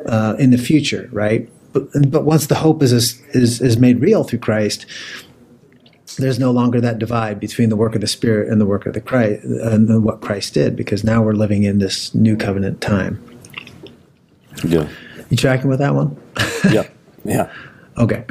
uh, 0.07 0.35
in 0.37 0.51
the 0.51 0.57
future, 0.57 1.09
right? 1.11 1.49
But, 1.73 1.87
but 2.09 2.23
once 2.23 2.47
the 2.47 2.55
hope 2.55 2.81
is, 2.83 2.93
is 2.93 3.61
is 3.61 3.77
made 3.77 3.99
real 3.99 4.23
through 4.23 4.39
Christ, 4.39 4.85
there's 6.17 6.39
no 6.39 6.51
longer 6.51 6.79
that 6.81 6.99
divide 6.99 7.39
between 7.39 7.69
the 7.69 7.75
work 7.75 7.95
of 7.95 8.01
the 8.01 8.07
Spirit 8.07 8.49
and 8.51 8.59
the 8.61 8.65
work 8.65 8.85
of 8.85 8.93
the 8.93 9.01
Christ 9.01 9.43
and 9.43 10.03
what 10.03 10.21
Christ 10.21 10.53
did, 10.53 10.75
because 10.75 11.03
now 11.03 11.21
we're 11.21 11.33
living 11.33 11.63
in 11.63 11.79
this 11.79 12.13
new 12.15 12.37
covenant 12.37 12.81
time. 12.81 13.21
Yeah. 14.63 14.87
You 15.29 15.37
tracking 15.37 15.69
with 15.69 15.79
that 15.79 15.95
one? 15.95 16.15
yeah. 16.71 16.87
Yeah. 17.27 17.51
Okay. 17.97 18.23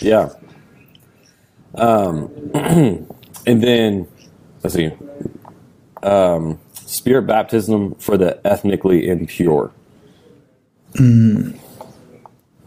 Yeah. 0.00 0.28
Um, 1.76 2.30
and 2.54 3.62
then 3.62 4.06
let's 4.62 4.74
see. 4.74 4.90
Um, 6.02 6.60
spirit 6.74 7.22
baptism 7.22 7.94
for 7.94 8.18
the 8.18 8.38
ethnically 8.46 9.08
impure. 9.08 9.72
Mm. 10.94 11.58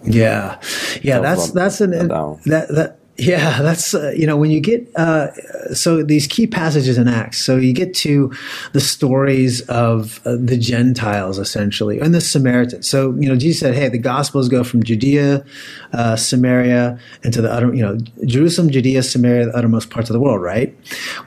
Yeah, 0.03 0.59
yeah. 1.03 1.19
That's 1.19 1.51
that's 1.51 1.79
an 1.79 1.91
that 1.91 2.67
that 2.69 2.97
yeah. 3.17 3.61
That's 3.61 3.93
uh, 3.93 4.13
you 4.15 4.25
know 4.25 4.37
when 4.37 4.51
you 4.51 4.59
get 4.59 4.87
uh, 4.95 5.31
so 5.73 6.03
these 6.03 6.27
key 6.27 6.47
passages 6.47 6.97
in 6.97 7.07
Acts. 7.07 7.43
So 7.43 7.57
you 7.57 7.73
get 7.73 7.93
to 7.95 8.31
the 8.73 8.81
stories 8.81 9.61
of 9.61 10.25
uh, 10.25 10.37
the 10.39 10.57
Gentiles 10.57 11.37
essentially 11.37 11.99
and 11.99 12.13
the 12.13 12.21
Samaritans. 12.21 12.89
So 12.89 13.15
you 13.19 13.27
know 13.27 13.35
Jesus 13.35 13.59
said, 13.59 13.75
"Hey, 13.75 13.89
the 13.89 13.97
Gospels 13.97 14.49
go 14.49 14.63
from 14.63 14.83
Judea, 14.83 15.45
uh, 15.93 16.15
Samaria, 16.15 16.99
and 17.23 17.33
to 17.33 17.41
the 17.41 17.51
utter 17.51 17.73
you 17.73 17.81
know 17.81 17.97
Jerusalem, 18.25 18.69
Judea, 18.69 19.03
Samaria, 19.03 19.47
the 19.47 19.55
uttermost 19.57 19.89
parts 19.89 20.09
of 20.09 20.13
the 20.13 20.19
world." 20.19 20.41
Right. 20.41 20.75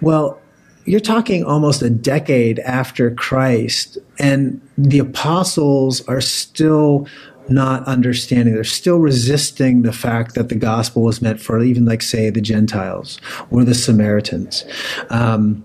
Well, 0.01 0.41
you're 0.87 1.01
talking 1.01 1.45
almost 1.45 1.83
a 1.83 1.91
decade 1.91 2.59
after 2.61 3.11
Christ, 3.11 3.99
and 4.19 4.61
the 4.77 4.99
apostles 4.99 6.07
are 6.09 6.21
still 6.21 7.07
not 7.49 7.87
understanding. 7.87 8.55
They're 8.55 8.65
still 8.65 8.99
resisting 8.99 9.83
the 9.83 9.93
fact 9.93 10.35
that 10.35 10.49
the 10.49 10.55
gospel 10.55 11.03
was 11.03 11.21
meant 11.21 11.41
for 11.41 11.63
even, 11.63 11.85
like, 11.85 12.03
say, 12.03 12.31
the 12.31 12.41
Gentiles 12.41 13.21
or 13.51 13.65
the 13.65 13.75
Samaritans. 13.75 14.65
Um, 15.11 15.65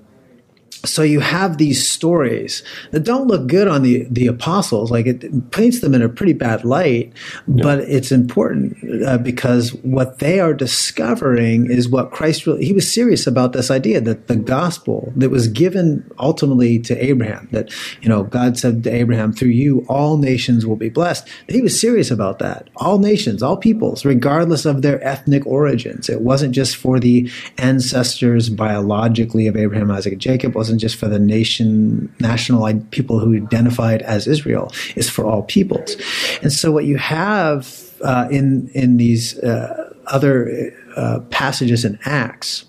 so 0.86 1.04
you 1.04 1.20
have 1.20 1.58
these 1.58 1.88
stories 1.88 2.64
that 2.92 3.04
don't 3.04 3.28
look 3.28 3.48
good 3.48 3.68
on 3.68 3.84
the 3.84 4.06
the 4.10 4.28
apostles. 4.28 4.92
Like 4.92 5.06
it 5.06 5.52
paints 5.52 5.82
them 5.82 5.94
in 5.94 6.02
a 6.02 6.10
pretty 6.10 6.34
bad 6.34 6.64
light 6.66 7.14
but 7.48 7.80
it's 7.80 8.12
important 8.12 8.78
uh, 9.06 9.18
because 9.18 9.74
what 9.76 10.20
they 10.20 10.40
are 10.40 10.54
discovering 10.54 11.70
is 11.70 11.90
what 11.90 12.12
christ 12.12 12.46
really 12.46 12.66
he 12.66 12.74
was 12.74 12.92
serious 12.92 13.28
about 13.28 13.54
this 13.54 13.72
idea 13.72 14.00
that 14.00 14.28
the 14.28 14.36
gospel 14.36 15.12
that 15.16 15.30
was 15.30 15.48
given 15.48 16.10
ultimately 16.20 16.80
to 16.80 17.04
abraham 17.04 17.48
that 17.52 17.72
you 18.02 18.10
know 18.10 18.24
god 18.24 18.58
said 18.58 18.84
to 18.84 18.92
abraham 18.92 19.32
through 19.32 19.50
you 19.50 19.86
all 19.90 20.18
nations 20.18 20.66
will 20.66 20.76
be 20.76 20.90
blessed. 20.90 21.28
He 21.48 21.62
was 21.62 21.80
serious 21.80 22.12
about 22.12 22.40
that. 22.40 22.70
All 22.78 23.00
nations 23.00 23.42
all 23.42 23.58
peoples 23.58 24.06
regardless 24.06 24.66
of 24.66 24.82
their 24.82 25.04
ethnic 25.04 25.46
origins. 25.46 26.10
It 26.10 26.22
wasn't 26.22 26.54
just 26.54 26.76
for 26.76 27.00
the 27.00 27.30
ancestors 27.58 28.50
biologically 28.50 29.48
of 29.48 29.56
abraham 29.56 29.92
isaac 29.92 30.14
and 30.14 30.22
jacob 30.22 30.56
wasn't 30.70 30.82
just 30.82 30.98
for 30.98 31.08
the 31.08 31.18
nation 31.18 32.14
national 32.20 32.62
people 32.92 33.18
who 33.18 33.36
identified 33.36 34.04
as 34.04 34.28
israel 34.28 34.72
it's 34.96 35.10
for 35.10 35.26
all 35.26 35.44
peoples. 35.44 35.96
And 36.44 36.54
so 36.54 36.72
what 36.72 36.86
you 36.86 36.98
have 36.98 37.84
uh, 38.04 38.28
in 38.30 38.70
in 38.74 38.98
these 38.98 39.38
uh, 39.40 39.94
other 40.08 40.72
uh, 40.96 41.20
passages 41.30 41.84
in 41.84 41.98
acts 42.06 42.66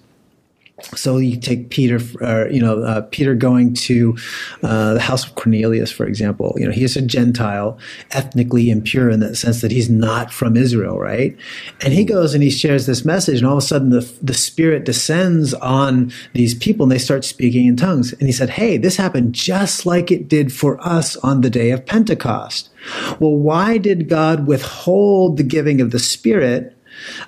so 0.94 1.18
you 1.18 1.38
take 1.38 1.70
Peter, 1.70 2.00
uh, 2.22 2.48
you 2.48 2.60
know, 2.60 2.82
uh, 2.82 3.02
Peter 3.10 3.34
going 3.34 3.74
to 3.74 4.16
uh, 4.62 4.94
the 4.94 5.00
house 5.00 5.26
of 5.26 5.34
Cornelius, 5.34 5.90
for 5.90 6.06
example. 6.06 6.54
You 6.56 6.66
know, 6.66 6.72
he 6.72 6.84
is 6.84 6.96
a 6.96 7.02
Gentile, 7.02 7.78
ethnically 8.10 8.70
impure 8.70 9.10
in 9.10 9.20
the 9.20 9.34
sense 9.34 9.60
that 9.60 9.70
he's 9.70 9.90
not 9.90 10.32
from 10.32 10.56
Israel, 10.56 10.98
right? 10.98 11.36
And 11.80 11.92
he 11.92 12.04
goes 12.04 12.34
and 12.34 12.42
he 12.42 12.50
shares 12.50 12.86
this 12.86 13.04
message, 13.04 13.38
and 13.38 13.46
all 13.46 13.58
of 13.58 13.62
a 13.62 13.66
sudden 13.66 13.90
the 13.90 14.10
the 14.22 14.34
Spirit 14.34 14.84
descends 14.84 15.54
on 15.54 16.12
these 16.32 16.54
people, 16.54 16.84
and 16.84 16.92
they 16.92 16.98
start 16.98 17.24
speaking 17.24 17.66
in 17.66 17.76
tongues. 17.76 18.12
And 18.14 18.22
he 18.22 18.32
said, 18.32 18.50
"Hey, 18.50 18.76
this 18.76 18.96
happened 18.96 19.34
just 19.34 19.86
like 19.86 20.10
it 20.10 20.28
did 20.28 20.52
for 20.52 20.80
us 20.86 21.16
on 21.18 21.40
the 21.40 21.50
day 21.50 21.70
of 21.70 21.86
Pentecost." 21.86 22.70
Well, 23.18 23.36
why 23.36 23.78
did 23.78 24.08
God 24.08 24.46
withhold 24.46 25.36
the 25.36 25.42
giving 25.42 25.80
of 25.80 25.90
the 25.90 25.98
Spirit 25.98 26.76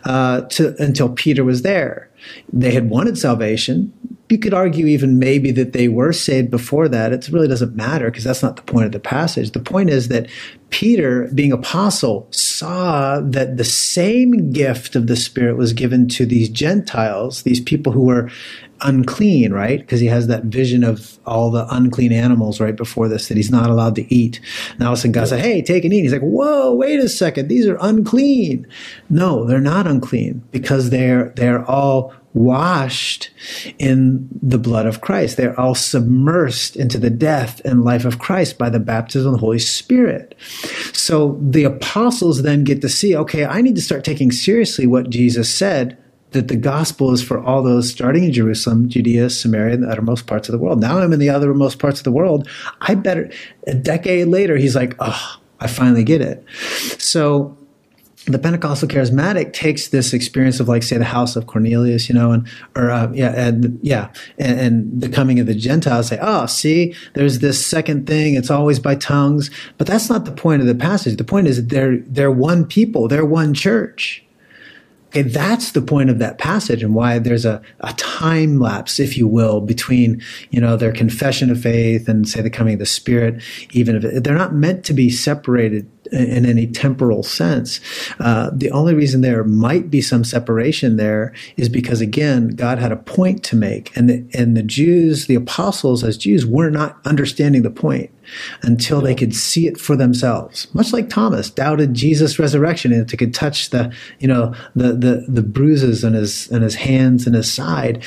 uh, 0.05 0.43
to 0.43 0.75
until 0.83 1.11
Peter 1.11 1.45
was 1.45 1.63
there? 1.63 2.09
They 2.53 2.73
had 2.73 2.91
wanted 2.91 3.19
salvation. 3.19 3.93
You 4.29 4.39
could 4.39 4.55
argue 4.55 4.87
even 4.87 5.19
maybe 5.19 5.51
that 5.53 5.73
they 5.73 5.89
were 5.89 6.13
saved 6.13 6.51
before 6.51 6.89
that. 6.89 7.13
It 7.13 7.29
really 7.29 7.49
doesn't 7.49 7.77
matter 7.77 8.07
because 8.11 8.25
that's 8.25 8.43
not 8.43 8.57
the 8.57 8.63
point 8.63 8.87
of 8.87 8.93
the 8.93 9.01
passage. 9.01 9.51
The 9.51 9.61
point 9.61 9.91
is 9.91 10.09
that 10.09 10.29
Peter, 10.73 11.29
being 11.35 11.53
apostle, 11.53 12.27
saw 12.31 13.21
that 13.21 13.59
the 13.59 13.65
same 13.65 14.53
gift 14.53 14.97
of 14.97 15.07
the 15.07 15.17
Spirit 15.17 15.57
was 15.59 15.75
given 15.75 16.09
to 16.09 16.25
these 16.25 16.49
Gentiles, 16.49 17.43
these 17.43 17.61
people 17.61 17.93
who 17.93 18.03
were 18.03 18.31
unclean, 18.81 19.53
right? 19.53 19.81
Because 19.81 20.01
he 20.01 20.07
has 20.07 20.27
that 20.27 20.45
vision 20.45 20.83
of 20.83 21.19
all 21.27 21.51
the 21.51 21.67
unclean 21.71 22.11
animals 22.11 22.59
right 22.59 22.75
before 22.75 23.07
this 23.07 23.29
that 23.29 23.37
he's 23.37 23.51
not 23.51 23.71
allowed 23.71 23.95
to 23.97 24.13
eat. 24.13 24.41
Now 24.79 24.87
all 24.87 24.93
of 24.93 24.99
a 24.99 25.03
sudden 25.03 25.13
God 25.13 25.29
said, 25.29 25.41
Hey, 25.41 25.63
take 25.63 25.85
and 25.85 25.93
eat. 25.93 26.03
He's 26.03 26.13
like, 26.13 26.23
Whoa, 26.23 26.75
wait 26.75 26.99
a 26.99 27.09
second, 27.09 27.49
these 27.49 27.67
are 27.67 27.79
unclean. 27.81 28.67
No, 29.11 29.45
they're 29.45 29.61
not 29.61 29.87
unclean 29.87 30.43
because 30.51 30.91
they're 30.91 31.29
they're 31.37 31.65
all 31.67 32.15
washed 32.35 33.31
in 33.79 34.29
the 34.43 34.59
blood 34.59 34.87
of 34.87 35.01
Christ. 35.01 35.37
They're 35.37 35.59
all 35.59 35.75
submersed 35.75 36.77
into 36.77 36.99
the 36.99 37.11
death 37.11 37.61
and 37.65 37.85
life 37.85 38.05
of 38.05 38.19
Christ 38.19 38.59
by 38.59 38.71
the 38.71 38.81
baptism 38.81 39.29
of 39.29 39.41
the 39.41 39.45
Holy 39.45 39.59
Spirit. 39.59 40.35
So 40.93 41.39
the 41.43 41.65
apostles 41.65 42.43
then 42.43 42.65
get 42.65 42.81
to 42.83 42.89
see, 42.89 43.15
okay, 43.17 43.45
I 43.45 43.61
need 43.61 43.77
to 43.77 43.83
start 43.83 44.05
taking 44.05 44.33
seriously 44.33 44.87
what 44.87 45.11
Jesus 45.11 45.53
said 45.53 45.99
that 46.31 46.49
the 46.49 46.57
gospel 46.57 47.13
is 47.13 47.23
for 47.23 47.43
all 47.43 47.63
those 47.63 47.91
starting 47.91 48.25
in 48.25 48.33
Jerusalem, 48.33 48.89
Judea, 48.89 49.29
Samaria, 49.29 49.75
and 49.75 49.85
the 49.85 49.91
uttermost 49.91 50.27
parts 50.27 50.49
of 50.49 50.53
the 50.53 50.59
world. 50.59 50.81
Now 50.81 50.99
I'm 50.99 51.13
in 51.13 51.19
the 51.19 51.29
uttermost 51.29 51.79
parts 51.79 52.01
of 52.01 52.05
the 52.05 52.13
world. 52.13 52.49
I 52.81 52.95
better, 52.95 53.31
a 53.67 53.75
decade 53.75 54.29
later, 54.29 54.57
he's 54.57 54.75
like, 54.75 54.95
oh, 54.99 55.37
I 55.61 55.67
finally 55.67 56.05
get 56.05 56.23
it. 56.23 56.45
So 56.99 57.57
the 58.27 58.39
Pentecostal 58.39 58.89
charismatic 58.89 59.53
takes 59.53 59.89
this 59.89 60.13
experience 60.13 60.61
of 60.61 60.69
like 60.69 60.83
say 60.83 60.97
the 60.97 61.05
house 61.05 61.35
of 61.35 61.47
Cornelius, 61.47 62.09
you 62.09 62.15
know, 62.15 62.31
and 62.31 62.47
or 62.77 62.91
uh, 62.91 63.11
yeah, 63.13 63.33
and 63.37 63.79
yeah, 63.83 64.13
and, 64.39 64.61
and 64.61 65.01
the 65.01 65.09
coming 65.09 65.41
of 65.41 65.47
the 65.47 65.55
Gentiles. 65.55 66.09
Say, 66.09 66.19
oh, 66.21 66.47
see, 66.47 66.95
there's 67.15 67.41
this 67.41 67.65
second 67.65 68.07
thing. 68.07 68.35
It's 68.35 68.51
always 68.51 68.79
by 68.79 68.95
tongues, 68.95 69.51
but 69.79 69.87
that's 69.87 70.09
not 70.09 70.25
the 70.25 70.33
point 70.33 70.63
of 70.63 70.69
the 70.69 70.75
passage. 70.75 71.17
The 71.17 71.25
point 71.25 71.49
is 71.49 71.67
they're 71.67 71.99
they're 71.99 72.31
one 72.31 72.65
people. 72.65 73.09
They're 73.09 73.25
one 73.25 73.55
church. 73.55 74.25
Okay, 75.13 75.23
that's 75.23 75.73
the 75.73 75.83
point 75.83 76.09
of 76.09 76.19
that 76.21 76.39
passage 76.39 76.83
and 76.83 76.95
why 76.95 77.19
there's 77.19 77.45
a, 77.45 77.61
a 77.81 77.93
time 77.95 78.59
lapse, 78.59 78.99
if 78.99 79.19
you 79.19 79.29
will, 79.29 79.61
between, 79.61 80.23
you 80.49 80.59
know, 80.59 80.75
their 80.75 80.91
confession 80.91 81.51
of 81.51 81.61
faith 81.61 82.09
and 82.09 82.27
say 82.27 82.41
the 82.41 82.49
coming 82.49 82.73
of 82.73 82.79
the 82.79 82.87
Spirit, 82.87 83.43
even 83.73 83.95
if 83.95 84.05
it, 84.05 84.25
they're 84.25 84.39
not 84.39 84.55
meant 84.55 84.87
to 84.87 84.95
be 84.95 85.11
separated 85.11 85.87
in, 86.13 86.47
any 86.47 86.67
temporal 86.67 87.23
sense. 87.23 87.81
Uh, 88.21 88.51
the 88.53 88.71
only 88.71 88.95
reason 88.95 89.21
there 89.21 89.45
might 89.45 89.91
be 89.91 90.01
some 90.01 90.25
separation 90.25 90.97
there 90.97 91.33
is 91.57 91.69
because 91.69 92.01
again, 92.01 92.49
God 92.51 92.79
had 92.79 92.93
a 92.93 92.97
point 92.97 93.43
to 93.45 93.57
make 93.57 93.97
and 93.97 94.09
the, 94.09 94.27
and 94.35 94.57
the 94.57 94.63
Jews, 94.63 95.27
the 95.27 95.35
apostles 95.35 96.05
as 96.05 96.17
Jews 96.17 96.45
were 96.47 96.71
not 96.71 96.99
understanding 97.05 97.63
the 97.63 97.71
point 97.71 98.11
until 98.63 99.01
they 99.01 99.15
could 99.15 99.35
see 99.35 99.67
it 99.67 99.79
for 99.79 99.97
themselves. 99.97 100.73
Much 100.75 100.93
like 100.93 101.09
Thomas 101.09 101.51
doubted 101.51 101.95
Jesus' 101.95 102.39
resurrection 102.39 102.93
and 102.93 103.19
could 103.19 103.35
touch 103.35 103.71
the, 103.71 103.93
you 104.21 104.29
know, 104.29 104.55
the, 104.75 104.93
the, 104.93 105.25
the 105.29 105.43
bruises 105.43 106.05
on 106.05 106.13
his, 106.15 106.51
on 106.53 106.63
his 106.63 106.77
hands 106.77 107.27
and 107.27 107.35
his 107.35 107.53
side. 107.53 108.03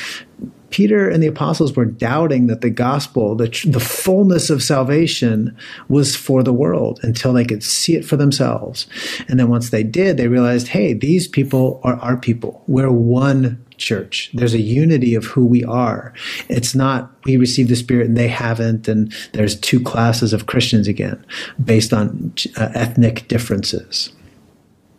Peter 0.75 1.07
and 1.09 1.23
the 1.23 1.27
apostles 1.27 1.73
were 1.73 1.85
doubting 1.85 2.47
that 2.47 2.59
the 2.59 2.69
gospel, 2.69 3.33
the, 3.33 3.47
the 3.65 3.79
fullness 3.79 4.49
of 4.49 4.61
salvation 4.61 5.55
was 5.87 6.17
for 6.17 6.43
the 6.43 6.51
world 6.51 6.99
until 7.01 7.31
they 7.31 7.45
could 7.45 7.63
see 7.63 7.95
it 7.95 8.03
for 8.03 8.17
themselves. 8.17 8.85
And 9.29 9.39
then 9.39 9.47
once 9.47 9.69
they 9.69 9.83
did, 9.83 10.17
they 10.17 10.27
realized, 10.27 10.67
hey, 10.67 10.91
these 10.91 11.29
people 11.29 11.79
are 11.85 11.95
our 12.01 12.17
people. 12.17 12.61
We're 12.67 12.91
one 12.91 13.65
church. 13.77 14.29
There's 14.33 14.53
a 14.53 14.59
unity 14.59 15.15
of 15.15 15.23
who 15.23 15.45
we 15.45 15.63
are. 15.63 16.13
It's 16.49 16.75
not 16.75 17.09
we 17.23 17.37
received 17.37 17.69
the 17.69 17.77
Spirit 17.77 18.07
and 18.07 18.17
they 18.17 18.27
haven't, 18.27 18.89
and 18.89 19.13
there's 19.31 19.57
two 19.57 19.79
classes 19.79 20.33
of 20.33 20.45
Christians 20.45 20.89
again 20.89 21.25
based 21.63 21.93
on 21.93 22.33
uh, 22.57 22.71
ethnic 22.75 23.29
differences. 23.29 24.11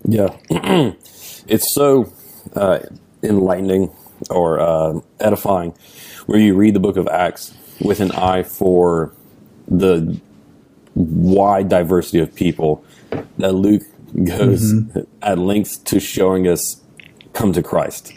Yeah, 0.07 0.35
it's 0.51 1.75
so 1.75 2.11
uh, 2.55 2.79
enlightening 3.23 3.91
or 4.31 4.61
uh, 4.61 5.01
edifying 5.21 5.75
where 6.27 6.39
you 6.39 6.55
read 6.55 6.75
the 6.75 6.81
book 6.81 6.97
of 6.97 7.07
Acts 7.09 7.57
with 7.81 8.01
an 8.01 8.11
eye 8.13 8.43
for 8.43 9.13
the 9.69 10.21
wide 10.95 11.69
diversity 11.69 12.19
of 12.19 12.35
people 12.35 12.85
that 13.39 13.53
Luke 13.53 13.83
goes 14.25 14.73
at 15.23 15.39
length 15.39 15.85
to 15.85 16.01
showing 16.01 16.49
us 16.49 16.81
come 17.33 17.53
to 17.53 17.63
Christ. 17.63 18.13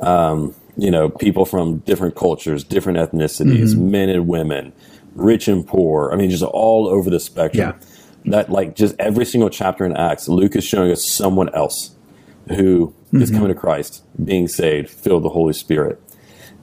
Um, 0.00 0.54
you 0.76 0.90
know, 0.90 1.08
people 1.08 1.44
from 1.44 1.78
different 1.78 2.14
cultures, 2.14 2.64
different 2.64 2.98
ethnicities, 2.98 3.76
men 3.76 4.08
and 4.08 4.26
women, 4.26 4.72
rich 5.14 5.48
and 5.48 5.66
poor. 5.66 6.10
I 6.12 6.16
mean, 6.16 6.30
just 6.30 6.42
all 6.42 6.88
over 6.88 7.10
the 7.10 7.20
spectrum. 7.20 7.74
Yeah. 8.24 8.30
That, 8.30 8.50
like, 8.50 8.76
just 8.76 8.94
every 8.98 9.24
single 9.24 9.50
chapter 9.50 9.84
in 9.84 9.96
Acts, 9.96 10.28
Luke 10.28 10.54
is 10.54 10.64
showing 10.64 10.92
us 10.92 11.04
someone 11.04 11.52
else 11.54 11.94
who 12.48 12.94
is 13.12 13.30
mm-hmm. 13.30 13.36
coming 13.36 13.54
to 13.54 13.58
Christ, 13.58 14.02
being 14.22 14.48
saved, 14.48 14.90
filled 14.90 15.22
with 15.22 15.30
the 15.30 15.34
Holy 15.34 15.52
Spirit. 15.52 16.00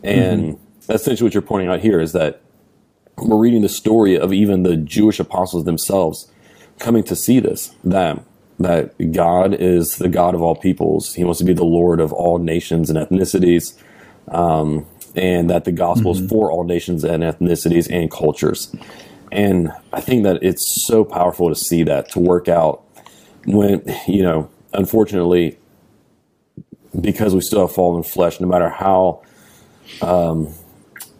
And 0.04 0.56
mm-hmm. 0.56 0.64
that's 0.88 1.04
essentially 1.04 1.28
what 1.28 1.34
you're 1.34 1.42
pointing 1.42 1.70
out 1.70 1.80
here 1.80 2.00
is 2.00 2.14
that 2.14 2.42
we're 3.18 3.38
reading 3.38 3.62
the 3.62 3.70
story 3.70 4.18
of 4.18 4.34
even 4.34 4.64
the 4.64 4.78
Jewish 4.78 5.20
apostles 5.20 5.66
themselves 5.66 6.32
coming 6.80 7.04
to 7.04 7.16
see 7.16 7.40
this 7.40 7.76
that 7.84 8.24
that 8.60 9.12
God 9.14 9.54
is 9.54 9.98
the 9.98 10.10
God 10.10 10.36
of 10.36 10.42
all 10.42 10.56
peoples. 10.56 11.14
He 11.14 11.24
wants 11.24 11.40
to 11.40 11.46
be 11.46 11.54
the 11.54 11.64
Lord 11.64 12.02
of 12.02 12.12
all 12.12 12.40
nations 12.40 12.90
and 12.90 13.00
ethnicities, 13.00 13.82
um, 14.28 14.86
and 15.16 15.50
that 15.50 15.64
the 15.64 15.72
gospel 15.72 16.12
is 16.12 16.20
mm-hmm. 16.20 16.28
for 16.28 16.52
all 16.52 16.66
nations 16.66 17.04
and 17.04 17.24
ethnicities 17.24 17.90
and 17.90 18.12
cultures. 18.12 18.76
And 19.32 19.72
I 19.94 20.02
think 20.02 20.24
that 20.24 20.42
it's 20.42 20.86
so 20.86 21.06
powerful 21.06 21.50
to 21.50 21.56
see 21.56 21.84
that 21.84 22.10
to 22.12 22.20
work 22.20 22.48
out 22.48 22.84
when 23.46 23.82
you 24.08 24.24
know, 24.24 24.50
unfortunately, 24.74 25.59
because 27.00 27.36
we 27.36 27.42
still 27.42 27.62
have 27.62 27.72
fallen 27.72 28.04
flesh, 28.04 28.40
no 28.40 28.48
matter 28.48 28.70
how, 28.70 29.22
um, 30.02 30.54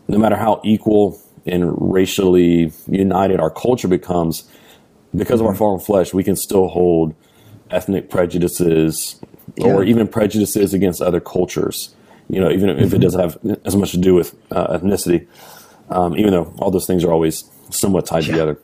no 0.08 0.18
matter 0.18 0.36
how 0.36 0.62
equal 0.64 1.20
and 1.46 1.74
racially 1.94 2.72
united 2.88 3.40
our 3.40 3.50
culture 3.50 3.88
becomes, 3.88 4.50
because 5.16 5.40
of 5.42 5.48
our 5.48 5.56
fallen 5.56 5.80
flesh, 5.80 6.14
we 6.14 6.24
can 6.24 6.36
still 6.36 6.68
hold 6.68 7.16
ethnic 7.72 8.10
prejudices 8.10 9.20
or 9.58 9.84
even 9.84 10.08
prejudices 10.08 10.74
against 10.74 11.02
other 11.02 11.20
cultures. 11.20 11.94
You 12.30 12.40
know, 12.40 12.52
even 12.52 12.70
if 12.70 12.94
it 12.94 13.00
doesn't 13.00 13.20
have 13.20 13.60
as 13.66 13.76
much 13.76 13.92
to 13.92 13.98
do 13.98 14.14
with 14.14 14.36
uh, 14.52 14.78
ethnicity, 14.78 15.28
um, 15.90 16.16
even 16.16 16.32
though 16.32 16.54
all 16.60 16.70
those 16.70 16.86
things 16.86 17.04
are 17.04 17.12
always 17.12 17.44
somewhat 17.72 18.06
tied 18.06 18.24
together. 18.24 18.60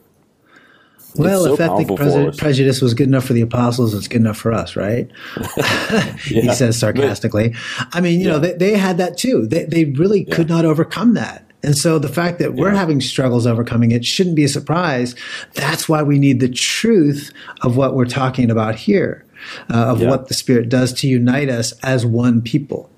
Well, 1.18 1.44
so 1.46 1.54
if 1.54 1.60
ethnic 1.60 1.88
powerful 1.88 1.98
for 1.98 2.04
prejud- 2.04 2.28
us. 2.30 2.38
prejudice 2.38 2.82
was 2.82 2.94
good 2.94 3.08
enough 3.08 3.26
for 3.26 3.34
the 3.34 3.42
apostles, 3.42 3.94
it's 3.94 4.08
good 4.08 4.22
enough 4.22 4.38
for 4.38 4.52
us, 4.54 4.76
right? 4.76 5.10
he 6.26 6.50
says 6.54 6.78
sarcastically. 6.80 7.56
I 7.94 8.02
mean, 8.02 8.20
you 8.20 8.28
know, 8.28 8.40
they, 8.40 8.54
they 8.54 8.74
had 8.78 8.98
that 8.98 9.18
too. 9.18 9.46
They, 9.48 9.66
they 9.66 9.86
really 9.86 10.26
could 10.26 10.50
not 10.50 10.66
overcome 10.66 11.14
that. 11.16 11.42
And 11.64 11.76
so 11.76 11.98
the 11.98 12.10
fact 12.10 12.38
that 12.40 12.54
we're 12.54 12.72
Yeah. 12.72 12.78
having 12.80 13.02
struggles 13.02 13.48
overcoming 13.48 13.90
it 13.92 14.06
shouldn't 14.06 14.36
be 14.36 14.44
a 14.44 14.48
surprise. 14.50 15.16
That's 15.56 15.90
why 15.90 16.04
we 16.04 16.20
need 16.20 16.40
the 16.40 16.50
truth 16.50 17.32
of 17.62 17.76
what 17.76 17.96
we're 17.96 18.06
talking 18.06 18.52
about 18.52 18.76
here, 18.76 19.26
uh, 19.74 19.86
of 19.88 20.02
Yeah. 20.02 20.10
what 20.10 20.28
the 20.28 20.36
Spirit 20.36 20.70
does 20.70 20.94
to 20.94 21.08
unite 21.08 21.50
us 21.50 21.72
as 21.82 22.06
one 22.06 22.42
people. 22.42 22.90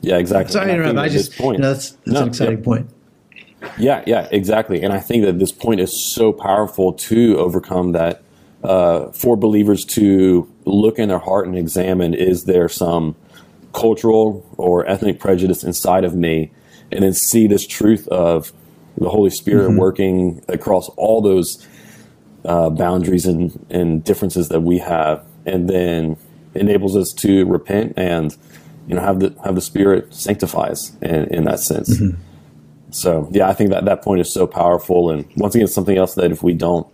Yeah, 0.00 0.18
exactly. 0.18 0.52
Sorry 0.52 0.66
to 0.66 0.72
I 0.72 0.74
interrupt. 0.74 0.98
I 0.98 1.08
just, 1.08 1.38
you 1.38 1.52
know, 1.52 1.58
that's, 1.72 1.90
that's 1.90 2.06
No, 2.06 2.22
an 2.22 2.28
exciting 2.28 2.58
yeah. 2.58 2.64
point. 2.64 2.90
Yeah, 3.78 4.02
yeah, 4.06 4.28
exactly. 4.30 4.82
And 4.82 4.92
I 4.92 5.00
think 5.00 5.24
that 5.24 5.38
this 5.38 5.52
point 5.52 5.80
is 5.80 5.92
so 5.92 6.32
powerful 6.32 6.92
to 6.92 7.38
overcome 7.38 7.92
that 7.92 8.22
uh, 8.62 9.12
for 9.12 9.36
believers 9.36 9.84
to 9.84 10.50
look 10.64 10.98
in 10.98 11.08
their 11.08 11.18
heart 11.18 11.46
and 11.46 11.56
examine 11.56 12.14
is 12.14 12.44
there 12.44 12.68
some 12.68 13.14
cultural 13.72 14.48
or 14.56 14.86
ethnic 14.88 15.18
prejudice 15.18 15.64
inside 15.64 16.04
of 16.04 16.14
me, 16.14 16.50
and 16.90 17.02
then 17.02 17.12
see 17.12 17.46
this 17.46 17.66
truth 17.66 18.08
of 18.08 18.52
the 18.96 19.08
Holy 19.10 19.30
Spirit 19.30 19.72
working 19.76 20.42
across 20.48 20.88
all 20.90 21.20
those 21.20 21.66
uh, 22.44 22.70
boundaries 22.70 23.26
and, 23.26 23.66
and 23.70 24.04
differences 24.04 24.48
that 24.48 24.60
we 24.60 24.78
have, 24.78 25.26
and 25.44 25.68
then 25.68 26.16
enables 26.54 26.96
us 26.96 27.12
to 27.12 27.44
repent 27.46 27.92
and 27.96 28.36
you 28.86 28.94
know 28.94 29.00
have 29.00 29.18
the 29.20 29.34
have 29.44 29.56
the 29.56 29.60
Spirit 29.60 30.14
sanctify 30.14 30.68
us 30.68 30.96
in, 31.02 31.24
in 31.34 31.44
that 31.44 31.58
sense. 31.60 32.00
So 32.94 33.28
yeah, 33.32 33.48
I 33.48 33.54
think 33.54 33.70
that 33.70 33.84
that 33.86 34.02
point 34.02 34.20
is 34.20 34.32
so 34.32 34.46
powerful, 34.46 35.10
and 35.10 35.24
once 35.36 35.54
again, 35.56 35.66
something 35.66 35.98
else 35.98 36.14
that 36.14 36.30
if 36.30 36.42
we 36.44 36.52
don't 36.54 36.86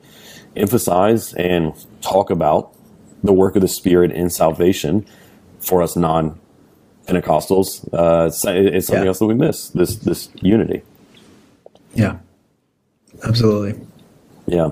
emphasize 0.57 1.34
and 1.34 1.74
talk 2.01 2.30
about 2.30 2.72
the 3.22 3.34
work 3.34 3.55
of 3.55 3.61
the 3.61 3.68
Spirit 3.68 4.11
in 4.11 4.30
salvation 4.30 5.05
for 5.61 5.82
us 5.82 5.96
non 5.96 6.40
Pentecostals, 7.07 7.86
uh, 7.92 8.26
it's, 8.28 8.42
it's 8.46 8.86
something 8.86 9.03
Yeah. 9.05 9.09
else 9.09 9.18
that 9.18 9.26
we 9.26 9.34
miss 9.34 9.68
this 9.68 9.96
this 9.96 10.30
unity. 10.40 10.80
Yeah, 11.94 12.16
absolutely. 13.22 13.78
Yeah. 14.46 14.70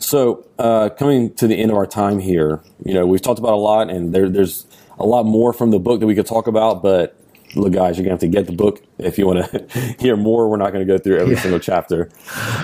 So 0.00 0.44
uh, 0.58 0.88
coming 0.88 1.32
to 1.34 1.46
the 1.46 1.54
end 1.54 1.70
of 1.70 1.76
our 1.76 1.86
time 1.86 2.18
here, 2.18 2.60
you 2.84 2.94
know, 2.94 3.06
we've 3.06 3.22
talked 3.22 3.38
about 3.38 3.52
a 3.52 3.62
lot, 3.62 3.88
and 3.88 4.12
there, 4.12 4.28
there's 4.28 4.66
a 4.98 5.06
lot 5.06 5.26
more 5.26 5.52
from 5.52 5.70
the 5.70 5.78
book 5.78 6.00
that 6.00 6.06
we 6.06 6.16
could 6.16 6.26
talk 6.26 6.48
about. 6.48 6.82
But 6.82 7.16
look, 7.54 7.72
guys, 7.72 7.96
you're 7.96 8.04
gonna 8.04 8.14
have 8.14 8.20
to 8.20 8.28
get 8.28 8.46
the 8.46 8.52
book 8.52 8.82
if 8.98 9.18
you 9.18 9.26
want 9.26 9.50
to 9.50 9.94
hear 9.98 10.16
more. 10.16 10.48
We're 10.48 10.56
not 10.56 10.72
going 10.72 10.86
to 10.86 10.92
go 10.92 10.98
through 10.98 11.18
every 11.18 11.34
Yeah. 11.34 11.40
single 11.40 11.60
chapter. 11.60 12.08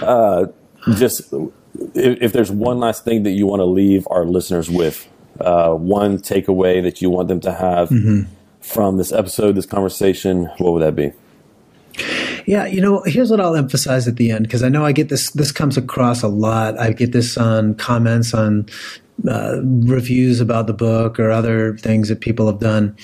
Uh, 0.03 0.47
just 0.95 1.33
if, 1.95 2.23
if 2.23 2.33
there's 2.33 2.51
one 2.51 2.79
last 2.79 3.05
thing 3.05 3.23
that 3.25 3.31
you 3.33 3.47
want 3.47 3.61
to 3.61 3.65
leave 3.67 4.07
our 4.11 4.25
listeners 4.25 4.71
with, 4.71 5.09
uh, 5.41 5.73
one 5.73 6.19
takeaway 6.19 6.83
that 6.83 7.03
you 7.03 7.11
want 7.11 7.29
them 7.29 7.41
to 7.41 7.53
have 7.53 7.91
from 8.61 8.97
this 8.97 9.13
episode, 9.13 9.53
this 9.57 9.67
conversation, 9.67 10.47
what 10.59 10.73
would 10.73 10.83
that 10.83 10.95
be? 10.97 11.13
Yeah, 12.47 12.67
you 12.67 12.81
know, 12.81 13.03
here's 13.07 13.31
what 13.31 13.41
I'll 13.41 13.57
emphasize 13.57 14.07
at 14.07 14.17
the 14.17 14.31
end 14.31 14.45
because 14.47 14.63
I 14.63 14.69
know 14.69 14.85
I 14.85 14.93
get 14.93 15.09
this. 15.09 15.31
This 15.31 15.51
comes 15.51 15.77
across 15.77 16.23
a 16.23 16.29
lot. 16.29 16.79
I 16.79 16.93
get 16.93 17.13
this 17.13 17.37
on 17.37 17.75
comments 17.75 18.35
on 18.35 18.67
uh, 19.29 19.61
reviews 19.63 20.41
about 20.41 20.67
the 20.67 20.73
book 20.73 21.19
or 21.19 21.31
other 21.31 21.77
things 21.79 22.09
that 22.09 22.21
people 22.21 22.47
have 22.47 22.61
done. 22.61 22.97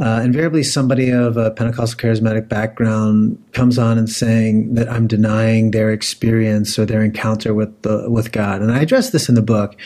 Uh, 0.00 0.20
invariably, 0.24 0.62
somebody 0.62 1.10
of 1.10 1.36
a 1.36 1.50
Pentecostal 1.50 1.98
charismatic 1.98 2.48
background 2.48 3.42
comes 3.52 3.78
on 3.78 3.98
and 3.98 4.08
saying 4.08 4.74
that 4.74 4.90
I'm 4.90 5.06
denying 5.06 5.70
their 5.70 5.92
experience 5.92 6.78
or 6.78 6.86
their 6.86 7.02
encounter 7.02 7.54
with 7.54 7.82
the 7.82 8.10
with 8.10 8.32
God, 8.32 8.62
and 8.62 8.72
I 8.72 8.80
address 8.80 9.10
this 9.10 9.28
in 9.28 9.34
the 9.34 9.42
book. 9.42 9.78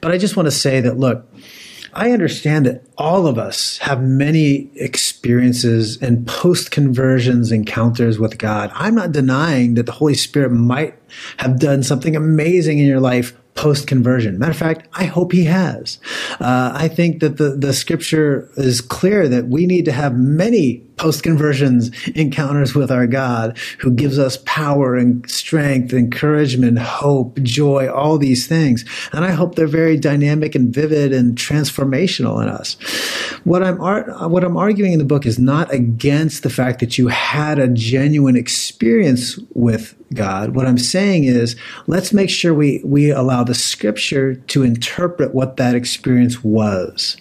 But 0.00 0.12
I 0.12 0.18
just 0.18 0.36
want 0.36 0.46
to 0.46 0.52
say 0.52 0.80
that 0.80 0.98
look. 0.98 1.26
I 1.94 2.12
understand 2.12 2.66
that 2.66 2.84
all 2.98 3.26
of 3.26 3.38
us 3.38 3.78
have 3.78 4.02
many 4.02 4.70
experiences 4.76 6.00
and 6.02 6.26
post 6.26 6.70
conversions 6.70 7.50
encounters 7.50 8.18
with 8.18 8.38
God. 8.38 8.70
I'm 8.74 8.94
not 8.94 9.10
denying 9.10 9.74
that 9.74 9.86
the 9.86 9.92
Holy 9.92 10.14
Spirit 10.14 10.50
might 10.50 10.94
have 11.38 11.58
done 11.58 11.82
something 11.82 12.14
amazing 12.14 12.78
in 12.78 12.86
your 12.86 13.00
life 13.00 13.32
post 13.58 13.88
conversion. 13.88 14.38
Matter 14.38 14.52
of 14.52 14.56
fact, 14.56 14.86
I 14.92 15.06
hope 15.06 15.32
he 15.32 15.44
has. 15.46 15.98
Uh, 16.38 16.70
I 16.72 16.86
think 16.86 17.18
that 17.18 17.38
the, 17.38 17.56
the 17.56 17.72
scripture 17.72 18.48
is 18.56 18.80
clear 18.80 19.26
that 19.26 19.48
we 19.48 19.66
need 19.66 19.84
to 19.86 19.92
have 19.92 20.16
many 20.16 20.87
post 20.98 21.22
conversions 21.22 21.90
encounters 22.08 22.74
with 22.74 22.90
our 22.90 23.06
God 23.06 23.56
who 23.78 23.90
gives 23.90 24.18
us 24.18 24.38
power 24.44 24.96
and 24.96 25.28
strength, 25.30 25.92
encouragement, 25.92 26.78
hope, 26.78 27.40
joy, 27.42 27.90
all 27.90 28.18
these 28.18 28.46
things. 28.46 28.84
And 29.12 29.24
I 29.24 29.30
hope 29.30 29.54
they're 29.54 29.66
very 29.66 29.96
dynamic 29.96 30.54
and 30.54 30.74
vivid 30.74 31.12
and 31.12 31.36
transformational 31.36 32.42
in 32.42 32.48
us. 32.48 32.74
What 33.44 33.62
I'm 33.62 33.80
ar- 33.80 34.28
what 34.28 34.44
I'm 34.44 34.56
arguing 34.56 34.92
in 34.92 34.98
the 34.98 35.04
book 35.04 35.24
is 35.24 35.38
not 35.38 35.72
against 35.72 36.42
the 36.42 36.50
fact 36.50 36.80
that 36.80 36.98
you 36.98 37.08
had 37.08 37.58
a 37.58 37.68
genuine 37.68 38.36
experience 38.36 39.38
with 39.54 39.94
God. 40.14 40.54
What 40.54 40.66
I'm 40.66 40.78
saying 40.78 41.24
is 41.24 41.56
let's 41.86 42.12
make 42.12 42.30
sure 42.30 42.54
we 42.54 42.82
we 42.84 43.10
allow 43.10 43.44
the 43.44 43.54
scripture 43.54 44.34
to 44.34 44.62
interpret 44.62 45.34
what 45.34 45.56
that 45.56 45.74
experience 45.74 46.42
was. 46.42 47.16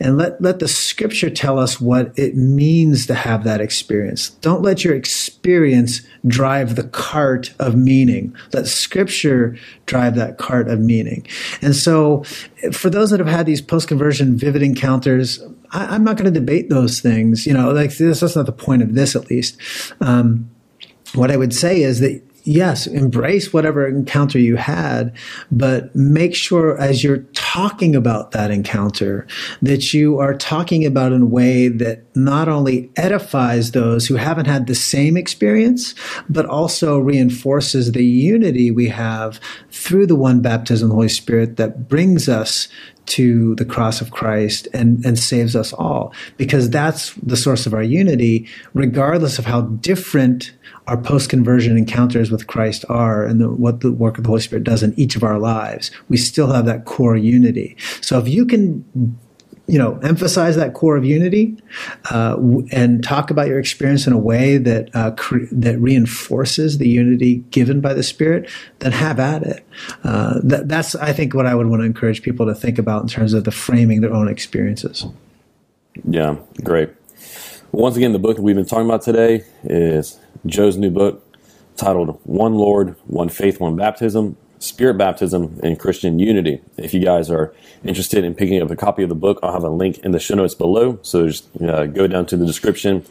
And 0.00 0.16
let, 0.16 0.40
let 0.40 0.58
the 0.58 0.68
scripture 0.68 1.30
tell 1.30 1.58
us 1.58 1.80
what 1.80 2.16
it 2.18 2.36
means 2.36 3.06
to 3.06 3.14
have 3.14 3.44
that 3.44 3.60
experience. 3.60 4.30
Don't 4.30 4.62
let 4.62 4.84
your 4.84 4.94
experience 4.94 6.02
drive 6.26 6.76
the 6.76 6.84
cart 6.84 7.54
of 7.58 7.76
meaning. 7.76 8.34
Let 8.52 8.66
scripture 8.66 9.56
drive 9.86 10.14
that 10.16 10.38
cart 10.38 10.68
of 10.68 10.80
meaning. 10.80 11.26
And 11.60 11.74
so, 11.74 12.24
for 12.72 12.90
those 12.90 13.10
that 13.10 13.20
have 13.20 13.28
had 13.28 13.46
these 13.46 13.60
post 13.60 13.88
conversion 13.88 14.36
vivid 14.36 14.62
encounters, 14.62 15.42
I, 15.70 15.94
I'm 15.94 16.04
not 16.04 16.16
going 16.16 16.32
to 16.32 16.40
debate 16.40 16.70
those 16.70 17.00
things. 17.00 17.46
You 17.46 17.52
know, 17.54 17.70
like 17.72 17.96
this, 17.96 18.20
that's 18.20 18.36
not 18.36 18.46
the 18.46 18.52
point 18.52 18.82
of 18.82 18.94
this, 18.94 19.14
at 19.14 19.30
least. 19.30 19.58
Um, 20.00 20.50
what 21.14 21.30
I 21.30 21.36
would 21.36 21.54
say 21.54 21.82
is 21.82 22.00
that 22.00 22.22
yes, 22.44 22.86
embrace 22.86 23.52
whatever 23.52 23.88
encounter 23.88 24.38
you 24.38 24.56
had, 24.56 25.14
but 25.50 25.94
make 25.96 26.34
sure 26.34 26.78
as 26.78 27.02
you're 27.02 27.24
talking 27.32 27.96
about 27.96 28.30
that 28.32 28.50
encounter 28.50 29.26
that 29.62 29.94
you 29.94 30.18
are 30.18 30.34
talking 30.34 30.84
about 30.84 31.12
in 31.12 31.22
a 31.22 31.26
way 31.26 31.68
that 31.68 32.04
not 32.14 32.48
only 32.48 32.90
edifies 32.96 33.72
those 33.72 34.06
who 34.06 34.16
haven't 34.16 34.46
had 34.46 34.66
the 34.66 34.74
same 34.74 35.16
experience, 35.16 35.94
but 36.28 36.46
also 36.46 36.98
reinforces 36.98 37.92
the 37.92 38.04
unity 38.04 38.70
we 38.70 38.88
have 38.88 39.40
through 39.70 40.06
the 40.06 40.16
one 40.16 40.40
baptism 40.40 40.86
of 40.86 40.90
the 40.90 40.94
Holy 40.94 41.08
Spirit 41.08 41.56
that 41.56 41.88
brings 41.88 42.28
us 42.28 42.68
to 43.06 43.54
the 43.56 43.64
cross 43.64 44.00
of 44.00 44.10
Christ 44.10 44.68
and, 44.72 45.04
and 45.04 45.18
saves 45.18 45.54
us 45.54 45.72
all. 45.72 46.14
Because 46.36 46.70
that's 46.70 47.12
the 47.14 47.36
source 47.36 47.66
of 47.66 47.74
our 47.74 47.82
unity, 47.82 48.48
regardless 48.72 49.38
of 49.38 49.44
how 49.44 49.62
different 49.62 50.52
our 50.86 50.96
post 50.96 51.30
conversion 51.30 51.76
encounters 51.76 52.30
with 52.30 52.46
Christ 52.46 52.84
are 52.88 53.24
and 53.24 53.40
the, 53.40 53.48
what 53.48 53.80
the 53.80 53.92
work 53.92 54.18
of 54.18 54.24
the 54.24 54.28
Holy 54.28 54.42
Spirit 54.42 54.64
does 54.64 54.82
in 54.82 54.92
each 54.98 55.16
of 55.16 55.22
our 55.22 55.38
lives. 55.38 55.90
We 56.08 56.16
still 56.16 56.52
have 56.52 56.66
that 56.66 56.84
core 56.84 57.16
unity. 57.16 57.76
So 58.00 58.18
if 58.18 58.28
you 58.28 58.44
can 58.44 58.84
you 59.66 59.78
know, 59.78 59.98
emphasize 60.02 60.56
that 60.56 60.74
core 60.74 60.96
of 60.96 61.04
unity 61.04 61.56
uh, 62.10 62.36
and 62.70 63.02
talk 63.02 63.30
about 63.30 63.46
your 63.46 63.58
experience 63.58 64.06
in 64.06 64.12
a 64.12 64.18
way 64.18 64.58
that 64.58 64.94
uh, 64.94 65.12
cre- 65.12 65.46
that 65.50 65.78
reinforces 65.78 66.76
the 66.76 66.88
unity 66.88 67.36
given 67.50 67.80
by 67.80 67.94
the 67.94 68.02
Spirit, 68.02 68.50
then 68.80 68.92
have 68.92 69.18
at 69.18 69.42
it. 69.42 69.66
Uh, 70.02 70.38
that, 70.42 70.68
that's, 70.68 70.94
I 70.96 71.14
think, 71.14 71.32
what 71.32 71.46
I 71.46 71.54
would 71.54 71.68
want 71.68 71.80
to 71.80 71.86
encourage 71.86 72.22
people 72.22 72.44
to 72.44 72.54
think 72.54 72.78
about 72.78 73.02
in 73.02 73.08
terms 73.08 73.32
of 73.32 73.44
the 73.44 73.50
framing 73.50 74.02
their 74.02 74.12
own 74.12 74.28
experiences. 74.28 75.06
Yeah, 76.06 76.36
great. 76.62 76.90
Once 77.72 77.96
again, 77.96 78.12
the 78.12 78.18
book 78.18 78.36
that 78.36 78.42
we've 78.42 78.54
been 78.54 78.66
talking 78.66 78.86
about 78.86 79.02
today 79.02 79.44
is 79.64 80.18
Joe's 80.46 80.76
new 80.76 80.90
book 80.90 81.26
titled 81.76 82.20
One 82.24 82.54
Lord, 82.54 82.96
One 83.06 83.28
Faith, 83.28 83.60
One 83.60 83.76
Baptism 83.76 84.36
Spirit 84.64 84.94
Baptism 84.94 85.60
and 85.62 85.78
Christian 85.78 86.18
Unity. 86.18 86.60
If 86.78 86.94
you 86.94 87.00
guys 87.00 87.30
are 87.30 87.54
interested 87.84 88.24
in 88.24 88.34
picking 88.34 88.62
up 88.62 88.70
a 88.70 88.76
copy 88.76 89.02
of 89.02 89.10
the 89.10 89.14
book, 89.14 89.38
I'll 89.42 89.52
have 89.52 89.64
a 89.64 89.68
link 89.68 89.98
in 89.98 90.12
the 90.12 90.18
show 90.18 90.34
notes 90.34 90.54
below. 90.54 90.98
So 91.02 91.26
just 91.26 91.48
uh, 91.60 91.86
go 91.86 92.06
down 92.06 92.26
to 92.26 92.36
the 92.36 92.46
description 92.46 93.04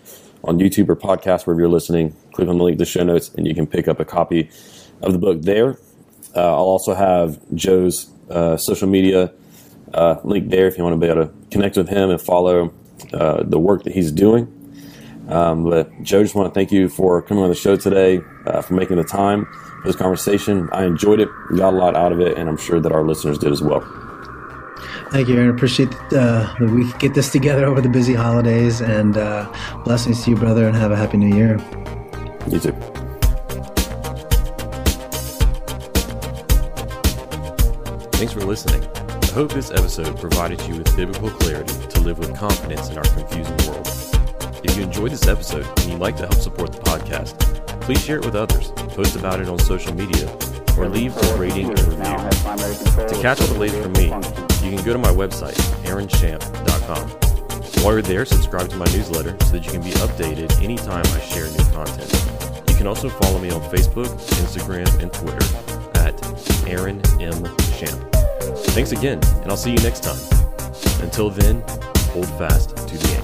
on 0.44 0.58
YouTube 0.58 0.90
or 0.90 0.96
podcast, 0.96 1.46
wherever 1.46 1.62
you're 1.62 1.70
listening, 1.70 2.16
click 2.34 2.48
on 2.48 2.58
the 2.58 2.64
link 2.64 2.78
to 2.78 2.82
the 2.82 2.90
show 2.90 3.04
notes, 3.04 3.30
and 3.36 3.48
you 3.48 3.54
can 3.54 3.68
pick 3.68 3.88
up 3.88 4.00
a 4.00 4.06
copy 4.06 4.50
of 5.02 5.14
the 5.14 5.20
book 5.20 5.44
there. 5.44 5.78
Uh, 6.36 6.42
I'll 6.42 6.64
also 6.64 6.96
have 6.96 7.40
Joe's 7.54 8.10
uh, 8.30 8.58
social 8.58 8.88
media 8.88 9.32
uh, 9.94 10.16
link 10.24 10.50
there 10.50 10.68
if 10.68 10.78
you 10.78 10.84
want 10.84 11.00
to 11.00 11.00
be 11.00 11.12
able 11.12 11.28
to 11.28 11.34
connect 11.52 11.78
with 11.78 11.88
him 11.88 12.10
and 12.10 12.20
follow 12.20 12.74
uh, 13.14 13.44
the 13.44 13.60
work 13.60 13.84
that 13.84 13.94
he's 13.94 14.12
doing. 14.12 14.48
Um, 15.28 15.64
but 15.64 15.90
Joe, 16.02 16.22
just 16.22 16.36
want 16.36 16.54
to 16.54 16.58
thank 16.58 16.72
you 16.72 16.90
for 16.90 17.22
coming 17.22 17.44
on 17.44 17.50
the 17.50 17.56
show 17.56 17.76
today, 17.76 18.22
uh, 18.46 18.62
for 18.62 18.74
making 18.74 18.98
the 18.98 19.04
time 19.04 19.46
for 19.82 19.88
this 19.88 19.96
conversation. 19.96 20.70
I 20.72 20.86
enjoyed 20.86 21.20
it, 21.20 21.30
got 21.56 21.74
a 21.74 21.78
lot 21.78 21.96
out 21.96 22.12
of 22.12 22.20
it, 22.20 22.38
and 22.38 22.50
I'm 22.50 22.58
sure 22.58 22.80
that 22.80 22.92
our 22.92 23.04
listeners 23.04 23.38
did 23.38 23.52
as 23.52 23.62
well. 23.62 23.82
Thank 25.12 25.28
you, 25.28 25.36
Aaron. 25.36 25.50
Appreciate 25.50 25.94
uh, 26.12 26.54
that 26.60 26.70
we 26.74 26.92
get 26.94 27.14
this 27.14 27.32
together 27.32 27.66
over 27.66 27.82
the 27.82 27.90
busy 27.90 28.16
holidays, 28.16 28.82
and 28.82 29.16
uh, 29.16 29.52
blessings 29.86 30.24
to 30.24 30.32
you, 30.32 30.36
brother, 30.36 30.68
and 30.68 30.76
have 30.76 30.92
a 30.92 30.96
happy 30.96 31.18
new 31.18 31.36
year. 31.36 31.58
You 32.50 32.60
too. 32.60 32.72
Thanks 38.14 38.34
for 38.34 38.42
listening. 38.42 38.84
I 39.08 39.36
hope 39.36 39.52
this 39.52 39.72
episode 39.72 40.20
provided 40.20 40.62
you 40.62 40.78
with 40.78 40.96
biblical 40.96 41.30
clarity 41.30 41.88
to 41.90 42.00
live 42.02 42.20
with 42.20 42.36
confidence 42.36 42.90
in 42.90 42.98
our 42.98 43.04
confusing 43.04 43.58
world. 43.68 43.83
If 44.74 44.80
you 44.80 44.86
enjoyed 44.86 45.12
this 45.12 45.28
episode 45.28 45.68
and 45.68 45.92
you'd 45.92 46.00
like 46.00 46.16
to 46.16 46.24
help 46.24 46.34
support 46.34 46.72
the 46.72 46.80
podcast, 46.80 47.38
please 47.82 48.04
share 48.04 48.18
it 48.18 48.26
with 48.26 48.34
others, 48.36 48.72
post 48.96 49.16
about 49.16 49.40
it 49.40 49.48
on 49.48 49.60
social 49.60 49.94
media, 49.94 50.28
or 50.80 50.90
leave 50.90 51.16
a 51.16 51.38
rating 51.38 51.70
and 51.70 51.80
review. 51.82 52.18
To 53.06 53.20
catch 53.22 53.40
all 53.40 53.46
the 53.46 53.58
latest 53.60 53.84
from 53.84 53.94
me, 53.94 54.06
you 54.66 54.76
can 54.76 54.84
go 54.84 54.92
to 54.92 54.98
my 54.98 55.12
website, 55.12 55.54
aaronchamp.com. 55.86 57.08
While 57.84 57.94
you're 57.94 58.02
there, 58.02 58.26
subscribe 58.26 58.68
to 58.70 58.76
my 58.76 58.86
newsletter 58.86 59.38
so 59.46 59.52
that 59.52 59.64
you 59.64 59.72
can 59.74 59.84
be 59.84 59.92
updated 59.92 60.52
anytime 60.64 61.06
I 61.06 61.20
share 61.20 61.46
new 61.52 61.72
content. 61.72 62.12
You 62.68 62.76
can 62.76 62.88
also 62.88 63.10
follow 63.10 63.38
me 63.38 63.52
on 63.52 63.62
Facebook, 63.70 64.08
Instagram, 64.42 64.90
and 65.04 65.14
Twitter 65.14 65.46
at 66.00 66.18
Aaron 66.68 67.00
M. 67.22 67.44
Champ. 67.78 68.12
Thanks 68.74 68.92
again, 68.92 69.20
and 69.44 69.52
I'll 69.52 69.56
see 69.56 69.70
you 69.70 69.84
next 69.84 70.02
time. 70.02 70.18
Until 71.04 71.30
then, 71.30 71.64
hold 72.10 72.28
fast 72.40 72.76
to 72.76 72.98
the 72.98 73.18
aim. 73.20 73.23